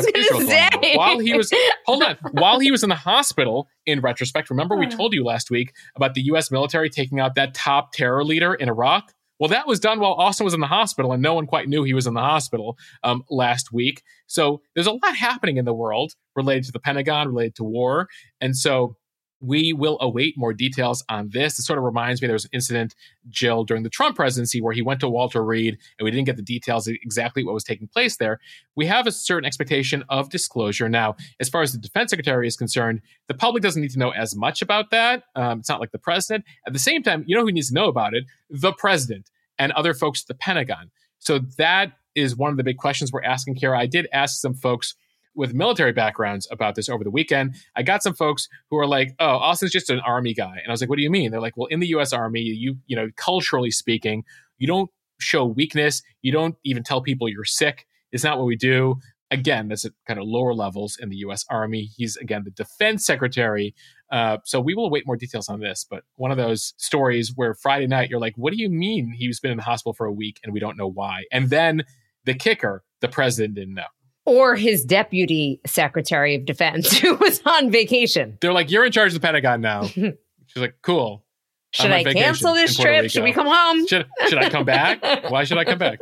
on. 0.73 0.97
While 0.97 1.19
he 1.19 1.35
was 1.35 1.53
hold 1.85 2.03
on, 2.03 2.17
while 2.33 2.59
he 2.59 2.71
was 2.71 2.83
in 2.83 2.89
the 2.89 2.95
hospital, 2.95 3.69
in 3.85 4.01
retrospect, 4.01 4.49
remember 4.49 4.75
we 4.75 4.87
told 4.87 5.13
you 5.13 5.23
last 5.23 5.51
week 5.51 5.75
about 5.95 6.15
the 6.15 6.23
US 6.33 6.51
military 6.51 6.89
taking 6.89 7.21
out 7.21 7.35
that 7.35 7.53
top 7.53 7.93
terror 7.93 8.25
leader 8.25 8.55
in 8.55 8.71
Iraq? 8.71 9.13
Well, 9.39 9.51
that 9.51 9.67
was 9.67 9.79
done 9.79 10.01
while 10.01 10.15
Austin 10.15 10.45
was 10.45 10.55
in 10.55 10.61
the 10.61 10.67
hospital, 10.67 11.13
and 11.13 11.23
no 11.23 11.35
one 11.35 11.47
quite 11.47 11.69
knew 11.69 11.85
he 11.85 11.93
was 11.93 12.07
in 12.07 12.15
the 12.15 12.23
hospital 12.23 12.79
um, 13.05 13.23
last 13.29 13.71
week. 13.71 14.03
So 14.27 14.63
there's 14.75 14.87
a 14.87 14.93
lot 14.93 15.15
happening 15.15 15.59
in 15.59 15.67
the 15.67 15.75
world 15.75 16.15
related 16.35 16.65
to 16.65 16.73
the 16.73 16.81
Pentagon, 16.81 17.29
related 17.29 17.55
to 17.57 17.65
war. 17.65 18.09
And 18.41 18.57
so 18.57 18.97
we 19.40 19.72
will 19.72 19.98
await 20.01 20.37
more 20.37 20.53
details 20.53 21.05
on 21.09 21.31
this. 21.31 21.59
It 21.59 21.62
sort 21.62 21.79
of 21.79 21.85
reminds 21.85 22.20
me 22.20 22.27
there 22.27 22.35
was 22.35 22.44
an 22.44 22.51
incident, 22.53 22.94
Jill, 23.29 23.64
during 23.64 23.83
the 23.83 23.90
Trump 23.90 24.16
presidency 24.16 24.61
where 24.61 24.72
he 24.72 24.83
went 24.83 25.01
to 25.01 25.09
Walter 25.09 25.44
Reed 25.44 25.79
and 25.98 26.05
we 26.05 26.11
didn't 26.11 26.27
get 26.27 26.37
the 26.37 26.42
details 26.42 26.88
exactly 26.88 27.44
what 27.44 27.55
was 27.55 27.64
taking 27.64 27.87
place 27.87 28.16
there. 28.16 28.40
We 28.74 28.87
have 28.87 29.07
a 29.07 29.12
certain 29.12 29.46
expectation 29.46 30.05
of 30.09 30.31
disclosure. 30.31 30.88
Now, 30.88 31.16
as 31.40 31.48
far 31.48 31.62
as 31.62 31.72
the 31.72 31.79
defense 31.79 32.11
secretary 32.11 32.46
is 32.46 32.57
concerned, 32.57 33.01
the 33.29 33.35
public 33.35 33.62
doesn't 33.62 33.81
need 33.81 33.92
to 33.92 33.98
know 33.98 34.11
as 34.11 34.35
much 34.35 34.62
about 34.62 34.90
that. 34.90 35.24
Um, 35.37 35.61
it's 35.61 35.68
not 35.68 35.81
like 35.81 35.92
the 35.92 35.98
president. 35.98 36.44
At 36.66 36.72
the 36.72 36.79
same 36.79 37.03
time, 37.03 37.24
you 37.27 37.37
know 37.37 37.44
who 37.44 37.53
needs 37.53 37.68
to 37.68 37.74
know 37.74 37.88
about 37.88 38.14
it? 38.14 38.24
The 38.51 38.72
president 38.72 39.31
and 39.59 39.72
other 39.72 39.94
folks 39.94 40.22
at 40.22 40.29
the 40.29 40.35
Pentagon. 40.35 40.90
So 41.18 41.40
that 41.59 41.92
is 42.14 42.37
one 42.37 42.51
of 42.51 42.57
the 42.57 42.64
big 42.64 42.79
questions 42.79 43.12
we're 43.12 43.22
asking 43.22 43.57
here. 43.57 43.74
I 43.74 43.87
did 43.87 44.09
ask 44.12 44.40
some 44.40 44.55
folks 44.55 44.94
with 45.38 45.55
military 45.55 45.92
backgrounds 45.92 46.48
about 46.51 46.74
this 46.74 46.88
over 46.88 47.05
the 47.05 47.11
weekend. 47.11 47.55
I 47.77 47.85
got 47.85 48.03
some 48.03 48.12
folks 48.12 48.48
who 48.70 48.77
are 48.77 48.87
like, 48.87 49.14
"Oh, 49.20 49.37
Austin's 49.37 49.70
just 49.70 49.88
an 49.88 50.01
army 50.01 50.35
guy," 50.35 50.57
and 50.57 50.66
I 50.66 50.70
was 50.72 50.81
like, 50.81 50.90
"What 50.90 50.96
do 50.96 51.03
you 51.03 51.11
mean?" 51.11 51.31
They're 51.31 51.40
like, 51.40 51.57
"Well, 51.57 51.68
in 51.68 51.79
the 51.79 51.87
U.S. 51.88 52.12
Army, 52.12 52.40
you 52.40 52.77
you 52.87 52.96
know, 52.96 53.09
culturally 53.16 53.70
speaking, 53.70 54.24
you 54.59 54.66
don't 54.66 54.90
show 55.20 55.46
weakness. 55.46 56.03
You 56.22 56.33
don't 56.33 56.57
even 56.64 56.83
tell 56.83 57.01
people 57.01 57.29
you're 57.29 57.44
sick. 57.44 57.87
It's 58.11 58.24
not 58.24 58.37
what 58.37 58.46
we 58.46 58.57
do." 58.57 58.96
Again, 59.31 59.68
that's 59.68 59.85
at 59.85 59.92
kind 60.07 60.18
of 60.18 60.27
lower 60.27 60.55
levels 60.55 60.96
in 61.01 61.11
the 61.11 61.16
U.S. 61.16 61.44
Army. 61.48 61.88
He's 61.96 62.16
again 62.16 62.42
the 62.44 62.51
defense 62.51 63.07
secretary. 63.07 63.74
Uh, 64.11 64.38
so 64.44 64.59
we 64.61 64.74
will 64.74 64.87
await 64.87 65.07
more 65.07 65.16
details 65.16 65.48
on 65.48 65.61
this. 65.61 65.87
But 65.88 66.03
one 66.16 66.33
of 66.33 66.37
those 66.37 66.74
stories 66.79 67.33
where 67.37 67.55
Friday 67.55 67.87
night 67.87 68.11
you're 68.11 68.20
like, 68.20 68.35
"What 68.37 68.53
do 68.53 68.61
you 68.61 68.68
mean 68.68 69.14
he's 69.16 69.38
been 69.38 69.53
in 69.53 69.59
the 69.59 69.62
hospital 69.62 69.92
for 69.92 70.07
a 70.07 70.12
week 70.12 70.40
and 70.42 70.53
we 70.53 70.59
don't 70.59 70.77
know 70.77 70.88
why?" 70.88 71.24
And 71.31 71.48
then 71.48 71.85
the 72.24 72.35
kicker, 72.35 72.83
the 73.01 73.09
president 73.09 73.55
didn't 73.55 73.74
know 73.74 73.85
or 74.29 74.55
his 74.57 74.85
deputy 74.85 75.61
secretary 75.67 76.35
of 76.35 76.45
defense 76.45 76.97
who 76.99 77.17
was 77.17 77.41
on 77.47 77.71
vacation. 77.71 78.37
They're 78.41 78.53
like, 78.53 78.71
"You're 78.71 78.85
in 78.85 78.93
charge 78.93 79.09
of 79.09 79.21
the 79.21 79.27
Pentagon 79.27 79.61
now." 79.61 79.83
She's 79.87 80.14
like, 80.57 80.77
"Cool." 80.83 81.25
Should 81.73 81.91
I 81.91 82.03
cancel 82.03 82.55
this 82.55 82.77
trip? 82.77 83.03
Rico. 83.03 83.09
Should 83.09 83.25
we 83.25 83.33
come 83.33 83.47
home? 83.47 83.87
Should, 83.87 84.07
should 84.29 84.38
I 84.38 84.49
come 84.49 84.64
back? 84.64 85.03
Why 85.31 85.45
should 85.45 85.59
I 85.59 85.64
come 85.64 85.79
back? 85.79 86.01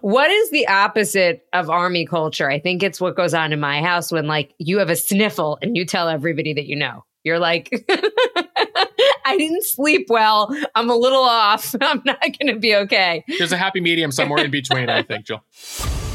What 0.00 0.30
is 0.30 0.50
the 0.50 0.66
opposite 0.66 1.44
of 1.52 1.68
army 1.68 2.06
culture? 2.06 2.50
I 2.50 2.58
think 2.58 2.82
it's 2.82 3.00
what 3.00 3.16
goes 3.16 3.34
on 3.34 3.52
in 3.52 3.60
my 3.60 3.82
house 3.82 4.10
when 4.10 4.26
like 4.26 4.54
you 4.58 4.78
have 4.78 4.88
a 4.88 4.96
sniffle 4.96 5.58
and 5.60 5.76
you 5.76 5.84
tell 5.84 6.08
everybody 6.08 6.54
that 6.54 6.64
you 6.66 6.76
know. 6.76 7.04
You're 7.22 7.38
like, 7.38 7.68
I 9.26 9.36
didn't 9.36 9.64
sleep 9.64 10.06
well. 10.08 10.56
I'm 10.74 10.88
a 10.88 10.96
little 10.96 11.22
off. 11.22 11.74
I'm 11.80 12.00
not 12.04 12.20
going 12.20 12.54
to 12.54 12.58
be 12.58 12.74
okay. 12.76 13.24
There's 13.38 13.52
a 13.52 13.58
happy 13.58 13.80
medium 13.80 14.10
somewhere 14.10 14.44
in 14.44 14.50
between, 14.50 14.88
I 14.88 15.02
think, 15.02 15.26
Jill. 15.26 15.42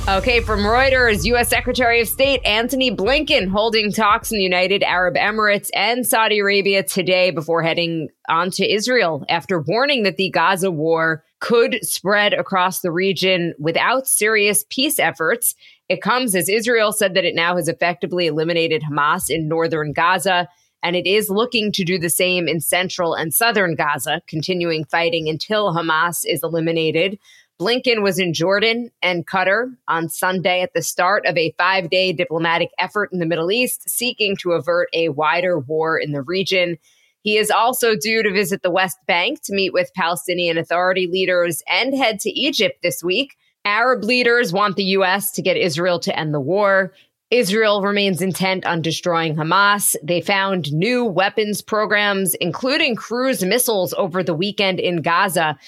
Okay, 0.08 0.42
from 0.42 0.62
Reuters, 0.62 1.24
U.S. 1.26 1.50
Secretary 1.50 2.02
of 2.02 2.08
State 2.08 2.42
Antony 2.44 2.90
Blinken 2.90 3.48
holding 3.48 3.92
talks 3.92 4.32
in 4.32 4.38
the 4.38 4.44
United 4.44 4.82
Arab 4.82 5.16
Emirates 5.16 5.70
and 5.76 6.08
Saudi 6.08 6.40
Arabia 6.40 6.82
today 6.82 7.30
before 7.30 7.62
heading 7.62 8.10
on 8.28 8.50
to 8.52 8.68
Israel 8.68 9.24
after 9.30 9.60
warning 9.62 10.04
that 10.04 10.18
the 10.18 10.32
Gaza 10.32 10.72
war 10.72 11.24
could 11.40 11.78
spread 11.84 12.34
across 12.34 12.82
the 12.82 12.92
region 12.92 13.54
without 13.60 14.08
serious 14.08 14.66
peace 14.70 14.98
efforts. 14.98 15.54
It 15.90 16.02
comes 16.02 16.34
as 16.34 16.50
Israel 16.50 16.92
said 16.92 17.14
that 17.14 17.26
it 17.26 17.36
now 17.36 17.56
has 17.58 17.68
effectively 17.68 18.26
eliminated 18.26 18.84
Hamas 18.90 19.30
in 19.30 19.48
northern 19.48 19.94
Gaza, 19.94 20.48
and 20.82 20.96
it 20.96 21.08
is 21.08 21.30
looking 21.30 21.72
to 21.74 21.84
do 21.84 22.00
the 22.00 22.10
same 22.10 22.48
in 22.48 22.62
central 22.62 23.14
and 23.14 23.34
southern 23.34 23.76
Gaza, 23.76 24.22
continuing 24.28 24.86
fighting 24.86 25.30
until 25.30 25.74
Hamas 25.74 26.22
is 26.26 26.42
eliminated. 26.42 27.20
Blinken 27.60 28.02
was 28.02 28.20
in 28.20 28.34
Jordan 28.34 28.90
and 29.02 29.28
Qatar 29.28 29.76
on 29.90 30.08
Sunday 30.08 30.62
at 30.62 30.74
the 30.74 30.82
start 30.82 31.26
of 31.26 31.36
a 31.36 31.54
five 31.58 31.90
day 31.90 32.14
diplomatic 32.14 32.70
effort 32.80 33.10
in 33.12 33.20
the 33.20 33.26
Middle 33.26 33.52
East 33.52 33.90
seeking 33.90 34.38
to 34.38 34.54
avert 34.54 34.88
a 34.94 35.10
wider 35.10 35.60
war 35.60 36.00
in 36.00 36.14
the 36.14 36.22
region. 36.22 36.78
He 37.22 37.38
is 37.38 37.52
also 37.52 37.98
due 37.98 38.24
to 38.24 38.32
visit 38.32 38.64
the 38.64 38.72
West 38.72 38.98
Bank 39.08 39.42
to 39.44 39.54
meet 39.54 39.74
with 39.74 39.92
Palestinian 39.94 40.58
Authority 40.58 41.06
leaders 41.06 41.62
and 41.68 41.94
head 41.94 42.22
to 42.22 42.30
Egypt 42.30 42.78
this 42.82 43.04
week. 43.04 43.36
Arab 43.66 44.06
leaders 44.06 44.54
want 44.54 44.78
the 44.78 44.86
U.S. 44.86 45.32
to 45.32 45.42
get 45.42 45.58
Israel 45.58 46.00
to 46.00 46.18
end 46.18 46.34
the 46.34 46.40
war. 46.40 46.94
Israel 47.30 47.82
remains 47.82 48.22
intent 48.22 48.66
on 48.66 48.82
destroying 48.82 49.36
Hamas. 49.36 49.98
They 50.02 50.22
found 50.22 50.72
new 50.72 51.04
weapons 51.04 51.62
programs, 51.62 52.36
including 52.36 52.96
cruise 52.96 53.44
missiles, 53.44 53.94
over 53.96 54.24
the 54.24 54.34
weekend 54.34 54.80
in 54.80 55.02
Gaza. 55.02 55.60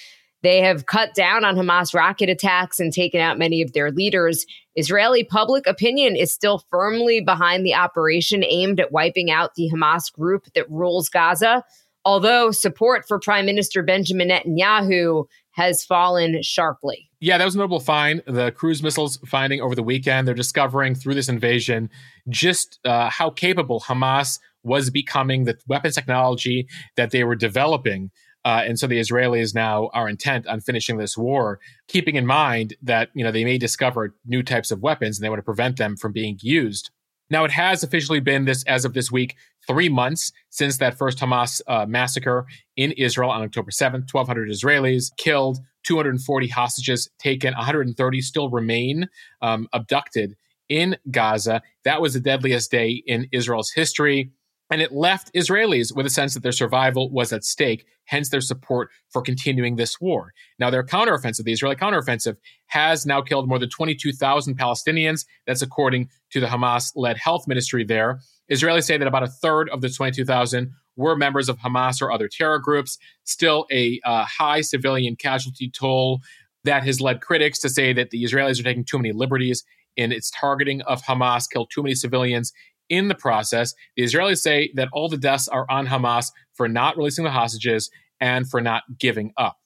They 0.43 0.61
have 0.61 0.87
cut 0.87 1.13
down 1.13 1.45
on 1.45 1.55
Hamas 1.55 1.93
rocket 1.93 2.29
attacks 2.29 2.79
and 2.79 2.91
taken 2.91 3.21
out 3.21 3.37
many 3.37 3.61
of 3.61 3.73
their 3.73 3.91
leaders. 3.91 4.45
Israeli 4.75 5.23
public 5.23 5.67
opinion 5.67 6.15
is 6.15 6.33
still 6.33 6.63
firmly 6.71 7.21
behind 7.21 7.65
the 7.65 7.75
operation 7.75 8.43
aimed 8.43 8.79
at 8.79 8.91
wiping 8.91 9.29
out 9.29 9.55
the 9.55 9.69
Hamas 9.71 10.11
group 10.11 10.45
that 10.55 10.69
rules 10.69 11.09
Gaza. 11.09 11.63
although 12.05 12.51
support 12.51 13.07
for 13.07 13.19
Prime 13.19 13.45
Minister 13.45 13.83
Benjamin 13.83 14.29
Netanyahu 14.29 15.25
has 15.51 15.83
fallen 15.83 16.41
sharply. 16.41 17.09
Yeah, 17.19 17.37
that 17.37 17.45
was 17.45 17.55
a 17.55 17.57
notable 17.57 17.79
find. 17.79 18.23
The 18.25 18.51
cruise 18.51 18.81
missiles 18.81 19.17
finding 19.27 19.61
over 19.61 19.75
the 19.75 19.83
weekend, 19.83 20.27
they're 20.27 20.33
discovering 20.33 20.95
through 20.95 21.13
this 21.13 21.29
invasion 21.29 21.89
just 22.29 22.79
uh, 22.85 23.09
how 23.09 23.29
capable 23.29 23.81
Hamas 23.81 24.39
was 24.63 24.89
becoming, 24.89 25.43
the 25.43 25.57
weapons 25.67 25.95
technology 25.95 26.67
that 26.95 27.11
they 27.11 27.23
were 27.23 27.35
developing. 27.35 28.11
Uh, 28.43 28.63
and 28.65 28.79
so 28.79 28.87
the 28.87 28.99
Israelis 28.99 29.53
now 29.53 29.89
are 29.93 30.09
intent 30.09 30.47
on 30.47 30.59
finishing 30.61 30.97
this 30.97 31.17
war, 31.17 31.59
keeping 31.87 32.15
in 32.15 32.25
mind 32.25 32.75
that 32.81 33.09
you 33.13 33.23
know 33.23 33.31
they 33.31 33.45
may 33.45 33.57
discover 33.57 34.15
new 34.25 34.41
types 34.41 34.71
of 34.71 34.81
weapons 34.81 35.17
and 35.17 35.23
they 35.23 35.29
want 35.29 35.39
to 35.39 35.43
prevent 35.43 35.77
them 35.77 35.95
from 35.95 36.11
being 36.11 36.37
used. 36.41 36.89
Now 37.29 37.45
it 37.45 37.51
has 37.51 37.81
officially 37.81 38.19
been 38.19 38.45
this 38.45 38.63
as 38.65 38.83
of 38.83 38.93
this 38.93 39.11
week 39.11 39.37
three 39.65 39.89
months 39.89 40.33
since 40.49 40.77
that 40.77 40.97
first 40.97 41.19
Hamas 41.19 41.61
uh, 41.67 41.85
massacre 41.85 42.45
in 42.75 42.91
Israel 42.93 43.29
on 43.29 43.41
October 43.41 43.71
7th. 43.71 44.13
1,200 44.13 44.49
Israelis 44.49 45.15
killed, 45.17 45.59
240 45.83 46.47
hostages 46.49 47.09
taken, 47.19 47.53
130 47.53 48.21
still 48.21 48.49
remain 48.49 49.07
um, 49.41 49.67
abducted 49.71 50.35
in 50.67 50.97
Gaza. 51.09 51.61
That 51.85 52.01
was 52.01 52.13
the 52.13 52.19
deadliest 52.19 52.69
day 52.69 53.01
in 53.05 53.27
Israel's 53.31 53.71
history. 53.71 54.31
And 54.69 54.81
it 54.81 54.93
left 54.93 55.33
Israelis 55.33 55.95
with 55.95 56.05
a 56.05 56.09
sense 56.09 56.33
that 56.33 56.43
their 56.43 56.53
survival 56.53 57.09
was 57.11 57.33
at 57.33 57.43
stake, 57.43 57.85
hence 58.12 58.30
their 58.30 58.41
support 58.41 58.89
for 59.09 59.22
continuing 59.22 59.78
this 59.78 60.01
war. 60.01 60.34
Now, 60.59 60.70
their 60.70 60.84
counteroffensive, 60.84 61.45
the 61.45 61.53
Israeli 61.53 61.78
counteroffensive, 61.78 62.36
has 62.68 63.05
now 63.05 63.22
killed 63.22 63.47
more 63.47 63.57
than 63.57 63.70
22,000 63.70 64.59
Palestinians. 64.59 65.26
That's 65.47 65.62
according 65.62 66.09
to 66.32 66.41
the 66.41 66.47
Hamas 66.47 66.91
led 66.93 67.18
health 67.18 67.47
ministry 67.47 67.86
there. 67.86 68.20
Israelis 68.51 68.84
say 68.84 68.97
that 68.97 69.07
about 69.07 69.24
a 69.24 69.28
third 69.28 69.70
of 69.70 69.80
the 69.80 69.89
22,000 69.89 70.72
were 70.97 71.16
members 71.16 71.47
of 71.47 71.57
Hamas 71.59 72.01
or 72.01 72.12
other 72.12 72.28
terror 72.28 72.59
groups. 72.59 72.97
Still 73.24 73.66
a 73.72 74.01
uh, 74.03 74.26
high 74.26 74.59
civilian 74.59 75.16
casualty 75.16 75.70
toll 75.70 76.20
that 76.66 76.84
has 76.84 76.99
led 76.99 77.22
critics 77.22 77.59
to 77.59 77.70
say 77.70 77.93
that 77.93 78.09
the 78.09 78.24
Israelis 78.26 78.59
are 78.59 78.64
taking 78.64 78.84
too 78.84 78.97
many 78.97 79.14
liberties 79.14 79.64
in 79.95 80.12
its 80.12 80.30
targeting 80.32 80.82
of 80.82 81.01
Hamas, 81.03 81.49
killed 81.49 81.72
too 81.74 81.82
many 81.82 81.95
civilians 81.95 82.51
in 82.91 83.07
the 83.07 83.16
process. 83.16 83.74
The 83.95 84.03
Israelis 84.03 84.39
say 84.39 84.72
that 84.76 84.89
all 84.91 85.09
the 85.09 85.18
deaths 85.18 85.47
are 85.47 85.66
on 85.70 85.88
Hamas 85.88 86.32
for 86.53 86.68
not 86.68 86.97
releasing 86.97 87.24
the 87.24 87.32
hostages 87.32 87.89
and 88.22 88.49
for 88.49 88.61
not 88.61 88.84
giving 88.97 89.34
up. 89.36 89.57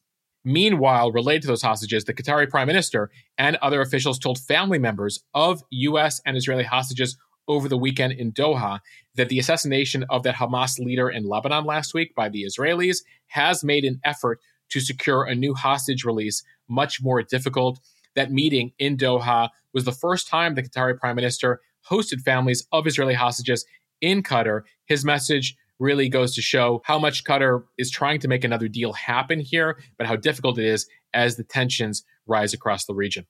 Meanwhile, 0.44 1.12
related 1.12 1.42
to 1.44 1.48
those 1.48 1.62
hostages, 1.62 2.06
the 2.06 2.14
Qatari 2.14 2.50
prime 2.50 2.68
minister 2.68 3.10
and 3.38 3.58
other 3.58 3.82
officials 3.82 4.18
told 4.18 4.40
family 4.40 4.80
members 4.80 5.20
of 5.34 5.62
U.S. 5.72 6.22
and 6.26 6.38
Israeli 6.38 6.64
hostages 6.64 7.18
over 7.48 7.68
the 7.68 7.78
weekend 7.78 8.14
in 8.14 8.32
Doha 8.32 8.80
that 9.16 9.30
the 9.30 9.40
assassination 9.40 10.06
of 10.10 10.24
that 10.24 10.36
Hamas 10.36 10.80
leader 10.80 11.10
in 11.10 11.28
Lebanon 11.28 11.66
last 11.66 11.94
week 11.94 12.16
by 12.16 12.30
the 12.30 12.44
Israelis 12.44 12.98
has 13.28 13.64
made 13.64 13.86
an 13.86 14.00
effort 14.04 14.40
to 14.70 14.80
secure 14.80 15.24
a 15.24 15.36
new 15.36 15.54
hostage 15.54 16.04
release 16.04 16.44
much 16.68 17.02
more 17.02 17.22
difficult. 17.22 17.80
That 18.16 18.32
meeting 18.32 18.72
in 18.80 18.98
Doha 18.98 19.50
was 19.74 19.84
the 19.84 19.92
first 19.92 20.28
time 20.28 20.56
the 20.56 20.64
Qatari 20.64 20.98
prime 20.98 21.16
minister 21.16 21.60
hosted 21.90 22.22
families 22.22 22.66
of 22.72 22.88
Israeli 22.88 23.14
hostages 23.14 23.66
in 24.02 24.24
Qatar. 24.24 24.62
His 24.86 25.04
message 25.04 25.56
really 25.80 26.10
goes 26.10 26.36
to 26.36 26.42
show 26.42 26.82
how 26.86 27.00
much 27.00 27.24
Qatar 27.24 27.64
is 27.78 27.92
trying 27.92 28.20
to 28.20 28.28
make 28.28 28.44
another 28.44 28.68
deal 28.68 28.94
happen 28.94 29.40
here, 29.40 29.78
but 29.98 30.08
how 30.08 30.16
difficult 30.16 30.58
it 30.58 30.66
is 30.66 30.88
as 31.14 31.36
the 31.36 31.44
tensions 31.44 32.04
rise 32.28 32.54
across 32.54 32.86
the 32.86 32.94
region. 32.94 33.26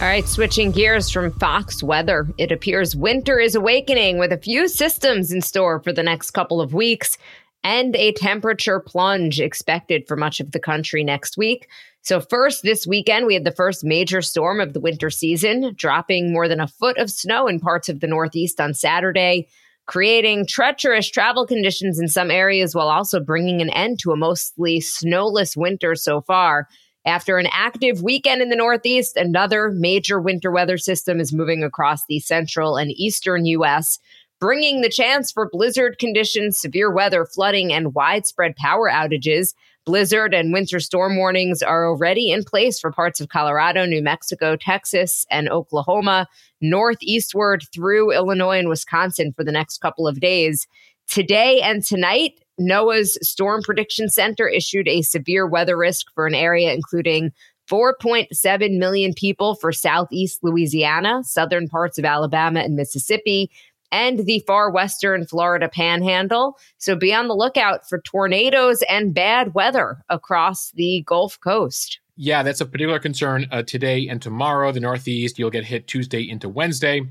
All 0.00 0.06
right, 0.06 0.26
switching 0.26 0.70
gears 0.70 1.10
from 1.10 1.30
Fox 1.32 1.82
weather. 1.82 2.26
It 2.38 2.50
appears 2.50 2.96
winter 2.96 3.38
is 3.38 3.54
awakening 3.54 4.18
with 4.18 4.32
a 4.32 4.38
few 4.38 4.66
systems 4.66 5.30
in 5.30 5.42
store 5.42 5.82
for 5.82 5.92
the 5.92 6.02
next 6.02 6.30
couple 6.30 6.60
of 6.60 6.72
weeks 6.72 7.18
and 7.62 7.94
a 7.96 8.12
temperature 8.12 8.80
plunge 8.80 9.40
expected 9.40 10.08
for 10.08 10.16
much 10.16 10.40
of 10.40 10.52
the 10.52 10.58
country 10.58 11.04
next 11.04 11.36
week. 11.36 11.68
So, 12.02 12.20
first, 12.20 12.62
this 12.62 12.86
weekend, 12.86 13.26
we 13.26 13.34
had 13.34 13.44
the 13.44 13.50
first 13.50 13.84
major 13.84 14.22
storm 14.22 14.58
of 14.58 14.72
the 14.72 14.80
winter 14.80 15.10
season, 15.10 15.74
dropping 15.76 16.32
more 16.32 16.48
than 16.48 16.60
a 16.60 16.66
foot 16.66 16.96
of 16.96 17.10
snow 17.10 17.46
in 17.46 17.60
parts 17.60 17.90
of 17.90 18.00
the 18.00 18.06
Northeast 18.06 18.58
on 18.58 18.72
Saturday, 18.72 19.48
creating 19.90 20.46
treacherous 20.46 21.10
travel 21.10 21.44
conditions 21.44 21.98
in 21.98 22.06
some 22.06 22.30
areas 22.30 22.76
while 22.76 22.88
also 22.88 23.18
bringing 23.18 23.60
an 23.60 23.70
end 23.70 23.98
to 23.98 24.12
a 24.12 24.16
mostly 24.16 24.80
snowless 24.80 25.56
winter 25.56 25.96
so 25.96 26.20
far. 26.20 26.68
After 27.04 27.38
an 27.38 27.48
active 27.50 28.00
weekend 28.00 28.40
in 28.40 28.50
the 28.50 28.56
Northeast, 28.56 29.16
another 29.16 29.68
major 29.68 30.20
winter 30.20 30.52
weather 30.52 30.78
system 30.78 31.18
is 31.18 31.32
moving 31.32 31.64
across 31.64 32.06
the 32.06 32.20
central 32.20 32.76
and 32.76 32.92
eastern 32.92 33.46
U.S., 33.46 33.98
bringing 34.38 34.80
the 34.80 34.88
chance 34.88 35.32
for 35.32 35.50
blizzard 35.50 35.98
conditions, 35.98 36.60
severe 36.60 36.94
weather, 36.94 37.26
flooding, 37.26 37.72
and 37.72 37.92
widespread 37.92 38.54
power 38.54 38.88
outages. 38.88 39.54
Blizzard 39.86 40.34
and 40.34 40.52
winter 40.52 40.78
storm 40.78 41.16
warnings 41.16 41.62
are 41.62 41.88
already 41.88 42.30
in 42.30 42.44
place 42.44 42.78
for 42.78 42.92
parts 42.92 43.20
of 43.20 43.28
Colorado, 43.28 43.86
New 43.86 44.02
Mexico, 44.02 44.56
Texas, 44.56 45.26
and 45.30 45.48
Oklahoma, 45.48 46.26
northeastward 46.60 47.64
through 47.72 48.12
Illinois 48.12 48.58
and 48.58 48.68
Wisconsin 48.68 49.32
for 49.32 49.44
the 49.44 49.52
next 49.52 49.78
couple 49.78 50.06
of 50.06 50.20
days. 50.20 50.66
Today 51.06 51.60
and 51.60 51.84
tonight, 51.84 52.34
NOAA's 52.60 53.18
Storm 53.26 53.62
Prediction 53.62 54.08
Center 54.08 54.46
issued 54.46 54.86
a 54.86 55.02
severe 55.02 55.46
weather 55.46 55.76
risk 55.76 56.06
for 56.14 56.26
an 56.26 56.34
area 56.34 56.72
including 56.74 57.32
4.7 57.70 58.78
million 58.78 59.14
people 59.14 59.54
for 59.54 59.70
southeast 59.70 60.40
Louisiana, 60.42 61.22
southern 61.22 61.68
parts 61.68 61.98
of 61.98 62.04
Alabama 62.04 62.60
and 62.60 62.74
Mississippi, 62.74 63.50
and 63.92 64.26
the 64.26 64.42
far 64.46 64.70
western 64.70 65.26
Florida 65.26 65.68
panhandle. 65.68 66.58
So 66.78 66.96
be 66.96 67.12
on 67.14 67.28
the 67.28 67.34
lookout 67.34 67.88
for 67.88 68.00
tornadoes 68.00 68.82
and 68.88 69.14
bad 69.14 69.54
weather 69.54 70.02
across 70.08 70.70
the 70.72 71.02
Gulf 71.06 71.38
Coast. 71.40 72.00
Yeah, 72.16 72.42
that's 72.42 72.60
a 72.60 72.66
particular 72.66 72.98
concern 72.98 73.46
uh, 73.50 73.62
today 73.62 74.06
and 74.08 74.20
tomorrow. 74.20 74.72
The 74.72 74.80
Northeast, 74.80 75.38
you'll 75.38 75.50
get 75.50 75.64
hit 75.64 75.86
Tuesday 75.86 76.28
into 76.28 76.48
Wednesday. 76.48 77.02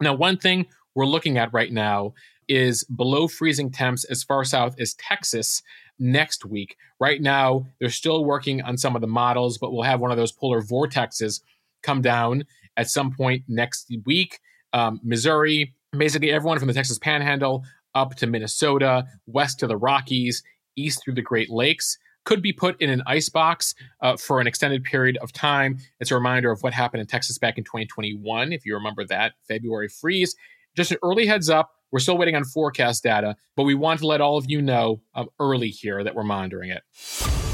Now, 0.00 0.14
one 0.14 0.38
thing 0.38 0.66
we're 0.94 1.06
looking 1.06 1.36
at 1.36 1.52
right 1.52 1.72
now 1.72 2.14
is 2.48 2.82
below 2.84 3.28
freezing 3.28 3.70
temps 3.70 4.04
as 4.04 4.24
far 4.24 4.44
south 4.44 4.74
as 4.80 4.94
Texas 4.94 5.62
next 5.98 6.44
week. 6.44 6.76
Right 6.98 7.20
now, 7.20 7.66
they're 7.78 7.90
still 7.90 8.24
working 8.24 8.62
on 8.62 8.76
some 8.76 8.94
of 8.94 9.02
the 9.02 9.06
models, 9.06 9.58
but 9.58 9.72
we'll 9.72 9.82
have 9.82 10.00
one 10.00 10.10
of 10.10 10.16
those 10.16 10.32
polar 10.32 10.62
vortexes 10.62 11.42
come 11.82 12.02
down 12.02 12.44
at 12.76 12.88
some 12.88 13.12
point 13.12 13.44
next 13.46 13.92
week. 14.04 14.40
Um, 14.72 15.00
Missouri, 15.04 15.74
basically 15.92 16.30
everyone 16.30 16.58
from 16.58 16.68
the 16.68 16.74
Texas 16.74 16.98
Panhandle 16.98 17.64
up 17.94 18.14
to 18.16 18.26
Minnesota, 18.26 19.06
west 19.26 19.58
to 19.60 19.66
the 19.66 19.76
Rockies, 19.76 20.42
east 20.76 21.02
through 21.04 21.14
the 21.14 21.22
Great 21.22 21.50
Lakes 21.50 21.98
could 22.24 22.42
be 22.42 22.52
put 22.52 22.80
in 22.80 22.90
an 22.90 23.02
ice 23.06 23.28
box 23.28 23.74
uh, 24.02 24.16
for 24.16 24.40
an 24.40 24.46
extended 24.46 24.84
period 24.84 25.16
of 25.22 25.32
time. 25.32 25.78
It's 26.00 26.10
a 26.10 26.14
reminder 26.14 26.50
of 26.50 26.62
what 26.62 26.74
happened 26.74 27.00
in 27.00 27.06
Texas 27.06 27.38
back 27.38 27.56
in 27.56 27.64
2021, 27.64 28.52
if 28.52 28.66
you 28.66 28.74
remember 28.74 29.04
that 29.06 29.32
February 29.48 29.88
freeze. 29.88 30.36
Just 30.76 30.92
an 30.92 30.98
early 31.02 31.26
heads 31.26 31.48
up. 31.50 31.70
We're 31.90 31.98
still 31.98 32.18
waiting 32.18 32.36
on 32.36 32.44
forecast 32.44 33.02
data, 33.02 33.36
but 33.56 33.64
we 33.64 33.74
want 33.74 34.00
to 34.00 34.06
let 34.06 34.20
all 34.20 34.36
of 34.36 34.48
you 34.48 34.62
know 34.62 35.00
um, 35.14 35.28
early 35.40 35.70
here 35.70 36.04
that 36.04 36.14
we're 36.14 36.22
monitoring 36.22 36.70
it. 36.70 36.82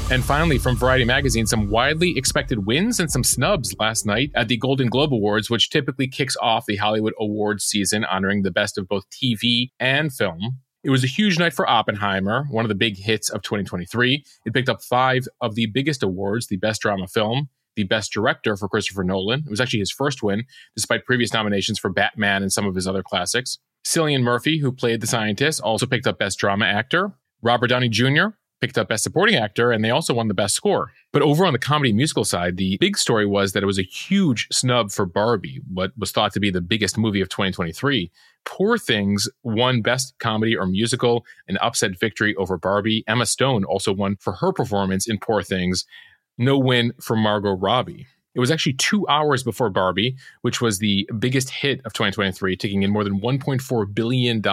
And 0.09 0.23
finally, 0.23 0.57
from 0.57 0.77
Variety 0.77 1.03
Magazine, 1.03 1.45
some 1.45 1.69
widely 1.69 2.17
expected 2.17 2.65
wins 2.65 3.01
and 3.01 3.11
some 3.11 3.25
snubs 3.25 3.75
last 3.77 4.05
night 4.05 4.31
at 4.35 4.47
the 4.47 4.55
Golden 4.55 4.87
Globe 4.87 5.13
Awards, 5.13 5.49
which 5.49 5.69
typically 5.69 6.07
kicks 6.07 6.37
off 6.41 6.65
the 6.65 6.77
Hollywood 6.77 7.13
awards 7.19 7.65
season, 7.65 8.05
honoring 8.05 8.43
the 8.43 8.51
best 8.51 8.77
of 8.77 8.87
both 8.87 9.03
TV 9.09 9.71
and 9.81 10.13
film. 10.13 10.59
It 10.81 10.91
was 10.91 11.03
a 11.03 11.07
huge 11.07 11.37
night 11.37 11.53
for 11.53 11.69
Oppenheimer, 11.69 12.45
one 12.49 12.63
of 12.63 12.69
the 12.69 12.75
big 12.75 12.97
hits 12.97 13.29
of 13.29 13.41
2023. 13.41 14.23
It 14.45 14.53
picked 14.53 14.69
up 14.69 14.81
five 14.81 15.27
of 15.41 15.55
the 15.55 15.65
biggest 15.65 16.01
awards 16.03 16.47
the 16.47 16.55
best 16.55 16.81
drama 16.81 17.07
film, 17.07 17.49
the 17.75 17.83
best 17.83 18.13
director 18.13 18.55
for 18.55 18.69
Christopher 18.69 19.03
Nolan. 19.03 19.43
It 19.45 19.49
was 19.49 19.59
actually 19.59 19.79
his 19.79 19.91
first 19.91 20.23
win, 20.23 20.45
despite 20.73 21.03
previous 21.03 21.33
nominations 21.33 21.79
for 21.79 21.89
Batman 21.89 22.43
and 22.43 22.53
some 22.53 22.65
of 22.65 22.75
his 22.75 22.87
other 22.87 23.03
classics. 23.03 23.57
Cillian 23.85 24.21
Murphy, 24.21 24.59
who 24.59 24.71
played 24.71 25.01
the 25.01 25.07
scientist, 25.07 25.59
also 25.59 25.85
picked 25.85 26.07
up 26.07 26.17
best 26.17 26.39
drama 26.39 26.63
actor. 26.63 27.11
Robert 27.41 27.67
Downey 27.67 27.89
Jr 27.89 28.27
picked 28.61 28.77
up 28.77 28.89
Best 28.89 29.03
Supporting 29.03 29.35
Actor, 29.35 29.71
and 29.71 29.83
they 29.83 29.89
also 29.89 30.13
won 30.13 30.27
the 30.27 30.33
Best 30.33 30.55
Score. 30.55 30.91
But 31.13 31.21
over 31.21 31.45
on 31.45 31.53
the 31.53 31.59
comedy 31.59 31.93
musical 31.93 32.25
side, 32.25 32.57
the 32.57 32.77
big 32.79 32.97
story 32.97 33.25
was 33.25 33.53
that 33.53 33.63
it 33.63 33.67
was 33.67 33.79
a 33.79 33.83
huge 33.83 34.47
snub 34.51 34.91
for 34.91 35.05
Barbie, 35.05 35.61
what 35.73 35.91
was 35.97 36.11
thought 36.11 36.33
to 36.33 36.39
be 36.39 36.51
the 36.51 36.61
biggest 36.61 36.97
movie 36.97 37.21
of 37.21 37.29
2023. 37.29 38.11
Poor 38.45 38.77
Things 38.77 39.29
won 39.43 39.81
Best 39.81 40.15
Comedy 40.19 40.55
or 40.55 40.65
Musical, 40.65 41.25
an 41.47 41.57
upset 41.57 41.99
victory 41.99 42.35
over 42.35 42.57
Barbie. 42.57 43.03
Emma 43.07 43.25
Stone 43.25 43.63
also 43.63 43.93
won 43.93 44.15
for 44.19 44.33
her 44.33 44.51
performance 44.51 45.07
in 45.07 45.19
Poor 45.19 45.43
Things. 45.43 45.85
No 46.37 46.57
win 46.57 46.93
for 47.01 47.15
Margot 47.15 47.55
Robbie. 47.55 48.07
It 48.37 48.39
was 48.39 48.51
actually 48.51 48.73
two 48.73 49.07
hours 49.07 49.41
before 49.41 49.71
Barbie, 49.71 50.15
which 50.43 50.61
was 50.61 50.77
the 50.77 51.09
biggest 51.17 51.49
hit 51.49 51.81
of 51.85 51.93
2023, 51.93 52.55
taking 52.55 52.83
in 52.83 52.91
more 52.91 53.03
than 53.03 53.19
$1.4 53.19 53.95
billion 53.95 54.43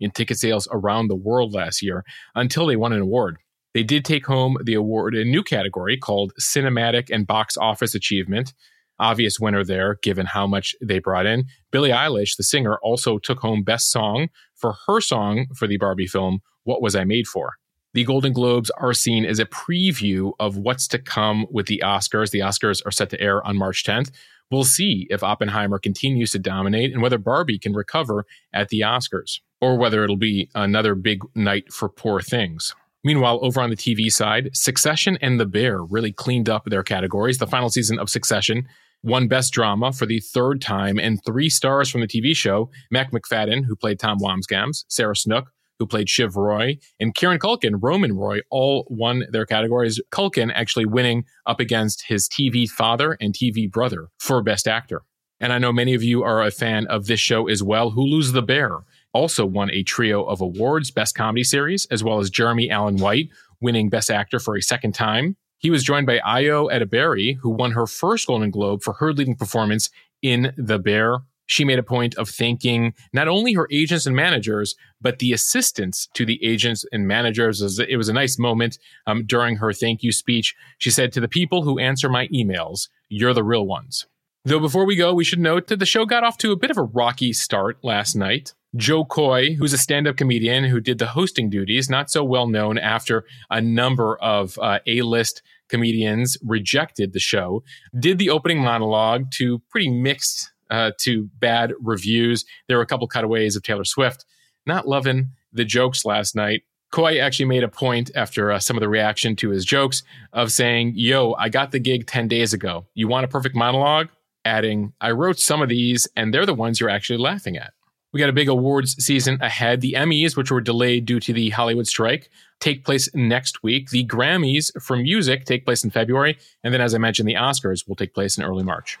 in 0.00 0.10
ticket 0.10 0.38
sales 0.38 0.66
around 0.72 1.06
the 1.06 1.14
world 1.14 1.54
last 1.54 1.82
year 1.82 2.04
until 2.34 2.66
they 2.66 2.74
won 2.74 2.92
an 2.92 3.00
award. 3.00 3.38
They 3.74 3.84
did 3.84 4.04
take 4.04 4.26
home 4.26 4.56
the 4.64 4.74
award 4.74 5.14
in 5.14 5.20
a 5.28 5.30
new 5.30 5.44
category 5.44 5.96
called 5.96 6.32
Cinematic 6.40 7.10
and 7.12 7.24
Box 7.24 7.56
Office 7.56 7.94
Achievement. 7.94 8.54
Obvious 8.98 9.38
winner 9.38 9.62
there, 9.62 9.98
given 10.02 10.26
how 10.26 10.48
much 10.48 10.74
they 10.82 10.98
brought 10.98 11.24
in. 11.24 11.44
Billie 11.70 11.90
Eilish, 11.90 12.36
the 12.36 12.42
singer, 12.42 12.76
also 12.82 13.18
took 13.18 13.38
home 13.38 13.62
Best 13.62 13.92
Song 13.92 14.30
for 14.56 14.74
her 14.88 15.00
song 15.00 15.46
for 15.54 15.68
the 15.68 15.76
Barbie 15.76 16.08
film, 16.08 16.40
What 16.64 16.82
Was 16.82 16.96
I 16.96 17.04
Made 17.04 17.28
For? 17.28 17.52
The 17.94 18.04
Golden 18.04 18.32
Globes 18.32 18.70
are 18.70 18.94
seen 18.94 19.26
as 19.26 19.38
a 19.38 19.44
preview 19.44 20.32
of 20.40 20.56
what's 20.56 20.88
to 20.88 20.98
come 20.98 21.46
with 21.50 21.66
the 21.66 21.82
Oscars. 21.84 22.30
The 22.30 22.38
Oscars 22.38 22.80
are 22.86 22.90
set 22.90 23.10
to 23.10 23.20
air 23.20 23.46
on 23.46 23.58
March 23.58 23.84
10th. 23.84 24.10
We'll 24.50 24.64
see 24.64 25.06
if 25.10 25.22
Oppenheimer 25.22 25.78
continues 25.78 26.30
to 26.32 26.38
dominate 26.38 26.92
and 26.92 27.02
whether 27.02 27.18
Barbie 27.18 27.58
can 27.58 27.74
recover 27.74 28.24
at 28.54 28.70
the 28.70 28.80
Oscars, 28.80 29.40
or 29.60 29.76
whether 29.76 30.04
it'll 30.04 30.16
be 30.16 30.48
another 30.54 30.94
big 30.94 31.22
night 31.34 31.70
for 31.70 31.90
poor 31.90 32.22
things. 32.22 32.74
Meanwhile, 33.04 33.40
over 33.42 33.60
on 33.60 33.68
the 33.68 33.76
TV 33.76 34.10
side, 34.10 34.56
Succession 34.56 35.18
and 35.20 35.38
The 35.38 35.46
Bear 35.46 35.82
really 35.82 36.12
cleaned 36.12 36.48
up 36.48 36.64
their 36.64 36.82
categories. 36.82 37.38
The 37.38 37.46
final 37.46 37.68
season 37.68 37.98
of 37.98 38.08
Succession 38.08 38.66
won 39.02 39.28
Best 39.28 39.52
Drama 39.52 39.92
for 39.92 40.06
the 40.06 40.20
third 40.20 40.62
time, 40.62 40.98
and 40.98 41.22
three 41.24 41.50
stars 41.50 41.90
from 41.90 42.00
the 42.00 42.06
TV 42.06 42.34
show 42.34 42.70
Mac 42.90 43.10
Macfadyen, 43.10 43.64
who 43.64 43.76
played 43.76 43.98
Tom 43.98 44.18
Wambsgans, 44.18 44.84
Sarah 44.88 45.16
Snook, 45.16 45.48
who 45.78 45.86
played 45.86 46.08
Shiv 46.08 46.36
Roy, 46.36 46.78
and 47.00 47.14
Kieran 47.14 47.38
Culkin, 47.38 47.78
Roman 47.80 48.16
Roy, 48.16 48.40
all 48.50 48.86
won 48.88 49.24
their 49.30 49.46
categories. 49.46 50.00
Culkin 50.10 50.52
actually 50.54 50.86
winning 50.86 51.24
up 51.46 51.60
against 51.60 52.04
his 52.06 52.28
TV 52.28 52.68
father 52.68 53.16
and 53.20 53.34
TV 53.34 53.70
brother 53.70 54.08
for 54.18 54.42
Best 54.42 54.68
Actor. 54.68 55.02
And 55.40 55.52
I 55.52 55.58
know 55.58 55.72
many 55.72 55.94
of 55.94 56.04
you 56.04 56.22
are 56.22 56.42
a 56.42 56.52
fan 56.52 56.86
of 56.86 57.06
this 57.06 57.18
show 57.18 57.48
as 57.48 57.62
well. 57.62 57.90
Hulu's 57.90 58.30
The 58.30 58.42
Bear 58.42 58.84
also 59.12 59.44
won 59.44 59.70
a 59.70 59.82
trio 59.82 60.24
of 60.24 60.40
awards 60.40 60.90
Best 60.90 61.14
Comedy 61.14 61.44
Series, 61.44 61.86
as 61.86 62.04
well 62.04 62.20
as 62.20 62.30
Jeremy 62.30 62.70
Allen 62.70 62.96
White 62.96 63.28
winning 63.60 63.88
Best 63.88 64.10
Actor 64.10 64.38
for 64.38 64.56
a 64.56 64.62
second 64.62 64.92
time. 64.92 65.36
He 65.58 65.70
was 65.70 65.84
joined 65.84 66.06
by 66.06 66.18
Ayo 66.18 66.70
Edebiri, 66.72 67.38
who 67.40 67.50
won 67.50 67.72
her 67.72 67.86
first 67.86 68.26
Golden 68.26 68.50
Globe 68.50 68.82
for 68.82 68.94
her 68.94 69.12
leading 69.12 69.36
performance 69.36 69.90
in 70.20 70.52
The 70.56 70.78
Bear. 70.78 71.18
She 71.46 71.64
made 71.64 71.78
a 71.78 71.82
point 71.82 72.14
of 72.16 72.28
thanking 72.28 72.94
not 73.12 73.28
only 73.28 73.52
her 73.54 73.68
agents 73.70 74.06
and 74.06 74.16
managers, 74.16 74.74
but 75.00 75.18
the 75.18 75.32
assistants 75.32 76.08
to 76.14 76.24
the 76.24 76.42
agents 76.44 76.84
and 76.92 77.06
managers. 77.06 77.78
It 77.78 77.96
was 77.96 78.08
a 78.08 78.14
nice 78.14 78.38
moment 78.38 78.78
um, 79.06 79.24
during 79.26 79.56
her 79.56 79.72
thank 79.72 80.02
you 80.02 80.12
speech. 80.12 80.54
She 80.78 80.90
said, 80.90 81.12
To 81.12 81.20
the 81.20 81.28
people 81.28 81.62
who 81.62 81.78
answer 81.78 82.08
my 82.08 82.28
emails, 82.28 82.88
you're 83.08 83.34
the 83.34 83.44
real 83.44 83.66
ones. 83.66 84.06
Though 84.44 84.60
before 84.60 84.86
we 84.86 84.96
go, 84.96 85.14
we 85.14 85.24
should 85.24 85.38
note 85.38 85.68
that 85.68 85.78
the 85.78 85.86
show 85.86 86.04
got 86.04 86.24
off 86.24 86.38
to 86.38 86.52
a 86.52 86.56
bit 86.56 86.70
of 86.70 86.78
a 86.78 86.82
rocky 86.82 87.32
start 87.32 87.78
last 87.82 88.16
night. 88.16 88.54
Jo 88.74 89.04
Koy, 89.04 89.54
who's 89.54 89.74
a 89.74 89.78
stand 89.78 90.08
up 90.08 90.16
comedian 90.16 90.64
who 90.64 90.80
did 90.80 90.98
the 90.98 91.08
hosting 91.08 91.50
duties, 91.50 91.90
not 91.90 92.10
so 92.10 92.24
well 92.24 92.48
known 92.48 92.78
after 92.78 93.24
a 93.50 93.60
number 93.60 94.16
of 94.16 94.58
uh, 94.58 94.78
A 94.86 95.02
list 95.02 95.42
comedians 95.68 96.36
rejected 96.42 97.12
the 97.12 97.20
show, 97.20 97.62
did 97.98 98.18
the 98.18 98.30
opening 98.30 98.60
monologue 98.60 99.30
to 99.32 99.60
pretty 99.70 99.90
mixed 99.90 100.50
uh, 100.72 100.90
to 100.98 101.28
bad 101.38 101.72
reviews. 101.80 102.44
There 102.66 102.78
were 102.78 102.82
a 102.82 102.86
couple 102.86 103.06
cutaways 103.06 103.54
of 103.54 103.62
Taylor 103.62 103.84
Swift 103.84 104.24
not 104.66 104.88
loving 104.88 105.28
the 105.52 105.64
jokes 105.64 106.04
last 106.04 106.34
night. 106.34 106.62
Koy 106.90 107.18
actually 107.18 107.46
made 107.46 107.62
a 107.62 107.68
point 107.68 108.10
after 108.14 108.52
uh, 108.52 108.58
some 108.58 108.76
of 108.76 108.80
the 108.80 108.88
reaction 108.88 109.34
to 109.36 109.50
his 109.50 109.64
jokes 109.64 110.02
of 110.32 110.52
saying, 110.52 110.92
Yo, 110.94 111.34
I 111.34 111.48
got 111.48 111.72
the 111.72 111.78
gig 111.78 112.06
10 112.06 112.28
days 112.28 112.52
ago. 112.52 112.86
You 112.94 113.08
want 113.08 113.24
a 113.24 113.28
perfect 113.28 113.54
monologue? 113.54 114.08
Adding, 114.44 114.92
I 115.00 115.12
wrote 115.12 115.38
some 115.38 115.62
of 115.62 115.68
these, 115.68 116.08
and 116.16 116.34
they're 116.34 116.44
the 116.44 116.52
ones 116.52 116.80
you're 116.80 116.90
actually 116.90 117.18
laughing 117.18 117.56
at. 117.56 117.72
We 118.12 118.20
got 118.20 118.28
a 118.28 118.34
big 118.34 118.48
awards 118.48 119.02
season 119.02 119.38
ahead. 119.40 119.80
The 119.80 119.94
Emmys, 119.94 120.36
which 120.36 120.50
were 120.50 120.60
delayed 120.60 121.06
due 121.06 121.20
to 121.20 121.32
the 121.32 121.48
Hollywood 121.50 121.86
strike, 121.86 122.28
take 122.60 122.84
place 122.84 123.08
next 123.14 123.62
week. 123.62 123.88
The 123.88 124.04
Grammys 124.04 124.70
for 124.82 124.96
music 124.96 125.46
take 125.46 125.64
place 125.64 125.82
in 125.82 125.90
February. 125.90 126.36
And 126.62 126.74
then, 126.74 126.82
as 126.82 126.94
I 126.94 126.98
mentioned, 126.98 127.28
the 127.28 127.34
Oscars 127.34 127.88
will 127.88 127.96
take 127.96 128.12
place 128.12 128.36
in 128.36 128.44
early 128.44 128.64
March. 128.64 128.98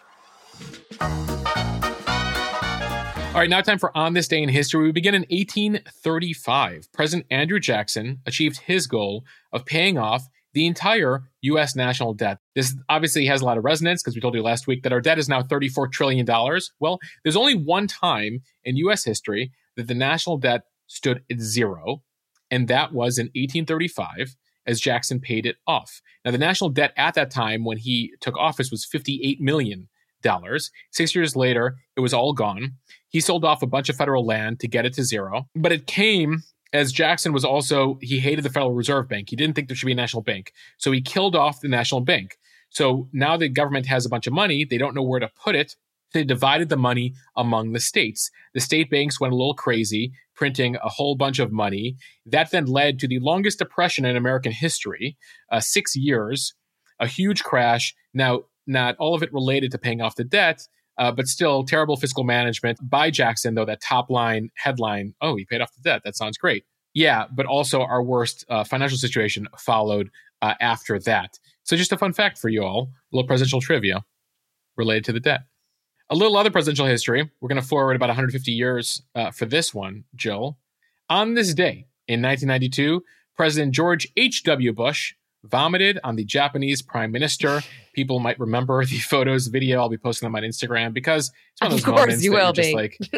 All 3.32 3.38
right, 3.38 3.48
now 3.48 3.62
time 3.62 3.78
for 3.78 3.96
On 3.96 4.12
This 4.12 4.28
Day 4.28 4.42
in 4.42 4.50
History. 4.50 4.84
We 4.84 4.92
begin 4.92 5.14
in 5.14 5.22
1835. 5.22 6.92
President 6.92 7.26
Andrew 7.30 7.58
Jackson 7.58 8.20
achieved 8.26 8.58
his 8.58 8.86
goal 8.86 9.24
of 9.54 9.64
paying 9.64 9.96
off 9.96 10.28
the 10.52 10.66
entire 10.66 11.22
U.S. 11.40 11.74
national 11.74 12.12
debt. 12.12 12.40
This 12.54 12.76
obviously 12.90 13.24
has 13.24 13.40
a 13.40 13.46
lot 13.46 13.56
of 13.56 13.64
resonance 13.64 14.02
because 14.02 14.14
we 14.14 14.20
told 14.20 14.34
you 14.34 14.42
last 14.42 14.66
week 14.66 14.82
that 14.82 14.92
our 14.92 15.00
debt 15.00 15.18
is 15.18 15.30
now 15.30 15.40
$34 15.40 15.90
trillion. 15.90 16.26
Well, 16.78 16.98
there's 17.22 17.34
only 17.34 17.54
one 17.54 17.86
time 17.86 18.42
in 18.64 18.76
U.S. 18.76 19.02
history 19.02 19.50
that 19.78 19.88
the 19.88 19.94
national 19.94 20.36
debt 20.36 20.64
stood 20.86 21.22
at 21.30 21.40
zero, 21.40 22.02
and 22.50 22.68
that 22.68 22.92
was 22.92 23.16
in 23.16 23.28
1835 23.28 24.36
as 24.66 24.78
Jackson 24.78 25.20
paid 25.20 25.46
it 25.46 25.56
off. 25.66 26.02
Now, 26.22 26.32
the 26.32 26.38
national 26.38 26.68
debt 26.68 26.92
at 26.98 27.14
that 27.14 27.30
time 27.30 27.64
when 27.64 27.78
he 27.78 28.12
took 28.20 28.36
office 28.36 28.70
was 28.70 28.86
$58 28.86 29.40
million. 29.40 29.88
Six 30.90 31.14
years 31.14 31.36
later, 31.36 31.76
it 31.96 32.00
was 32.00 32.14
all 32.14 32.32
gone. 32.32 32.74
He 33.08 33.20
sold 33.20 33.44
off 33.44 33.62
a 33.62 33.66
bunch 33.66 33.88
of 33.88 33.96
federal 33.96 34.24
land 34.24 34.60
to 34.60 34.68
get 34.68 34.86
it 34.86 34.94
to 34.94 35.04
zero, 35.04 35.48
but 35.54 35.72
it 35.72 35.86
came 35.86 36.42
as 36.72 36.92
Jackson 36.92 37.32
was 37.32 37.44
also, 37.44 37.98
he 38.00 38.18
hated 38.18 38.44
the 38.44 38.50
Federal 38.50 38.72
Reserve 38.72 39.08
Bank. 39.08 39.28
He 39.28 39.36
didn't 39.36 39.54
think 39.54 39.68
there 39.68 39.76
should 39.76 39.86
be 39.86 39.92
a 39.92 39.96
national 39.96 40.22
bank. 40.22 40.52
So 40.78 40.90
he 40.90 41.02
killed 41.02 41.36
off 41.36 41.60
the 41.60 41.68
national 41.68 42.00
bank. 42.00 42.38
So 42.70 43.08
now 43.12 43.36
the 43.36 43.50
government 43.50 43.86
has 43.86 44.06
a 44.06 44.08
bunch 44.08 44.26
of 44.26 44.32
money. 44.32 44.64
They 44.64 44.78
don't 44.78 44.94
know 44.94 45.02
where 45.02 45.20
to 45.20 45.30
put 45.42 45.54
it. 45.54 45.76
They 46.14 46.24
divided 46.24 46.70
the 46.70 46.76
money 46.76 47.14
among 47.36 47.72
the 47.72 47.80
states. 47.80 48.30
The 48.54 48.60
state 48.60 48.90
banks 48.90 49.20
went 49.20 49.32
a 49.32 49.36
little 49.36 49.54
crazy, 49.54 50.12
printing 50.34 50.76
a 50.76 50.88
whole 50.88 51.14
bunch 51.14 51.38
of 51.38 51.52
money. 51.52 51.96
That 52.26 52.50
then 52.50 52.66
led 52.66 52.98
to 53.00 53.08
the 53.08 53.18
longest 53.18 53.58
depression 53.58 54.04
in 54.04 54.16
American 54.16 54.52
history, 54.52 55.16
uh, 55.50 55.60
six 55.60 55.94
years, 55.94 56.54
a 56.98 57.06
huge 57.06 57.42
crash. 57.42 57.94
Now, 58.14 58.44
not 58.66 58.96
all 58.96 59.14
of 59.14 59.22
it 59.22 59.32
related 59.32 59.70
to 59.72 59.78
paying 59.78 60.00
off 60.00 60.16
the 60.16 60.24
debt, 60.24 60.66
uh, 60.98 61.10
but 61.10 61.26
still 61.26 61.64
terrible 61.64 61.96
fiscal 61.96 62.24
management 62.24 62.78
by 62.82 63.10
Jackson, 63.10 63.54
though 63.54 63.64
that 63.64 63.80
top 63.80 64.10
line 64.10 64.50
headline, 64.56 65.14
oh, 65.20 65.36
he 65.36 65.44
paid 65.44 65.60
off 65.60 65.72
the 65.74 65.82
debt. 65.82 66.02
That 66.04 66.16
sounds 66.16 66.36
great. 66.36 66.64
Yeah, 66.94 67.24
but 67.32 67.46
also 67.46 67.82
our 67.82 68.02
worst 68.02 68.44
uh, 68.48 68.64
financial 68.64 68.98
situation 68.98 69.48
followed 69.58 70.10
uh, 70.42 70.54
after 70.60 70.98
that. 71.00 71.38
So, 71.62 71.76
just 71.76 71.92
a 71.92 71.98
fun 71.98 72.12
fact 72.12 72.38
for 72.38 72.48
you 72.48 72.62
all 72.62 72.90
a 73.12 73.16
little 73.16 73.26
presidential 73.26 73.60
trivia 73.60 74.04
related 74.76 75.04
to 75.04 75.12
the 75.12 75.20
debt. 75.20 75.42
A 76.10 76.14
little 76.14 76.36
other 76.36 76.50
presidential 76.50 76.86
history. 76.86 77.30
We're 77.40 77.48
going 77.48 77.60
to 77.60 77.66
forward 77.66 77.96
about 77.96 78.10
150 78.10 78.52
years 78.52 79.02
uh, 79.14 79.30
for 79.30 79.46
this 79.46 79.72
one, 79.72 80.04
Jill. 80.14 80.58
On 81.08 81.34
this 81.34 81.54
day 81.54 81.86
in 82.06 82.20
1992, 82.20 83.02
President 83.34 83.72
George 83.72 84.08
H.W. 84.16 84.72
Bush 84.74 85.14
vomited 85.44 85.98
on 86.04 86.16
the 86.16 86.24
Japanese 86.24 86.82
prime 86.82 87.12
minister. 87.12 87.60
People 87.94 88.20
might 88.20 88.38
remember 88.38 88.84
the 88.84 88.98
photos, 88.98 89.48
video. 89.48 89.80
I'll 89.80 89.88
be 89.88 89.98
posting 89.98 90.26
them 90.26 90.34
on 90.34 90.42
Instagram 90.42 90.94
because 90.94 91.30
it's 91.52 91.60
one 91.60 91.72
of 91.72 91.78
those 91.78 91.88
of 91.88 91.94
moments 91.94 92.24
you 92.24 92.32
will 92.32 92.52
be. 92.52 92.74
like. 92.74 92.96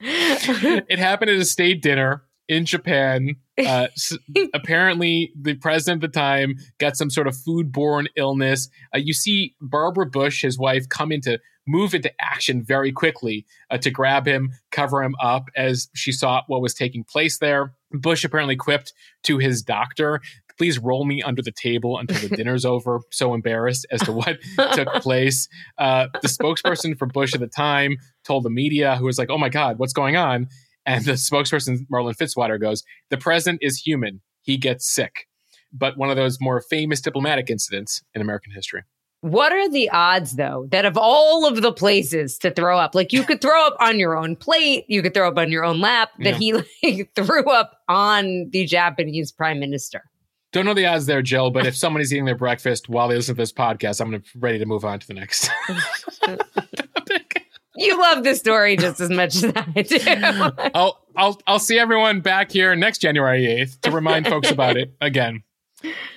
it 0.00 0.98
happened 0.98 1.30
at 1.30 1.38
a 1.38 1.44
state 1.44 1.82
dinner 1.82 2.24
in 2.48 2.64
Japan. 2.64 3.36
Uh, 3.58 3.88
apparently, 4.54 5.32
the 5.40 5.54
president 5.54 6.02
at 6.02 6.12
the 6.12 6.18
time 6.18 6.56
got 6.78 6.96
some 6.96 7.10
sort 7.10 7.26
of 7.26 7.34
foodborne 7.34 8.06
illness. 8.16 8.68
Uh, 8.94 8.98
you 8.98 9.12
see 9.12 9.54
Barbara 9.60 10.06
Bush, 10.06 10.42
his 10.42 10.58
wife, 10.58 10.88
come 10.88 11.12
into 11.12 11.38
move 11.68 11.92
into 11.94 12.10
action 12.18 12.64
very 12.64 12.90
quickly 12.90 13.44
uh, 13.70 13.76
to 13.76 13.90
grab 13.90 14.26
him, 14.26 14.50
cover 14.72 15.02
him 15.02 15.14
up 15.20 15.50
as 15.54 15.88
she 15.94 16.10
saw 16.10 16.42
what 16.46 16.62
was 16.62 16.72
taking 16.72 17.04
place 17.04 17.38
there. 17.38 17.74
Bush 17.92 18.24
apparently 18.24 18.56
quipped 18.56 18.92
to 19.24 19.38
his 19.38 19.62
doctor, 19.62 20.20
please 20.58 20.78
roll 20.78 21.04
me 21.04 21.22
under 21.22 21.40
the 21.40 21.52
table 21.52 21.98
until 21.98 22.28
the 22.28 22.36
dinner's 22.36 22.64
over. 22.64 23.00
So 23.10 23.32
embarrassed 23.32 23.86
as 23.90 24.00
to 24.02 24.12
what 24.12 24.38
took 24.72 24.88
place. 24.94 25.48
Uh, 25.78 26.08
the 26.20 26.28
spokesperson 26.28 26.98
for 26.98 27.06
Bush 27.06 27.34
at 27.34 27.40
the 27.40 27.46
time 27.46 27.96
told 28.24 28.44
the 28.44 28.50
media, 28.50 28.96
who 28.96 29.06
was 29.06 29.18
like, 29.18 29.30
oh 29.30 29.38
my 29.38 29.48
God, 29.48 29.78
what's 29.78 29.92
going 29.92 30.16
on? 30.16 30.48
And 30.84 31.04
the 31.04 31.12
spokesperson, 31.12 31.86
Marlin 31.88 32.14
Fitzwater, 32.14 32.60
goes, 32.60 32.82
the 33.10 33.18
president 33.18 33.60
is 33.62 33.78
human. 33.78 34.20
He 34.42 34.56
gets 34.56 34.92
sick. 34.92 35.26
But 35.72 35.96
one 35.96 36.10
of 36.10 36.16
those 36.16 36.38
more 36.40 36.62
famous 36.62 37.00
diplomatic 37.00 37.50
incidents 37.50 38.02
in 38.14 38.22
American 38.22 38.52
history. 38.52 38.82
What 39.20 39.52
are 39.52 39.68
the 39.68 39.90
odds, 39.90 40.36
though, 40.36 40.68
that 40.70 40.84
of 40.84 40.96
all 40.96 41.46
of 41.46 41.60
the 41.60 41.72
places 41.72 42.38
to 42.38 42.52
throw 42.52 42.78
up, 42.78 42.94
like 42.94 43.12
you 43.12 43.24
could 43.24 43.40
throw 43.40 43.66
up 43.66 43.76
on 43.80 43.98
your 43.98 44.16
own 44.16 44.36
plate, 44.36 44.84
you 44.88 45.02
could 45.02 45.12
throw 45.12 45.28
up 45.28 45.38
on 45.38 45.50
your 45.50 45.64
own 45.64 45.80
lap, 45.80 46.10
that 46.20 46.40
yeah. 46.40 46.60
he 46.82 46.92
like, 46.92 47.10
threw 47.16 47.50
up 47.50 47.80
on 47.88 48.48
the 48.50 48.64
Japanese 48.64 49.32
prime 49.32 49.58
minister? 49.58 50.04
Don't 50.52 50.64
know 50.64 50.74
the 50.74 50.86
odds 50.86 51.06
there, 51.06 51.20
Jill, 51.20 51.50
but 51.50 51.66
if 51.66 51.76
somebody's 51.76 52.12
eating 52.12 52.24
their 52.24 52.36
breakfast 52.36 52.88
while 52.88 53.08
they 53.08 53.16
listen 53.16 53.34
to 53.34 53.42
this 53.42 53.52
podcast, 53.52 54.00
I'm 54.00 54.22
ready 54.36 54.58
to 54.58 54.66
move 54.66 54.84
on 54.84 55.00
to 55.00 55.06
the 55.06 55.14
next 55.14 55.50
topic. 56.24 56.40
You 57.80 57.96
love 57.96 58.24
this 58.24 58.40
story 58.40 58.76
just 58.76 59.00
as 59.00 59.08
much 59.08 59.36
as 59.36 59.52
I 59.54 59.82
do. 59.82 59.98
I'll, 60.74 61.00
I'll, 61.14 61.40
I'll 61.46 61.58
see 61.60 61.78
everyone 61.78 62.20
back 62.22 62.50
here 62.50 62.74
next 62.74 62.98
January 62.98 63.44
8th 63.44 63.82
to 63.82 63.92
remind 63.92 64.26
folks 64.26 64.50
about 64.50 64.76
it 64.76 64.92
again. 65.00 65.44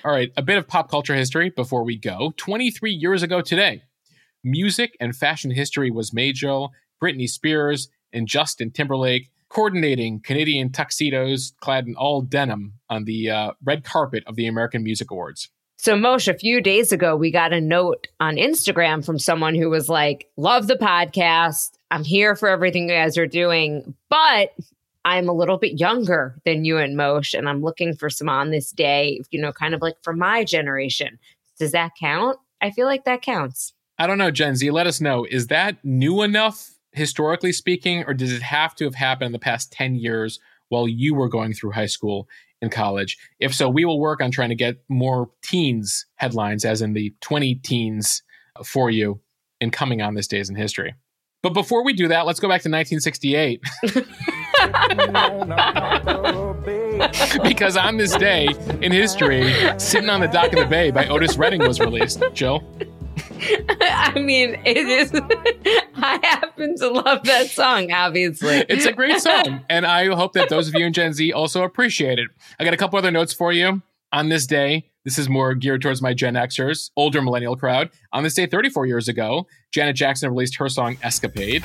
All 0.04 0.12
right, 0.12 0.32
a 0.36 0.42
bit 0.42 0.58
of 0.58 0.66
pop 0.66 0.90
culture 0.90 1.14
history 1.14 1.50
before 1.50 1.84
we 1.84 1.96
go. 1.96 2.32
23 2.36 2.92
years 2.92 3.22
ago 3.22 3.40
today, 3.40 3.82
music 4.42 4.96
and 5.00 5.14
fashion 5.14 5.50
history 5.50 5.90
was 5.90 6.12
Jill. 6.34 6.72
Britney 7.02 7.28
Spears 7.28 7.88
and 8.12 8.28
Justin 8.28 8.70
Timberlake 8.70 9.30
coordinating 9.48 10.20
Canadian 10.20 10.70
tuxedos 10.70 11.52
clad 11.60 11.86
in 11.86 11.94
all 11.94 12.22
denim 12.22 12.74
on 12.88 13.04
the 13.04 13.30
uh, 13.30 13.52
red 13.64 13.84
carpet 13.84 14.24
of 14.26 14.36
the 14.36 14.46
American 14.46 14.82
Music 14.82 15.10
Awards. 15.10 15.50
So, 15.76 15.94
Mosheh, 15.96 16.32
a 16.32 16.38
few 16.38 16.60
days 16.60 16.92
ago, 16.92 17.16
we 17.16 17.30
got 17.30 17.52
a 17.52 17.60
note 17.60 18.06
on 18.20 18.36
Instagram 18.36 19.04
from 19.04 19.18
someone 19.18 19.54
who 19.54 19.68
was 19.68 19.88
like, 19.88 20.30
Love 20.36 20.68
the 20.68 20.76
podcast. 20.76 21.72
I'm 21.90 22.04
here 22.04 22.36
for 22.36 22.48
everything 22.48 22.88
you 22.88 22.94
guys 22.94 23.18
are 23.18 23.26
doing. 23.26 23.94
But 24.08 24.54
I'm 25.04 25.28
a 25.28 25.32
little 25.32 25.58
bit 25.58 25.78
younger 25.80 26.36
than 26.44 26.64
you 26.64 26.78
and 26.78 26.96
Mosheh, 26.96 27.38
and 27.38 27.48
I'm 27.48 27.62
looking 27.62 27.94
for 27.94 28.08
some 28.08 28.28
on 28.28 28.50
this 28.50 28.70
day, 28.70 29.20
you 29.30 29.40
know, 29.40 29.52
kind 29.52 29.74
of 29.74 29.82
like 29.82 29.96
for 30.02 30.12
my 30.12 30.44
generation. 30.44 31.18
Does 31.58 31.72
that 31.72 31.92
count? 31.98 32.38
I 32.60 32.70
feel 32.70 32.86
like 32.86 33.04
that 33.04 33.22
counts. 33.22 33.72
I 33.98 34.06
don't 34.06 34.18
know, 34.18 34.30
Gen 34.30 34.56
Z. 34.56 34.70
Let 34.70 34.86
us 34.86 35.00
know. 35.00 35.26
Is 35.28 35.48
that 35.48 35.84
new 35.84 36.22
enough, 36.22 36.70
historically 36.92 37.52
speaking, 37.52 38.04
or 38.06 38.14
does 38.14 38.32
it 38.32 38.42
have 38.42 38.74
to 38.76 38.84
have 38.84 38.94
happened 38.94 39.26
in 39.26 39.32
the 39.32 39.38
past 39.38 39.72
10 39.72 39.96
years 39.96 40.38
while 40.68 40.88
you 40.88 41.14
were 41.14 41.28
going 41.28 41.52
through 41.52 41.72
high 41.72 41.86
school 41.86 42.28
and 42.60 42.70
college? 42.70 43.18
If 43.40 43.54
so, 43.54 43.68
we 43.68 43.84
will 43.84 44.00
work 44.00 44.20
on 44.20 44.30
trying 44.30 44.50
to 44.50 44.54
get 44.54 44.76
more 44.88 45.30
teens 45.42 46.06
headlines, 46.16 46.64
as 46.64 46.80
in 46.80 46.94
the 46.94 47.14
20 47.20 47.56
teens, 47.56 48.22
uh, 48.56 48.62
for 48.62 48.90
you 48.90 49.20
in 49.60 49.70
coming 49.70 50.00
on 50.00 50.14
this 50.14 50.28
days 50.28 50.48
in 50.48 50.56
history. 50.56 50.94
But 51.42 51.54
before 51.54 51.84
we 51.84 51.92
do 51.92 52.08
that, 52.08 52.24
let's 52.24 52.38
go 52.38 52.48
back 52.48 52.62
to 52.62 52.70
1968. 52.70 53.60
because 57.42 57.76
on 57.76 57.96
this 57.96 58.14
day 58.16 58.48
in 58.80 58.92
history, 58.92 59.52
Sitting 59.78 60.10
on 60.10 60.20
the 60.20 60.28
Dock 60.28 60.52
of 60.52 60.60
the 60.60 60.66
Bay 60.66 60.90
by 60.90 61.06
Otis 61.06 61.36
Redding 61.36 61.66
was 61.66 61.80
released. 61.80 62.22
Jill? 62.32 62.62
I 63.80 64.18
mean, 64.18 64.60
it 64.64 64.76
is. 64.76 65.12
I 65.96 66.18
happen 66.22 66.76
to 66.76 66.88
love 66.88 67.24
that 67.24 67.48
song, 67.48 67.92
obviously. 67.92 68.64
It's 68.68 68.86
a 68.86 68.92
great 68.92 69.20
song. 69.20 69.64
And 69.68 69.86
I 69.86 70.14
hope 70.14 70.32
that 70.34 70.48
those 70.48 70.68
of 70.68 70.74
you 70.74 70.86
in 70.86 70.92
Gen 70.92 71.12
Z 71.12 71.32
also 71.32 71.62
appreciate 71.62 72.18
it. 72.18 72.28
I 72.58 72.64
got 72.64 72.74
a 72.74 72.76
couple 72.76 72.98
other 72.98 73.10
notes 73.10 73.32
for 73.32 73.52
you. 73.52 73.82
On 74.12 74.28
this 74.28 74.46
day, 74.46 74.90
this 75.04 75.18
is 75.18 75.28
more 75.28 75.54
geared 75.54 75.82
towards 75.82 76.02
my 76.02 76.14
Gen 76.14 76.34
Xers, 76.34 76.90
older 76.96 77.22
millennial 77.22 77.56
crowd. 77.56 77.90
On 78.12 78.22
this 78.22 78.34
day, 78.34 78.46
34 78.46 78.86
years 78.86 79.08
ago, 79.08 79.46
Janet 79.72 79.96
Jackson 79.96 80.30
released 80.30 80.56
her 80.56 80.68
song 80.68 80.98
Escapade. 81.02 81.64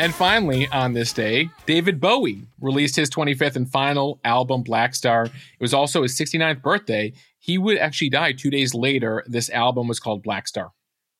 And 0.00 0.14
finally, 0.14 0.66
on 0.68 0.94
this 0.94 1.12
day, 1.12 1.50
David 1.66 2.00
Bowie 2.00 2.46
released 2.58 2.96
his 2.96 3.10
25th 3.10 3.56
and 3.56 3.70
final 3.70 4.18
album, 4.24 4.64
Blackstar. 4.64 5.26
It 5.26 5.60
was 5.60 5.74
also 5.74 6.04
his 6.04 6.18
69th 6.18 6.62
birthday. 6.62 7.12
He 7.38 7.58
would 7.58 7.76
actually 7.76 8.08
die 8.08 8.32
two 8.32 8.48
days 8.48 8.72
later. 8.72 9.22
This 9.26 9.50
album 9.50 9.88
was 9.88 10.00
called 10.00 10.24
Blackstar. 10.24 10.70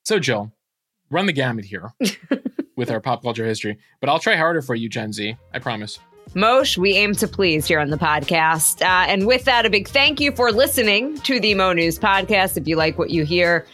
So, 0.04 0.18
Jill, 0.18 0.50
run 1.10 1.26
the 1.26 1.34
gamut 1.34 1.66
here 1.66 1.92
with 2.76 2.90
our 2.90 3.02
pop 3.02 3.22
culture 3.22 3.44
history, 3.44 3.78
but 4.00 4.08
I'll 4.08 4.18
try 4.18 4.36
harder 4.36 4.62
for 4.62 4.74
you, 4.74 4.88
Gen 4.88 5.12
Z. 5.12 5.36
I 5.52 5.58
promise. 5.58 5.98
Mosheh, 6.34 6.78
we 6.78 6.94
aim 6.94 7.14
to 7.16 7.28
please 7.28 7.66
here 7.66 7.80
on 7.80 7.90
the 7.90 7.98
podcast. 7.98 8.80
Uh, 8.80 9.04
and 9.10 9.26
with 9.26 9.44
that, 9.44 9.66
a 9.66 9.70
big 9.70 9.88
thank 9.88 10.20
you 10.20 10.32
for 10.32 10.52
listening 10.52 11.18
to 11.18 11.38
the 11.38 11.54
Mo 11.54 11.74
News 11.74 11.98
podcast. 11.98 12.56
If 12.56 12.66
you 12.66 12.76
like 12.76 12.96
what 12.96 13.10
you 13.10 13.26
hear, 13.26 13.66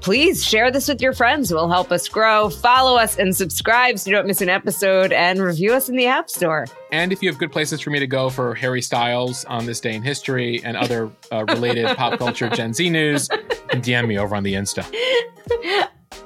please 0.00 0.44
share 0.44 0.70
this 0.70 0.88
with 0.88 1.00
your 1.00 1.12
friends. 1.12 1.50
It 1.50 1.54
will 1.54 1.68
help 1.68 1.92
us 1.92 2.08
grow. 2.08 2.50
Follow 2.50 2.96
us 2.96 3.18
and 3.18 3.34
subscribe 3.36 3.98
so 3.98 4.10
you 4.10 4.16
don't 4.16 4.26
miss 4.26 4.40
an 4.40 4.48
episode 4.48 5.12
and 5.12 5.40
review 5.40 5.72
us 5.72 5.88
in 5.88 5.96
the 5.96 6.06
App 6.06 6.30
Store. 6.30 6.66
And 6.90 7.12
if 7.12 7.22
you 7.22 7.28
have 7.30 7.38
good 7.38 7.52
places 7.52 7.80
for 7.80 7.90
me 7.90 7.98
to 7.98 8.06
go 8.06 8.28
for 8.30 8.54
Harry 8.54 8.82
Styles 8.82 9.44
on 9.46 9.66
this 9.66 9.80
day 9.80 9.94
in 9.94 10.02
history 10.02 10.62
and 10.64 10.76
other 10.76 11.10
uh, 11.30 11.44
related 11.44 11.86
pop 11.96 12.18
culture 12.18 12.48
Gen 12.50 12.74
Z 12.74 12.88
news, 12.90 13.28
DM 13.28 14.06
me 14.08 14.18
over 14.18 14.36
on 14.36 14.42
the 14.42 14.54
Insta. 14.54 14.84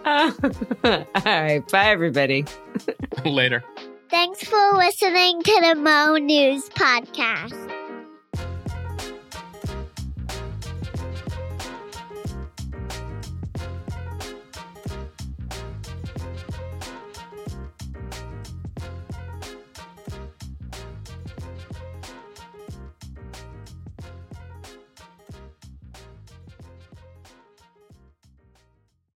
Uh, 0.05 0.33
all 0.85 1.23
right. 1.25 1.69
Bye, 1.69 1.87
everybody. 1.87 2.45
Later. 3.25 3.63
Thanks 4.09 4.45
for 4.45 4.73
listening 4.75 5.43
to 5.43 5.61
the 5.63 5.75
Mo 5.75 6.17
News 6.17 6.69
Podcast. 6.71 7.86